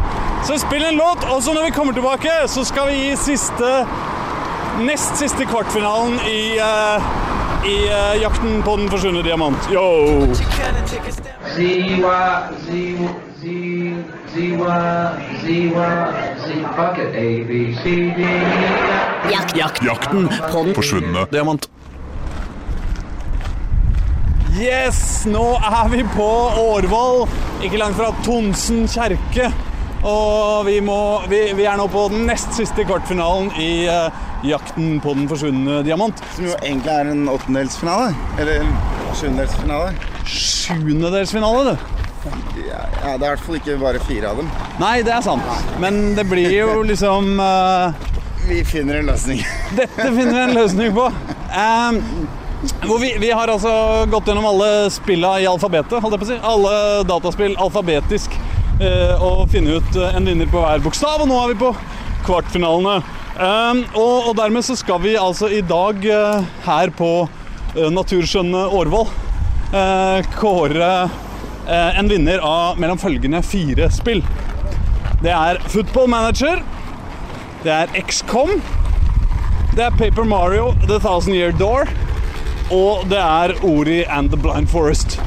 Så 0.46 0.58
spill 0.58 0.84
en 0.84 0.96
låt, 0.96 1.24
og 1.30 1.42
så 1.42 1.54
når 1.54 1.62
vi 1.68 1.70
kommer 1.70 1.92
tilbake, 1.96 2.32
så 2.48 2.64
skal 2.64 2.90
vi 2.90 3.04
gi 3.04 3.16
siste 3.16 3.74
Nest 4.82 5.18
siste 5.20 5.44
kvartfinalen 5.44 6.14
i, 6.26 6.56
eh, 6.56 7.02
i 7.68 7.74
eh, 7.92 8.22
Jakten 8.22 8.62
på 8.64 8.76
den 8.80 8.88
forsvunne 8.90 9.22
diamant. 9.22 9.68
Yo! 9.70 9.84
Z 10.32 11.60
Y 11.60 13.31
Z 13.42 13.44
Z 13.44 14.34
Z 14.34 14.38
Y 14.38 14.54
Z 15.42 15.46
Y 15.48 15.72
Z 16.42 16.48
A 17.22 17.44
B 17.48 17.74
C 17.74 17.84
D 18.16 18.26
Jakten 19.56 20.28
på 20.52 20.64
den 20.64 20.74
forsvunne 20.74 21.24
Diamant. 21.32 21.66
Yes, 24.54 25.24
nå 25.26 25.42
er 25.58 25.88
vi 25.90 26.04
på 26.14 26.28
Årvoll, 26.60 27.24
ikke 27.66 27.80
langt 27.80 27.98
fra 27.98 28.12
Tonsen 28.22 28.84
kjerke. 28.86 29.48
Og 30.06 30.68
vi, 30.68 30.76
må, 30.84 30.98
vi, 31.26 31.40
vi 31.58 31.66
er 31.66 31.80
nå 31.80 31.88
på 31.90 32.04
den 32.12 32.28
nest 32.30 32.54
siste 32.54 32.86
kvartfinalen 32.86 33.50
i 33.58 33.88
eh, 33.90 34.22
Jakten 34.46 35.00
på 35.02 35.16
den 35.18 35.26
forsvunne 35.30 35.80
diamant. 35.86 36.22
Som 36.36 36.46
jo 36.46 36.54
egentlig 36.60 36.94
er 36.94 37.10
en 37.16 37.26
åttendelsfinale. 37.32 38.14
Eller 38.38 38.70
sjuendedelsfinale. 39.18 39.90
Sjuendedelsfinale, 40.30 41.74
du. 41.74 42.01
Ja, 42.22 42.82
det 42.92 43.10
er 43.10 43.16
i 43.16 43.20
hvert 43.22 43.42
fall 43.42 43.58
ikke 43.58 43.78
bare 43.80 44.02
fire 44.06 44.30
av 44.30 44.42
dem. 44.42 44.50
Nei, 44.80 44.96
det 45.06 45.14
er 45.14 45.24
sant. 45.24 45.46
Men 45.82 46.14
det 46.18 46.26
blir 46.30 46.52
jo 46.54 46.82
liksom 46.92 47.34
uh... 47.40 48.10
Vi 48.46 48.62
finner 48.66 49.00
en 49.00 49.10
løsning. 49.10 49.42
Dette 49.78 50.08
finner 50.08 50.32
vi 50.32 50.44
en 50.44 50.54
løsning 50.56 50.94
på. 50.94 51.08
Um, 51.54 52.00
vi, 53.00 53.10
vi 53.22 53.30
har 53.30 53.50
altså 53.50 53.72
gått 54.10 54.30
gjennom 54.30 54.46
alle 54.52 54.70
spilla 54.94 55.36
i 55.42 55.46
alfabetet, 55.50 55.98
holdt 56.02 56.16
jeg 56.16 56.22
på 56.22 56.28
å 56.28 56.30
si. 56.30 56.38
Alle 56.52 56.74
dataspill 57.06 57.56
alfabetisk. 57.60 58.38
Uh, 58.82 59.22
og 59.22 59.50
finne 59.52 59.76
ut 59.78 59.98
eh, 60.00 60.14
en 60.16 60.26
vinner 60.26 60.48
på 60.50 60.58
hver 60.62 60.80
bokstav, 60.82 61.20
og 61.22 61.28
nå 61.30 61.36
er 61.38 61.52
vi 61.52 61.58
på 61.60 61.70
kvartfinalene. 62.26 62.96
Um, 63.36 63.84
og, 63.94 64.30
og 64.30 64.32
dermed 64.38 64.64
så 64.66 64.74
skal 64.78 65.02
vi 65.04 65.14
altså 65.18 65.50
i 65.52 65.60
dag 65.64 66.02
uh, 66.06 66.42
her 66.66 66.90
på 66.94 67.12
naturskjønne 67.72 68.66
Årvoll 68.76 69.06
kåre 70.36 70.90
en 71.68 72.08
vinner 72.10 72.42
av 72.42 72.80
mellom 72.80 72.98
følgende 72.98 73.42
fire 73.46 73.86
spill. 73.94 74.22
Det 75.22 75.30
er 75.30 75.60
Football 75.70 76.08
Manager, 76.10 76.62
det 77.62 77.70
er 77.70 77.92
XCOM, 78.02 78.56
det 79.76 79.84
er 79.86 79.94
Paper 79.94 80.26
Mario 80.26 80.72
The 80.88 80.98
Thousand 80.98 81.36
Year 81.38 81.54
Door, 81.54 81.86
og 82.74 83.06
det 83.12 83.20
er 83.20 83.54
Ori 83.62 84.02
and 84.04 84.32
the 84.34 84.40
Blind 84.40 84.70
Forest. 84.72 85.20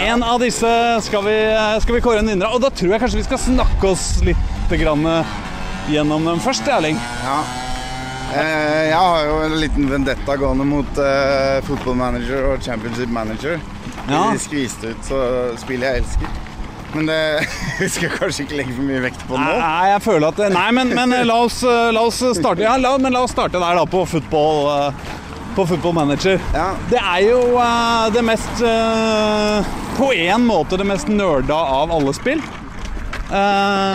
En 0.00 0.22
av 0.22 0.40
disse 0.40 0.70
skal 1.04 1.24
vi, 1.26 1.36
skal 1.82 1.98
vi 1.98 2.02
kåre 2.02 2.22
en 2.22 2.32
vinner 2.32 2.48
av, 2.48 2.56
og 2.56 2.64
da 2.64 2.72
tror 2.72 2.94
jeg 2.94 3.02
kanskje 3.04 3.20
vi 3.20 3.28
skal 3.28 3.44
snakke 3.44 3.92
oss 3.92 4.10
litt 4.24 4.76
grann 4.80 5.04
gjennom 5.92 6.24
dem 6.28 6.40
først, 6.44 6.68
Erling. 6.70 6.98
Ja. 7.24 7.40
Eh, 8.28 8.88
jeg 8.90 8.96
har 8.96 9.24
jo 9.24 9.38
en 9.46 9.54
liten 9.56 9.88
vendetta 9.88 10.36
gående 10.36 10.66
mot 10.68 10.98
uh, 11.00 11.60
Football 11.64 11.96
Manager 11.96 12.50
og 12.50 12.64
Championship 12.64 13.08
Manager. 13.12 13.56
Ja. 14.08 14.28
De 14.32 14.42
skviste 14.42 14.92
ut 14.92 15.08
så 15.08 15.22
spill 15.60 15.84
jeg 15.84 16.02
elsker. 16.02 16.36
Men 16.94 17.06
det 17.06 17.46
vi 17.80 17.88
skal 17.92 18.12
kanskje 18.14 18.46
ikke 18.46 18.58
legge 18.62 18.74
for 18.76 18.88
mye 18.88 19.02
vekt 19.04 19.24
på 19.28 19.36
nå. 19.36 19.44
Nei, 19.60 19.88
jeg 19.92 20.02
føler 20.06 20.30
at 20.30 20.40
det, 20.40 20.50
Nei, 20.56 20.68
men, 20.76 20.94
men 20.96 21.14
la, 21.28 21.38
oss, 21.44 21.60
la 21.62 22.04
oss 22.04 22.22
starte 22.38 22.64
Ja, 22.64 22.76
la, 22.80 22.94
men 23.00 23.14
la 23.14 23.24
oss 23.26 23.34
starte 23.36 23.60
der, 23.60 23.80
da, 23.80 23.84
på 23.88 24.04
football, 24.08 24.62
eh, 24.72 25.12
på 25.56 25.66
football 25.68 25.96
Manager. 25.98 26.40
Ja. 26.54 26.70
Det 26.90 27.02
er 27.02 27.22
jo 27.26 27.42
uh, 27.58 28.08
det 28.14 28.22
mest 28.24 28.62
uh, 28.62 29.68
På 29.98 30.12
én 30.14 30.46
måte 30.46 30.78
det 30.80 30.86
mest 30.88 31.10
nerda 31.12 31.58
av 31.58 31.92
alle 31.92 32.14
spill. 32.16 32.40
Uh, 33.28 33.36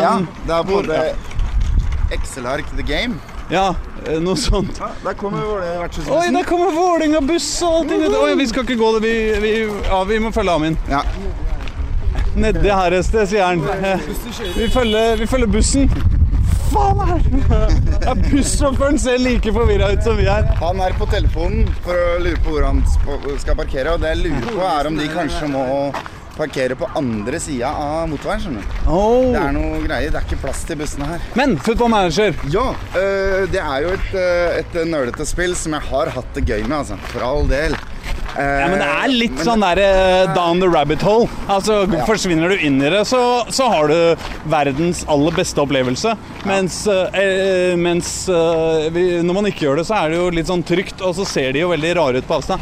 ja, 0.04 0.18
det 0.46 0.58
er 0.60 0.68
både 0.68 1.04
Excel-ark 2.14 2.70
The 2.78 2.86
Game. 2.86 3.33
Ja, 3.54 3.76
eh, 4.08 4.18
noe 4.24 4.36
sånt. 4.40 4.80
Ja, 4.82 4.90
der 5.04 5.14
kommer 5.14 5.44
Vålerenga 5.46 5.90
Oi, 6.18 6.30
der 6.34 6.44
kommer 6.50 6.72
Vålerenga-buss 6.74 7.50
og 7.68 7.76
allting. 7.84 8.06
Oi, 8.18 8.32
vi 8.40 8.48
skal 8.50 8.66
ikke 8.66 8.80
gå 8.80 8.92
det, 8.96 9.02
vi, 9.06 9.14
vi, 9.44 9.52
ja, 9.86 10.00
vi 10.10 10.18
må 10.24 10.32
følge 10.34 10.56
Amin. 10.58 10.78
Ja. 10.90 11.04
Nedi 12.34 12.72
her 12.74 12.96
et 12.98 13.06
sted, 13.06 13.28
sier 13.30 13.46
han. 13.46 13.62
Eh, 13.78 14.10
Vi 14.58 14.66
følger, 14.74 15.20
vi 15.22 15.28
følger 15.30 15.52
bussen. 15.54 15.86
Faen 16.74 17.04
er? 17.06 17.20
Ja, 18.08 18.16
Bussjåføren 18.18 18.98
ser 19.00 19.20
like 19.22 19.54
forvirra 19.54 19.92
ut 19.94 20.02
som 20.04 20.18
vi 20.18 20.26
er. 20.26 20.48
Han 20.64 20.82
er 20.82 20.96
på 20.98 21.06
telefonen 21.12 21.68
for 21.86 21.94
å 21.94 22.18
lure 22.24 22.40
på 22.42 22.56
hvor 22.56 22.66
han 22.66 22.82
skal 23.38 23.60
parkere. 23.60 23.94
Og 23.94 24.02
det 24.02 24.16
jeg 24.16 24.24
lurer 24.24 24.48
på, 24.50 24.66
er 24.66 24.90
om 24.90 24.98
de 24.98 25.06
kanskje 25.14 25.52
må 25.54 25.66
parkere 26.38 26.76
på 26.80 26.90
andre 26.98 27.40
sida 27.44 27.70
av 27.70 28.08
motorveien. 28.12 28.42
skjønner 28.44 28.62
du. 28.66 28.90
Oh. 28.90 29.32
Det 29.34 29.42
er 29.44 29.56
noe 29.56 29.82
greier. 29.86 30.12
Det 30.14 30.20
er 30.22 30.28
ikke 30.28 30.42
plass 30.44 30.64
til 30.68 30.80
bussene 30.82 31.08
her. 31.14 31.26
Men 31.40 31.58
football 31.62 31.90
manager. 31.94 32.36
Ja, 32.54 32.70
øh, 32.98 33.48
det 33.54 33.62
er 33.64 33.82
jo 33.88 33.96
et, 33.98 34.12
øh, 34.14 34.60
et 34.64 34.78
nølete 34.90 35.26
spill 35.30 35.56
som 35.60 35.74
jeg 35.78 35.90
har 35.92 36.14
hatt 36.18 36.34
det 36.38 36.46
gøy 36.50 36.62
med, 36.68 36.78
altså. 36.84 36.98
For 37.14 37.24
all 37.26 37.48
del. 37.48 37.76
Eh, 38.34 38.42
Ja, 38.42 38.66
men 38.68 38.80
det 38.82 38.88
er 38.90 39.12
litt 39.14 39.36
men- 39.38 39.46
sånn 39.46 39.62
der 39.62 39.78
uh, 39.78 40.34
down 40.34 40.60
the 40.60 40.68
rabbit 40.68 41.02
hole. 41.06 41.28
Altså, 41.48 41.84
Forsvinner 42.08 42.50
du 42.50 42.56
inn 42.66 42.80
i 42.82 42.90
det, 42.90 43.04
så, 43.06 43.20
så 43.54 43.68
har 43.70 43.88
du 43.92 44.24
verdens 44.50 45.04
aller 45.08 45.32
beste 45.38 45.62
opplevelse. 45.62 46.16
Mens, 46.50 46.80
uh, 46.90 47.76
mens 47.78 48.10
eh, 48.34 48.90
vi, 48.96 49.06
når 49.22 49.38
man 49.38 49.46
ikke 49.52 49.68
gjør 49.68 49.78
det, 49.84 49.86
så 49.86 50.00
er 50.02 50.10
det 50.10 50.18
jo 50.18 50.32
litt 50.34 50.50
sånn 50.50 50.66
trygt, 50.66 51.00
og 51.06 51.14
så 51.20 51.28
ser 51.30 51.54
de 51.54 51.62
jo 51.62 51.70
veldig 51.76 51.94
rare 52.00 52.24
ut 52.24 52.28
på 52.28 52.40
avstand. 52.42 52.60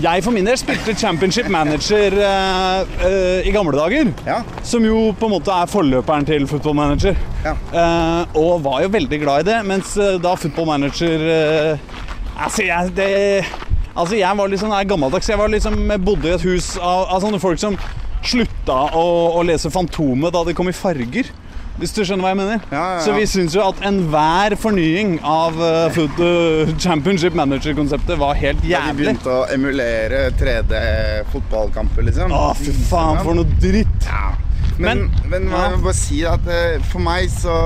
Jeg 0.00 0.22
for 0.24 0.32
min 0.32 0.46
del 0.48 0.56
spilte 0.56 0.94
Championship 0.96 1.50
Manager 1.52 2.14
uh, 2.16 2.92
uh, 3.04 3.40
i 3.44 3.52
gamle 3.52 3.76
dager. 3.76 4.08
Ja. 4.24 4.38
Som 4.64 4.86
jo 4.88 5.10
på 5.18 5.28
en 5.28 5.34
måte 5.34 5.52
er 5.52 5.68
forløperen 5.68 6.24
til 6.28 6.46
Football 6.48 6.78
Manager. 6.78 7.18
Ja. 7.44 7.52
Uh, 7.74 8.38
og 8.40 8.62
var 8.64 8.80
jo 8.86 8.92
veldig 8.94 9.18
glad 9.20 9.44
i 9.44 9.50
det, 9.50 9.58
mens 9.68 9.92
da 10.22 10.32
Football 10.38 10.70
Manager 10.72 11.26
Altså, 12.42 12.62
jeg, 12.64 12.92
det, 12.96 13.44
altså, 13.92 14.16
jeg 14.16 14.38
var 14.38 14.48
litt 14.48 14.62
sånn 14.62 14.72
gammeldags. 14.88 15.28
Jeg 15.28 15.38
var 15.38 15.52
liksom, 15.52 15.76
bodde 16.00 16.30
i 16.30 16.32
et 16.38 16.46
hus 16.48 16.72
av, 16.80 17.10
av 17.12 17.20
sånne 17.22 17.42
folk 17.42 17.60
som 17.60 17.76
slutta 18.24 18.78
å, 18.96 19.04
å 19.36 19.42
lese 19.44 19.70
Fantomet 19.70 20.32
da 20.32 20.40
det 20.46 20.56
kom 20.56 20.70
i 20.72 20.74
farger. 20.74 21.28
Hvis 21.82 21.90
du 21.96 22.04
skjønner 22.06 22.22
hva 22.22 22.30
jeg 22.30 22.38
mener? 22.38 22.60
Ja, 22.70 22.78
ja, 22.78 22.90
ja. 22.94 22.98
Så 23.02 23.14
vi 23.16 23.24
syns 23.26 23.56
jo 23.56 23.62
at 23.66 23.80
enhver 23.88 24.54
fornying 24.62 25.16
av 25.26 25.56
uh, 25.58 25.88
food, 25.90 26.20
uh, 26.22 26.70
Championship 26.78 27.34
Manager-konseptet 27.34 28.20
var 28.20 28.38
helt 28.38 28.62
jævlig. 28.62 28.70
Da 28.70 28.92
de 28.92 28.98
begynte 29.00 29.32
å 29.34 29.40
emulere 29.50 30.20
3D-fotballkamper, 30.38 32.06
liksom. 32.06 32.30
Å, 32.36 32.52
fy 32.60 32.74
faen, 32.86 33.18
for 33.26 33.34
noe 33.40 33.58
dritt! 33.62 34.06
Men, 34.78 35.08
Men- 35.08 35.32
men, 35.32 35.50
jeg 35.50 35.74
må 35.74 35.82
bare 35.88 35.98
si 35.98 36.22
at 36.28 36.46
uh, 36.46 36.78
for 36.92 37.02
meg 37.02 37.26
så 37.34 37.58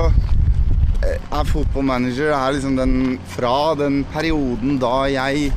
er 1.05 1.45
Football 1.45 1.85
Manager 1.87 2.33
er 2.33 2.55
liksom 2.57 2.73
den 2.79 3.19
fra 3.35 3.75
den 3.77 4.01
perioden 4.15 4.79
da 4.81 5.05
jeg 5.13 5.51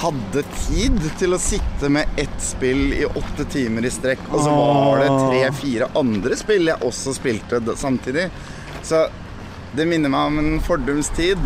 hadde 0.00 0.42
tid 0.66 0.98
til 1.18 1.34
å 1.34 1.40
sitte 1.42 1.90
med 1.92 2.08
ett 2.20 2.38
spill 2.42 2.92
i 2.94 3.04
åtte 3.08 3.46
timer 3.50 3.86
i 3.86 3.92
strekk, 3.92 4.22
og 4.30 4.44
så 4.44 4.54
var 4.54 5.02
det 5.02 5.10
tre-fire 5.10 5.90
andre 5.98 6.38
spill 6.38 6.70
jeg 6.70 6.86
også 6.86 7.14
spilte 7.16 7.60
samtidig. 7.76 8.28
Så 8.86 9.06
det 9.76 9.86
minner 9.90 10.12
meg 10.12 10.30
om 10.30 10.38
en 10.42 10.60
fordums 10.64 11.10
tid, 11.16 11.38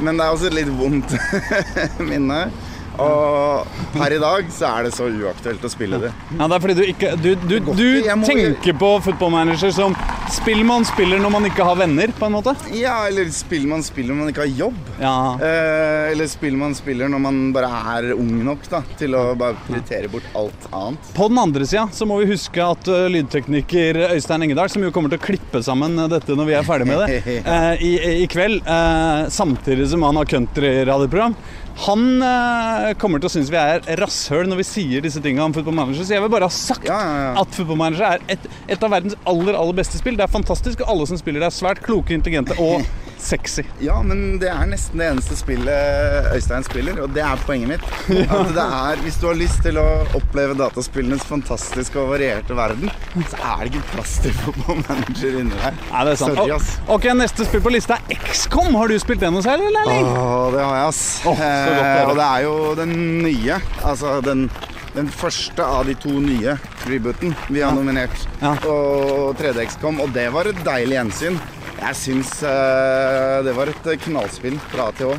men 0.00 0.18
det 0.18 0.24
er 0.26 0.34
også 0.34 0.50
et 0.50 0.58
litt 0.58 0.72
vondt 0.74 1.14
minne. 2.10 2.46
Og 2.94 3.66
per 3.96 4.14
i 4.14 4.18
dag 4.22 4.50
så 4.54 4.68
er 4.70 4.86
det 4.86 4.92
så 4.94 5.08
uaktuelt 5.10 5.64
å 5.66 5.70
spille 5.72 5.98
det. 5.98 6.12
Ja, 6.38 6.46
det 6.46 6.54
er 6.54 6.62
fordi 6.62 6.76
du 6.78 6.84
ikke 6.86 7.08
Du, 7.18 7.32
du, 7.42 7.56
du 7.74 7.88
tenker 8.22 8.76
på 8.78 8.90
footballmanager 9.02 9.74
som 9.74 9.96
spill 10.34 10.64
man 10.66 10.84
spiller 10.88 11.20
når 11.22 11.32
man 11.32 11.48
ikke 11.48 11.66
har 11.66 11.78
venner, 11.78 12.12
på 12.18 12.26
en 12.26 12.34
måte? 12.34 12.54
Ja, 12.74 12.96
eller 13.08 13.30
spill 13.34 13.68
man 13.70 13.84
spiller 13.86 14.14
når 14.14 14.20
man 14.22 14.32
ikke 14.32 14.44
har 14.44 14.58
jobb. 14.64 14.80
Ja. 15.00 15.16
Eh, 15.38 16.12
eller 16.12 16.30
spill 16.30 16.58
man 16.60 16.74
spiller 16.76 17.10
når 17.12 17.22
man 17.22 17.40
bare 17.54 17.70
er 17.94 18.10
ung 18.16 18.32
nok 18.46 18.66
da, 18.70 18.82
til 18.98 19.14
å 19.18 19.24
bare 19.38 19.58
prioritere 19.66 20.10
bort 20.12 20.26
alt 20.38 20.68
annet. 20.70 21.12
På 21.16 21.28
den 21.30 21.40
andre 21.42 21.68
sida 21.68 21.86
så 21.94 22.08
må 22.08 22.18
vi 22.22 22.30
huske 22.32 22.64
at 22.64 22.90
uh, 22.90 23.06
lydtekniker 23.12 24.00
Øystein 24.10 24.46
Engedal, 24.46 24.72
som 24.72 24.84
jo 24.84 24.92
kommer 24.94 25.12
til 25.12 25.22
å 25.22 25.24
klippe 25.24 25.62
sammen 25.64 25.98
uh, 26.00 26.08
dette 26.10 26.36
når 26.36 26.50
vi 26.50 26.56
er 26.58 26.66
ferdig 26.66 26.88
med 26.88 27.02
det 27.04 27.20
eh, 27.54 27.84
i, 27.84 27.92
i 28.24 28.30
kveld, 28.30 28.62
eh, 28.66 29.26
samtidig 29.32 29.88
som 29.90 30.02
han 30.06 30.18
har 30.20 30.28
countryradioprogram, 30.30 31.36
han 31.76 32.22
eh, 32.22 32.92
kommer 33.00 33.18
til 33.18 33.26
å 33.26 33.32
synes 33.32 33.50
vi 33.50 33.58
er 33.58 33.82
rasshøl 33.98 34.46
når 34.46 34.60
vi 34.60 34.66
sier 34.68 35.02
disse 35.02 35.18
tingene 35.22 35.48
om 35.48 35.54
Football 35.56 35.74
Manager. 35.74 36.06
Så 36.06 36.14
jeg 36.14 36.22
vil 36.22 36.30
bare 36.30 36.46
ha 36.46 36.54
sagt 36.54 36.86
Ja, 36.86 36.98
ja, 37.02 37.16
ja. 37.24 37.32
at 37.42 37.56
Football 37.56 37.80
Manager 37.80 38.06
er 38.12 38.36
et, 38.36 38.46
et 38.70 38.86
av 38.86 38.92
verdens 38.94 39.16
aller 39.26 39.58
aller 39.58 39.74
beste 39.80 39.98
spill. 39.98 40.14
Det 40.24 40.30
er 40.30 40.38
fantastisk, 40.38 40.80
alle 40.88 41.04
som 41.04 41.18
spiller 41.20 41.42
det, 41.42 41.50
er 41.50 41.52
svært 41.52 41.82
kloke, 41.84 42.14
intelligente 42.16 42.54
og 42.56 42.80
sexy. 43.20 43.60
Ja, 43.84 43.98
men 44.00 44.38
det 44.40 44.48
er 44.48 44.62
nesten 44.70 45.02
det 45.02 45.10
eneste 45.12 45.36
spillet 45.36 46.30
Øystein 46.32 46.64
spiller, 46.64 47.02
og 47.04 47.12
det 47.12 47.20
er 47.20 47.42
poenget 47.44 47.74
mitt. 47.74 47.84
At 48.24 48.54
det 48.56 48.64
er, 48.64 49.02
Hvis 49.04 49.18
du 49.20 49.26
har 49.28 49.36
lyst 49.36 49.60
til 49.66 49.76
å 49.82 49.84
oppleve 50.16 50.56
dataspillenes 50.56 51.26
fantastiske 51.28 52.00
og 52.00 52.14
varierte 52.14 52.56
verden, 52.56 52.88
så 53.20 53.42
er 53.50 53.66
det 53.66 53.74
ikke 53.74 53.84
plass 53.92 54.16
til 54.24 54.32
Football 54.40 54.80
Manager 54.88 55.38
inni 55.42 55.60
der. 55.60 55.76
Nei, 55.92 56.04
det 56.08 56.16
er 56.16 56.20
sant. 56.22 56.40
Sorry, 56.40 56.56
ass. 56.56 56.72
Ok, 56.96 57.08
Neste 57.20 57.48
spill 57.50 57.66
på 57.68 57.76
lista 57.76 58.00
er 58.00 58.24
XCOM. 58.32 58.72
Har 58.80 58.88
du 58.88 58.96
spilt 59.04 59.28
særlig, 59.28 59.68
eller? 59.74 59.84
Erling? 59.84 60.08
Åh, 60.08 60.46
det 60.56 60.64
har 60.64 60.78
jeg, 60.80 60.94
ass. 60.94 61.02
Åh, 61.28 61.44
godt 61.44 61.84
eh, 61.84 62.08
og 62.08 62.16
det 62.22 62.30
er 62.30 62.48
jo 62.48 62.56
den 62.80 62.96
nye. 63.28 63.60
Altså 63.92 64.16
den, 64.24 64.48
den 64.94 65.10
første 65.10 65.64
av 65.64 65.88
de 65.88 65.96
to 65.98 66.12
nye 66.22 66.56
rebooten 66.88 67.34
vi 67.48 67.62
har 67.64 67.74
nominert. 67.76 68.14
Ja. 68.42 68.54
Og 68.70 69.34
3DX 69.40 69.78
kom, 69.82 70.00
og 70.02 70.14
det 70.14 70.28
var 70.34 70.50
et 70.50 70.60
deilig 70.66 70.98
gjensyn. 70.98 71.40
Jeg 71.80 71.98
syns 71.98 72.36
uh, 72.46 73.42
det 73.44 73.54
var 73.56 73.72
et 73.72 73.88
knallspill 74.06 74.56
fra 74.70 74.88
A 74.88 74.94
til 74.96 75.10
Å. 75.12 75.18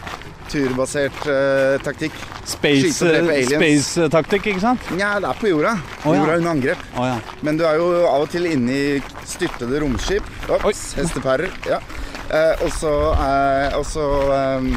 Turbasert 0.50 1.28
uh, 1.28 1.76
taktikk. 1.84 2.16
Space, 2.46 2.92
Skyte 2.94 3.08
og 3.08 3.12
drepe 3.12 3.36
aliens. 3.36 3.58
space-taktikk, 3.58 4.50
ikke 4.52 4.62
sant? 4.62 4.90
Nja, 4.94 5.16
det 5.22 5.32
er 5.32 5.40
på 5.42 5.50
jorda. 5.50 5.74
Å, 5.82 6.14
ja. 6.14 6.20
Jorda 6.22 6.36
under 6.40 6.52
angrep. 6.52 6.84
Oh, 6.94 7.08
ja. 7.10 7.16
Men 7.46 7.58
du 7.58 7.66
er 7.66 7.80
jo 7.82 7.88
av 8.06 8.28
og 8.28 8.30
til 8.32 8.46
inne 8.52 8.76
i 8.76 8.86
styrtede 9.26 9.82
romskip. 9.82 10.30
Ops, 10.62 10.92
hestepærer. 11.00 11.50
Ja. 11.66 11.82
Eh, 12.30 12.64
og 12.66 12.72
så 12.74 12.94
eh, 13.14 13.76
ehm, 14.38 14.70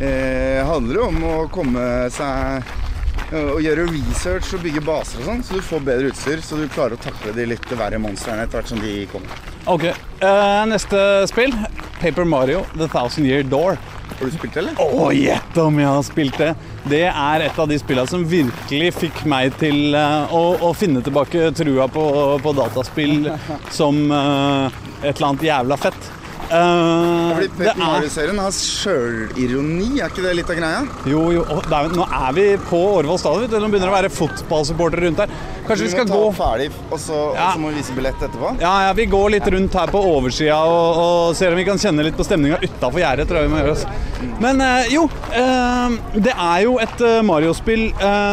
eh, 0.00 0.60
handler 0.68 1.00
det 1.00 1.04
om 1.04 1.24
å 1.28 1.34
komme 1.52 1.86
seg 2.12 2.60
eh, 2.60 2.85
og 3.34 3.58
gjøre 3.64 3.88
research 3.90 4.52
og 4.54 4.62
bygge 4.62 4.84
baser 4.86 5.22
og 5.22 5.30
sånn, 5.30 5.42
så 5.46 5.58
du 5.58 5.64
får 5.66 5.82
bedre 5.88 6.12
utstyr, 6.12 6.42
så 6.44 6.60
du 6.60 6.68
klarer 6.70 6.94
å 6.94 7.02
takle 7.02 7.34
de 7.34 7.48
litt 7.50 7.66
verre 7.72 7.98
monstrene 8.02 8.46
etter 8.46 8.60
hvert 8.60 8.70
som 8.70 8.82
de 8.82 8.94
kommer. 9.10 9.40
Ok, 9.66 9.88
uh, 10.22 10.62
neste 10.70 10.98
spill. 11.26 11.54
Paper 11.98 12.24
Mario 12.28 12.62
The 12.76 12.86
Thousand 12.92 13.26
Year 13.26 13.42
Door. 13.42 13.78
Har 14.18 14.24
du 14.24 14.32
spilt 14.32 14.54
det, 14.54 14.62
eller? 14.62 14.76
Å, 14.78 15.08
gjett 15.12 15.58
om 15.60 15.80
jeg 15.80 15.88
har 15.90 16.04
spilt 16.06 16.38
det! 16.40 16.52
Det 16.86 17.02
er 17.10 17.44
et 17.48 17.58
av 17.58 17.68
de 17.68 17.76
spillene 17.80 18.08
som 18.08 18.22
virkelig 18.30 18.92
fikk 18.96 19.24
meg 19.28 19.56
til 19.60 19.96
eh, 19.98 20.32
å, 20.32 20.42
å 20.62 20.70
finne 20.78 21.02
tilbake 21.04 21.50
trua 21.58 21.88
på, 21.92 22.04
på 22.44 22.52
dataspill 22.56 23.26
som 23.78 23.98
uh, 24.12 24.70
et 25.02 25.10
eller 25.16 25.28
annet 25.32 25.48
jævla 25.50 25.80
fett. 25.82 26.12
Eh, 26.46 27.34
Fordi 27.34 27.48
Pep 27.56 27.72
er 27.72 27.80
Mario-serien 27.80 28.38
har 28.38 28.54
sjølironi, 28.54 29.88
er 29.98 30.12
ikke 30.12 30.22
det 30.22 30.34
litt 30.38 30.50
av 30.52 30.58
greia? 30.60 30.82
Jo, 31.10 31.24
jo. 31.34 31.42
er, 31.66 31.88
nå 31.96 32.06
er 32.06 32.36
vi 32.36 32.46
på 32.68 32.80
Årvoll 33.00 33.18
stadion. 33.18 33.50
Nå 33.50 33.70
begynner 33.72 33.88
det 33.88 33.92
å 33.92 33.96
være 33.96 34.12
fotballsupportere 34.14 35.06
rundt 35.08 35.24
her. 35.24 35.32
Kanskje 35.66 35.88
vi 35.88 35.92
skal 35.96 36.06
må 36.06 36.20
gå 36.20 36.32
ferdig, 36.38 36.68
og 36.94 37.00
så, 37.02 37.20
Ja. 37.34 37.48
må 37.58 37.72
vi 37.72 37.80
vise 37.80 37.94
billett 37.96 38.20
etterpå? 38.22 38.52
Ja, 38.62 38.74
ja, 38.86 38.92
vi 38.94 39.08
går 39.10 39.32
litt 39.34 39.48
rundt 39.50 39.74
her 39.74 39.90
på 39.90 39.98
oversida 40.12 40.60
og, 40.62 41.00
og 41.02 41.36
ser 41.38 41.50
om 41.50 41.58
vi 41.58 41.66
kan 41.66 41.80
kjenne 41.82 42.06
litt 42.06 42.16
på 42.16 42.26
stemninga 42.28 42.60
utafor 42.62 43.02
gjerdet. 43.02 43.26
tror 43.26 43.40
jeg 43.42 43.48
vi 43.48 43.54
må 43.54 43.62
gjøre 43.64 43.74
oss. 43.74 43.86
Men 44.38 44.62
uh, 44.62 44.86
jo, 44.92 45.08
uh, 45.34 45.96
det 46.14 46.36
er 46.36 46.60
jo 46.62 46.76
et 46.78 47.02
Mario-spill 47.26 47.88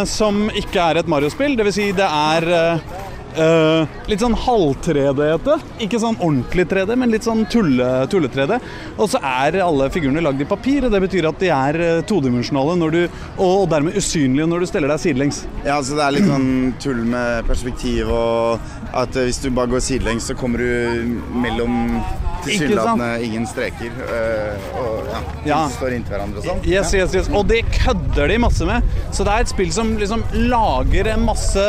som 0.06 0.46
ikke 0.54 0.92
er 0.92 1.02
et 1.02 1.10
Mario-spill. 1.10 1.58
Det 1.58 1.66
vil 1.66 1.74
si, 1.74 1.90
det 1.98 2.06
er 2.06 2.46
eh, 3.36 3.94
litt 4.10 4.24
sånn 4.24 4.36
halv-3D-ete. 4.38 5.58
Ikke 5.86 6.00
sånn 6.02 6.18
ordentlig 6.20 6.68
3D, 6.72 6.98
men 7.00 7.14
litt 7.14 7.28
sånn 7.28 7.46
tulle- 7.52 8.06
tulle-3D. 8.12 8.60
Og 8.98 9.10
så 9.12 9.22
er 9.24 9.60
alle 9.64 9.90
figurene 9.94 10.24
lagd 10.24 10.42
i 10.42 10.50
papir, 10.50 10.86
og 10.86 10.94
det 10.94 11.02
betyr 11.06 11.30
at 11.30 11.40
de 11.42 11.52
er 11.54 11.80
eh, 11.82 12.02
todimensjonale 12.10 12.92
du, 12.94 13.02
og 13.42 13.70
dermed 13.72 13.98
usynlige 13.98 14.48
når 14.50 14.64
du 14.64 14.70
steller 14.70 14.94
deg 14.94 15.04
sidelengs. 15.04 15.44
Ja, 15.66 15.80
så 15.82 15.98
det 15.98 16.06
er 16.06 16.18
litt 16.18 16.30
sånn 16.30 16.52
tull 16.84 17.04
med 17.08 17.48
perspektiv 17.50 18.12
og 18.14 18.60
at 18.94 19.16
eh, 19.16 19.30
hvis 19.30 19.42
du 19.44 19.50
bare 19.54 19.72
går 19.74 19.84
sidelengs, 19.84 20.30
så 20.30 20.38
kommer 20.38 20.62
du 20.62 21.18
mellom 21.34 21.98
tilsynelatende 22.44 23.24
ingen 23.24 23.46
streker. 23.48 23.94
Uh, 24.10 24.80
og 24.82 24.93
ja, 25.14 25.22
Ja. 25.48 25.60
står 25.78 25.94
inntil 25.96 26.16
hverandre 26.18 26.42
og 26.42 26.48
sånn. 26.48 26.62
Yes, 26.68 26.94
yes, 26.98 27.14
yes. 27.16 27.30
Og 27.34 27.48
det 27.50 27.62
kødder 27.76 28.32
de 28.34 28.38
masse 28.42 28.66
med. 28.68 28.84
Så 29.14 29.26
det 29.28 29.34
er 29.34 29.46
et 29.46 29.52
spill 29.54 29.72
som 29.76 29.94
liksom 30.00 30.24
lager 30.52 31.10
en 31.14 31.26
masse 31.28 31.64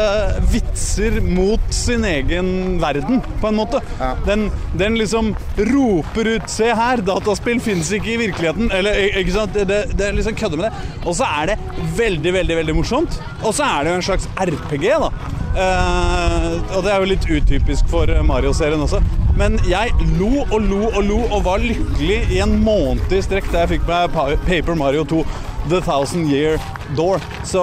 vitser 0.52 1.20
mot 1.24 1.60
sin 1.74 2.04
egen 2.08 2.50
verden, 2.82 3.20
på 3.40 3.50
en 3.50 3.58
måte. 3.58 3.80
Ja. 4.00 4.14
Den, 4.26 4.48
den 4.80 4.98
liksom 5.00 5.34
roper 5.58 6.34
ut 6.36 6.50
Se 6.54 6.68
her, 6.76 7.00
dataspill 7.04 7.60
fins 7.62 7.90
ikke 7.94 8.12
i 8.14 8.18
virkeligheten. 8.26 8.70
Eller 8.74 8.98
ikke 9.20 9.34
sant? 9.34 9.54
Det, 9.54 9.80
det 9.98 10.10
liksom 10.16 10.36
kødder 10.38 10.60
med 10.60 10.70
det. 10.70 10.98
Og 11.04 11.16
så 11.18 11.26
er 11.40 11.52
det 11.54 11.58
veldig, 11.98 12.32
veldig 12.40 12.56
veldig 12.62 12.76
morsomt. 12.78 13.20
Og 13.42 13.52
så 13.56 13.66
er 13.66 13.84
det 13.84 13.94
jo 13.94 14.00
en 14.00 14.06
slags 14.10 14.28
RPG, 14.38 14.86
da. 15.02 15.10
Uh, 15.54 16.76
og 16.76 16.80
det 16.84 16.90
er 16.90 16.98
jo 17.02 17.10
litt 17.12 17.26
utypisk 17.30 17.86
for 17.92 18.10
Mario-serien 18.26 18.80
også. 18.82 19.02
Men 19.38 19.58
jeg 19.66 19.90
lo 20.18 20.44
og 20.44 20.60
lo 20.62 20.82
og 20.92 21.00
lo 21.08 21.18
og 21.26 21.44
var 21.46 21.62
lykkelig 21.62 22.20
i 22.36 22.40
en 22.44 22.54
måned 22.62 23.12
i 23.14 23.22
strekk 23.24 23.48
da 23.50 23.64
jeg 23.64 23.76
fikk 23.76 23.88
meg 23.88 24.14
Paper 24.46 24.78
Mario 24.78 25.02
2 25.10 25.24
The 25.70 25.80
Thousand 25.80 26.30
Year 26.30 26.60
Door. 26.96 27.22
Så 27.48 27.62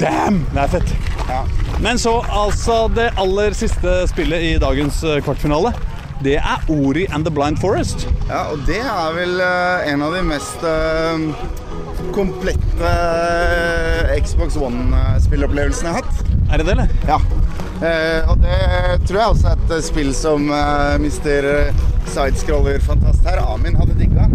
damn, 0.00 0.42
det 0.52 0.64
er 0.64 0.72
fett. 0.78 0.94
Ja. 1.28 1.44
Men 1.80 1.98
så 1.98 2.18
altså 2.28 2.88
det 2.94 3.12
aller 3.20 3.54
siste 3.54 4.00
spillet 4.10 4.42
i 4.42 4.56
dagens 4.58 5.00
eh, 5.06 5.20
kvartfinale. 5.22 5.72
Det 6.24 6.34
er 6.40 6.64
Ori 6.68 7.06
and 7.14 7.24
the 7.24 7.30
Blind 7.30 7.60
Forest. 7.62 8.08
Ja, 8.26 8.48
og 8.50 8.64
det 8.66 8.80
er 8.82 9.12
vel 9.14 9.38
øh, 9.40 9.92
en 9.92 10.02
av 10.02 10.16
de 10.16 10.22
mest 10.26 10.64
øh, 10.66 11.28
komplette 12.16 12.94
Xbox 14.26 14.58
One-spillopplevelsene 14.58 15.92
jeg 15.92 16.00
har 16.00 16.02
hatt. 16.02 16.34
Er 16.50 16.58
det 16.58 16.66
det, 16.66 16.74
eller? 16.74 16.96
Ja. 17.06 17.20
Eh, 17.78 18.30
og 18.30 18.40
det 18.42 18.58
tror 19.06 19.20
jeg 19.20 19.32
også 19.32 19.50
er 19.52 19.58
et 19.60 19.72
eh, 19.76 19.82
spill 19.86 20.08
som 20.16 20.48
eh, 20.50 20.96
mister 21.02 21.46
sidescroller-fantast 22.10 23.26
her, 23.28 23.38
Amin, 23.44 23.76
hadde 23.78 23.94
digga. 24.00 24.26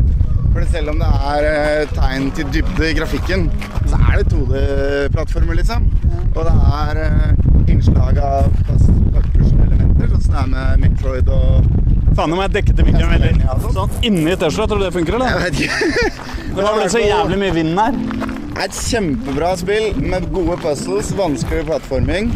For 0.54 0.64
selv 0.72 0.94
om 0.94 1.02
det 1.02 1.10
er 1.34 1.48
eh, 1.50 1.92
tegn 1.98 2.30
til 2.38 2.48
dybde 2.54 2.92
i 2.92 2.96
grafikken, 2.96 3.48
så 3.90 4.00
er 4.00 4.22
det 4.22 4.28
2D-plattformer, 4.32 5.58
liksom. 5.60 5.90
Og 6.36 6.42
det 6.48 6.56
er 6.80 7.02
eh, 7.04 7.30
innslag 7.74 8.20
av 8.24 8.48
puzzle-elementer, 8.70 10.14
sånn 10.14 10.24
som 10.24 10.36
det 10.38 10.44
er 10.44 10.52
med 10.54 10.86
Metroid 10.88 11.34
og 11.34 11.72
Faen, 12.14 12.30
nå 12.30 12.38
må 12.38 12.44
jeg 12.44 12.54
dekke 12.60 12.74
til 12.78 12.86
mikken 12.86 13.10
veldig. 13.10 13.30
Sånn. 13.74 13.94
Inni 14.06 14.36
Tesla, 14.38 14.68
tror 14.70 14.78
du 14.78 14.86
det 14.86 14.92
funker, 14.94 15.16
eller? 15.18 15.32
Jeg 15.34 15.48
vet 15.48 15.64
ikke. 15.66 16.10
Det 16.54 16.62
var 16.62 16.76
vel 16.78 16.90
så 16.94 17.00
jævlig 17.02 17.40
mye 17.42 17.54
vind 17.56 17.80
her. 17.80 17.96
Det 17.98 18.60
er 18.62 18.68
et 18.68 18.76
kjempebra 18.78 19.56
spill 19.58 19.96
med 19.98 20.28
gode 20.36 20.60
puzzles, 20.62 21.10
vanskelig 21.18 21.64
plattforming, 21.72 22.30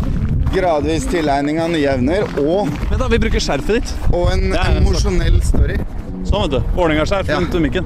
gradvis 0.54 1.06
tilegning 1.12 1.60
av 1.62 1.70
nye 1.74 1.88
evner 1.98 2.24
og, 2.42 2.70
Men 2.90 3.00
da, 3.02 3.08
Vi 3.12 3.20
bruker 3.20 3.40
skjerfet 3.44 3.80
ditt. 3.82 3.94
og 4.14 4.32
en 4.34 4.54
emosjonell 4.54 5.40
story. 5.46 5.78
Sånn, 6.28 6.44
vet 6.50 6.58
du. 6.58 6.80
Ordninga 6.82 7.06
skjerf 7.08 7.28
Ja. 7.30 7.38
rundt 7.40 7.54
mikken. 7.64 7.86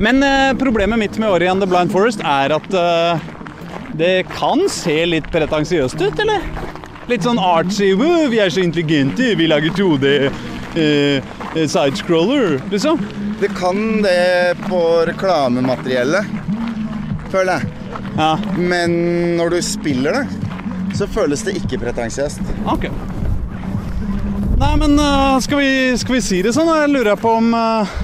Men 0.00 0.22
eh, 0.22 0.52
problemet 0.56 0.98
mitt 0.98 1.18
med 1.18 1.28
Ori 1.28 1.46
and 1.48 1.60
the 1.60 1.66
Blind 1.68 1.92
Forest 1.92 2.20
er 2.24 2.54
at 2.56 2.74
eh, 2.74 3.18
det 3.94 4.26
kan 4.32 4.66
se 4.72 5.04
litt 5.06 5.26
pretensiøst 5.32 6.00
ut, 6.00 6.20
eller? 6.24 6.40
Litt 7.10 7.22
sånn 7.26 7.38
artsy. 7.42 7.90
Vi 7.98 8.38
er 8.40 8.48
så 8.54 8.62
intelligente, 8.64 9.34
vi 9.36 9.46
lager 9.50 9.74
2D 9.76 10.06
eh, 10.14 11.18
eh, 11.18 11.66
sidescroller, 11.68 12.60
liksom. 12.72 13.00
Det 13.42 13.50
kan 13.58 14.00
det 14.04 14.54
på 14.68 14.80
reklamemateriellet, 15.10 16.24
føler 17.32 17.58
jeg. 17.58 17.68
Ja, 18.16 18.36
Men 18.56 18.94
når 19.36 19.50
du 19.56 19.62
spiller 19.66 20.12
det, 20.22 20.41
så 20.96 21.06
føles 21.08 21.42
det 21.46 21.56
ikke 21.60 21.78
pretensiøst. 21.82 22.40
ok. 22.68 22.88
Nei, 24.62 24.72
men 24.78 24.92
eh, 25.00 25.36
skal, 25.42 25.58
vi, 25.58 25.70
skal 25.98 26.14
vi 26.18 26.20
si 26.22 26.40
det 26.44 26.52
sånn? 26.54 26.68
Jeg 26.82 26.90
lurer 26.92 27.16
på 27.18 27.32
om 27.40 27.48
eh, 27.56 27.94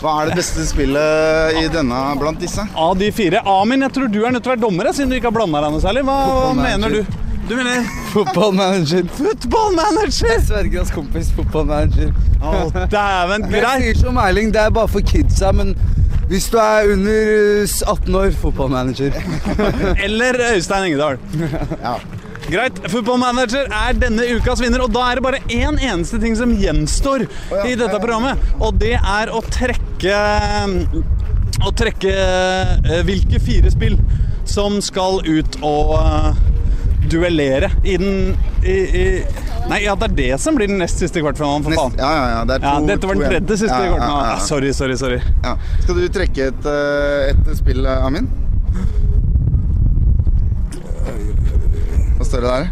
Hva 0.00 0.12
er 0.22 0.30
det 0.30 0.38
beste 0.38 0.64
spillet 0.64 1.58
i 1.60 1.66
denne 1.72 1.98
blant 2.20 2.40
disse? 2.40 2.64
av 2.78 2.94
de 3.00 3.10
fire 3.12 3.42
Amin, 3.44 3.82
jeg 3.84 3.92
tror 3.96 4.08
du 4.14 4.20
er 4.24 4.32
nødt 4.32 4.46
til 4.46 4.52
å 4.52 4.56
være 4.56 4.62
dommer, 4.64 4.88
siden 4.96 5.10
du 5.12 5.18
ikke 5.18 5.28
har 5.28 5.36
blanda 5.36 5.60
deg 5.66 5.74
noe 5.74 5.82
særlig. 5.84 6.04
Hva, 6.08 6.16
hva 6.32 6.52
mener 6.56 6.94
du? 6.96 7.02
Du 7.48 7.54
mener 7.56 7.84
Fotballmanager. 8.12 9.04
football 9.16 9.70
manager? 9.76 10.34
Svergers 10.44 10.90
kompis 10.92 11.30
fotballmanager. 11.36 12.10
Å, 12.44 12.54
dæven. 12.92 13.46
Jeg 13.48 13.62
Greit. 13.62 13.84
sier 13.84 14.00
som 14.06 14.18
Erling, 14.20 14.50
det 14.52 14.60
er 14.66 14.72
bare 14.76 14.88
for 14.92 15.04
kidsa, 15.04 15.52
men 15.56 15.74
hvis 16.28 16.48
du 16.52 16.58
er 16.60 16.90
under 16.92 17.30
eh, 17.64 17.76
18 17.88 18.18
år, 18.20 18.32
fotballmanager. 18.42 19.16
Eller 20.04 20.40
Øystein 20.54 20.88
Engedal. 20.90 21.20
Ja. 21.84 21.96
Greit. 22.48 22.78
Football 22.88 23.18
Manager 23.20 23.68
er 23.68 23.96
denne 24.00 24.24
ukas 24.38 24.62
vinner, 24.62 24.80
og 24.84 24.92
da 24.94 25.04
er 25.10 25.18
det 25.18 25.24
bare 25.26 25.40
én 25.52 25.76
eneste 25.76 26.20
ting 26.22 26.36
som 26.38 26.54
gjenstår 26.56 27.26
ja. 27.28 27.64
i 27.68 27.74
dette 27.76 27.98
programmet, 28.00 28.40
og 28.56 28.78
det 28.80 28.94
er 28.96 29.32
å 29.34 29.42
trekke 29.44 30.16
Å 31.58 31.72
trekke 31.74 32.12
eh, 32.14 33.00
hvilke 33.04 33.40
fire 33.42 33.70
spill 33.74 33.98
som 34.48 34.78
skal 34.80 35.18
ut 35.26 35.56
og 35.66 35.90
uh, 35.98 36.28
duellere 37.10 37.68
i 37.82 37.96
den 38.00 38.30
i, 38.62 38.76
i, 38.78 39.02
Nei, 39.68 39.82
ja, 39.84 39.92
det 39.98 40.06
er 40.08 40.14
det 40.16 40.38
som 40.40 40.56
blir 40.56 40.70
den 40.70 40.78
nest 40.80 41.02
siste 41.02 41.20
kvartfinalen, 41.20 41.66
for 41.66 41.74
Nest, 41.74 41.82
faen. 41.82 41.98
ja, 42.00 42.12
ja, 42.14 42.28
ja. 42.32 42.44
Det 42.48 42.54
er 42.56 42.62
to, 42.62 42.70
Ja, 42.70 42.86
dette 42.88 43.10
var 43.10 43.18
den 43.18 43.34
tredje 43.34 43.58
siste 43.60 43.74
Ja, 43.74 43.90
kvartfinalen. 43.90 44.30
ja. 44.30 44.38
Sorry, 44.46 44.70
sorry, 44.72 44.96
sorry. 44.96 45.18
Ja. 45.44 45.56
Skal 45.82 45.98
du 45.98 46.06
trekke 46.14 46.46
et, 46.54 46.70
eh, 46.72 47.34
et 47.34 47.50
spill, 47.58 47.84
Amin? 47.98 48.30
Hva 52.17 52.17
står 52.28 52.44
det 52.46 52.54
der? 52.54 52.70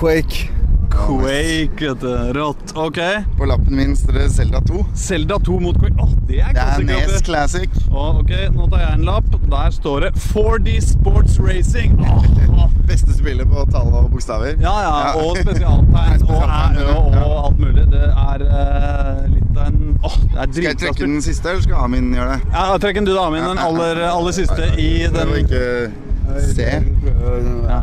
Quake. 0.00 0.50
Quake, 0.94 1.80
vet 1.88 2.00
du. 2.00 2.10
Rått. 2.36 2.72
OK. 2.78 2.98
På 3.38 3.44
lappen 3.50 3.76
min 3.76 3.96
står 3.98 4.12
det 4.20 4.28
Zelda 4.30 4.60
2. 4.68 4.84
Selda 4.94 5.38
2 5.42 5.56
mot 5.60 5.78
Quake. 5.80 5.94
Åh, 6.00 6.12
det 6.28 6.38
er 6.40 6.52
Det 6.54 6.62
er 6.62 6.84
Nes. 6.86 7.22
Classic. 7.26 7.70
Åh, 7.90 8.20
ok, 8.20 8.30
nå 8.54 8.68
tar 8.70 8.84
jeg 8.84 8.92
en 9.00 9.04
lapp. 9.08 9.26
Der 9.50 9.70
står 9.74 10.06
det 10.06 10.12
4D 10.30 10.76
Sports 10.86 11.40
Racing. 11.42 11.98
Åh, 12.00 12.70
Beste 12.86 13.14
spillet 13.16 13.48
på 13.48 13.64
tall 13.72 13.88
og 13.96 14.10
bokstaver. 14.12 14.54
ja, 14.60 14.74
ja, 14.84 15.14
og 15.16 15.36
spesialtegn 15.40 15.88
og, 16.28 16.42
Spesialtegn, 16.44 16.76
æ- 16.76 16.88
og, 16.94 17.14
ja. 17.14 17.22
og 17.24 17.46
alt 17.46 17.58
mulig. 17.62 17.86
Det 17.94 18.02
er 18.12 18.44
uh, 18.44 19.22
litt 19.32 19.56
av 19.56 19.66
en 19.70 19.98
Åh, 20.04 20.18
det 20.34 20.40
er 20.42 20.52
Skal 20.52 20.68
jeg 20.68 20.78
trekke 20.82 21.06
den 21.08 21.22
siste, 21.24 21.48
eller 21.54 21.62
skal 21.64 21.80
Amin 21.86 22.10
gjøre 22.14 22.36
det? 22.36 22.50
Ja, 22.52 22.66
Trekk 22.84 23.00
den 23.00 23.08
du, 23.08 23.14
da, 23.16 23.24
Amin. 23.30 23.46
Den 23.48 23.58
aller, 23.64 24.02
aller 24.10 24.36
siste 24.36 24.68
i 24.76 24.90
Prøv 25.08 25.16
den 25.16 25.32
å 25.32 25.40
ikke 25.42 25.64
se. 26.54 26.68
ja. 27.72 27.80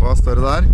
Hva 0.00 0.14
står 0.18 0.40
det 0.40 0.44
der? 0.46 0.68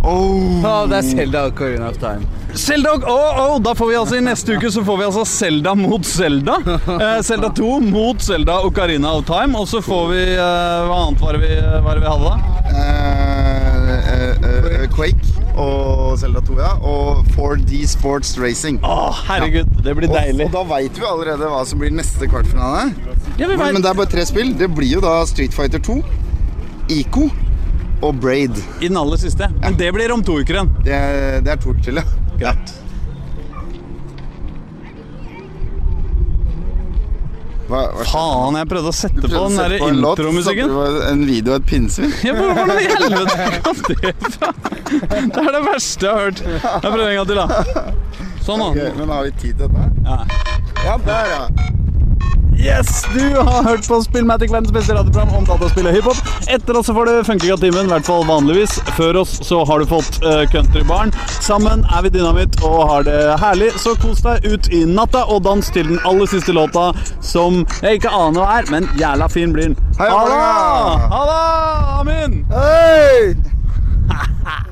Oh. 0.00 0.64
oh 0.64 0.86
det 0.88 0.96
er 0.96 1.04
Selda 1.04 1.42
Ocarina 1.50 1.90
of 1.90 1.98
Time. 2.00 2.24
Zelda, 2.54 2.94
oh, 3.06 3.40
oh, 3.44 3.58
da 3.62 3.74
får 3.76 3.90
vi 3.90 3.96
altså 4.00 4.16
i 4.18 4.22
neste 4.24 4.56
uke 4.56 4.70
så 4.72 4.82
får 4.84 4.96
vi 4.98 5.06
altså 5.06 5.24
Selda 5.28 5.74
mot 5.78 6.06
Selda. 6.06 6.56
Eh, 7.00 7.50
2 7.56 7.80
mot 7.84 8.22
Selda 8.22 8.60
Ocarina 8.66 9.12
of 9.18 9.26
Time. 9.28 9.58
Og 9.58 9.68
så 9.68 9.82
får 9.84 10.08
vi 10.14 10.22
eh, 10.34 10.88
Hva 10.88 11.02
annet 11.06 11.22
var 11.22 11.36
det 11.36 11.44
vi, 11.44 11.52
var 11.84 11.98
det 11.98 12.04
vi 12.04 12.10
hadde, 12.14 12.32
da? 12.32 12.36
Uh, 12.70 13.94
uh, 14.00 14.82
uh, 14.82 14.88
Quake 14.96 15.39
og 15.60 16.16
Zelda 16.20 16.40
2, 16.46 16.56
ja. 16.60 16.70
Og 16.86 17.26
4D 17.36 17.82
Sports 17.90 18.32
Racing. 18.40 18.80
Å, 18.86 19.10
herregud, 19.28 19.70
det 19.84 19.94
blir 19.98 20.10
deilig. 20.12 20.48
og 20.48 20.54
da 20.56 20.64
veit 20.74 20.98
vi 21.00 21.06
allerede 21.08 21.50
hva 21.52 21.62
som 21.68 21.80
blir 21.82 21.92
neste 21.94 22.28
kvartfinale. 22.30 22.90
Ja, 23.38 23.46
vi 23.46 23.56
Men, 23.56 23.76
men 23.76 23.84
det 23.84 23.92
er 23.92 24.00
bare 24.00 24.10
tre 24.10 24.26
spill. 24.28 24.54
Det 24.58 24.70
blir 24.74 24.96
jo 24.96 25.04
da 25.04 25.20
Street 25.28 25.54
Fighter 25.56 25.82
2, 25.84 26.00
Ico 26.96 27.28
og 28.00 28.14
Braid. 28.20 28.56
I 28.80 28.88
den 28.88 28.96
aller 28.96 29.20
siste. 29.20 29.50
Men 29.60 29.76
det 29.80 29.92
blir 29.96 30.12
om 30.12 30.24
to 30.24 30.38
uker 30.40 30.56
igjen. 30.60 30.70
Det, 30.86 31.00
det 31.44 31.52
er 31.56 31.60
to 31.60 31.76
til, 31.84 32.00
ja. 32.00 32.06
Greit. 32.40 32.76
Hva, 37.70 37.80
hva 37.94 38.04
Faen, 38.10 38.56
jeg 38.58 38.66
prøvde 38.70 38.90
å 38.90 38.94
sette 38.96 39.20
på 39.20 39.28
Prøvde 39.28 39.40
å 39.40 39.48
den 39.48 39.58
der 39.60 39.74
på 39.78 39.88
intromusikken. 39.94 40.72
på 40.74 40.86
En 41.06 41.20
video 41.28 41.54
av 41.54 41.60
et 41.60 41.66
pinnsvin. 41.70 42.14
Ja, 42.26 42.34
hvor 42.34 42.50
var 42.56 42.72
det 42.72 42.80
i 42.82 42.88
helvete 42.90 43.34
kom 43.66 43.82
det 43.86 44.14
fra? 44.34 44.50
Det 44.90 45.44
er 45.44 45.52
det 45.54 45.62
verste 45.68 46.08
jeg 46.08 46.10
har 46.10 46.24
hørt. 46.26 46.40
Jeg 46.50 46.88
prøver 46.88 47.06
en 47.06 47.18
gang 47.20 47.28
til, 47.30 47.38
da. 47.38 47.46
Sånn, 48.42 48.58
da. 48.64 48.70
da. 48.74 48.88
men 48.98 49.12
har 49.14 49.28
vi 49.28 49.34
tid 49.44 49.60
til 49.60 49.68
dette? 49.70 49.82
Ja. 50.08 50.18
Ja, 50.80 50.96
der, 51.06 51.30
ja. 51.30 51.42
Yes, 52.60 53.06
du 53.14 53.40
har 53.40 53.62
hørt 53.62 53.88
på 53.88 54.02
Spillmatic, 54.02 54.52
verdens 54.52 54.72
beste 54.72 54.94
radioprogram 54.94 55.34
om 55.38 55.44
dataspill 55.48 55.86
og 55.88 55.94
hiphop. 55.96 56.18
Etter 56.44 56.76
oss 56.76 56.86
så 56.90 56.94
får 56.94 57.08
du 57.08 57.24
Funkygatimen, 57.24 57.86
i 57.88 57.92
hvert 57.94 58.04
fall 58.04 58.26
vanligvis. 58.28 58.74
Før 58.98 59.16
oss 59.22 59.32
så 59.48 59.62
har 59.64 59.80
du 59.80 59.86
fått 59.88 60.18
uh, 60.26 60.44
Countrybarn. 60.52 61.08
Sammen 61.40 61.86
er 61.88 62.04
vi 62.04 62.12
Dynamitt 62.18 62.60
og 62.60 62.84
har 62.90 63.06
det 63.08 63.16
herlig, 63.40 63.70
så 63.80 63.94
kos 64.02 64.20
deg 64.26 64.44
ut 64.44 64.68
i 64.76 64.84
natta 64.84 65.24
og 65.32 65.40
dans 65.48 65.72
til 65.72 65.88
den 65.88 65.96
aller 66.04 66.28
siste 66.28 66.52
låta 66.52 66.90
som 67.24 67.64
jeg 67.80 68.02
ikke 68.02 68.12
aner 68.12 68.36
hva 68.42 68.58
er, 68.58 68.68
men 68.74 68.90
jævla 69.00 69.30
fin 69.32 69.56
blir 69.56 69.72
den. 69.72 69.80
Ha 69.96 70.20
det! 70.28 70.36
Ha 71.14 71.22
det! 71.30 71.40
Amin! 72.02 72.44
Hei! 72.52 73.32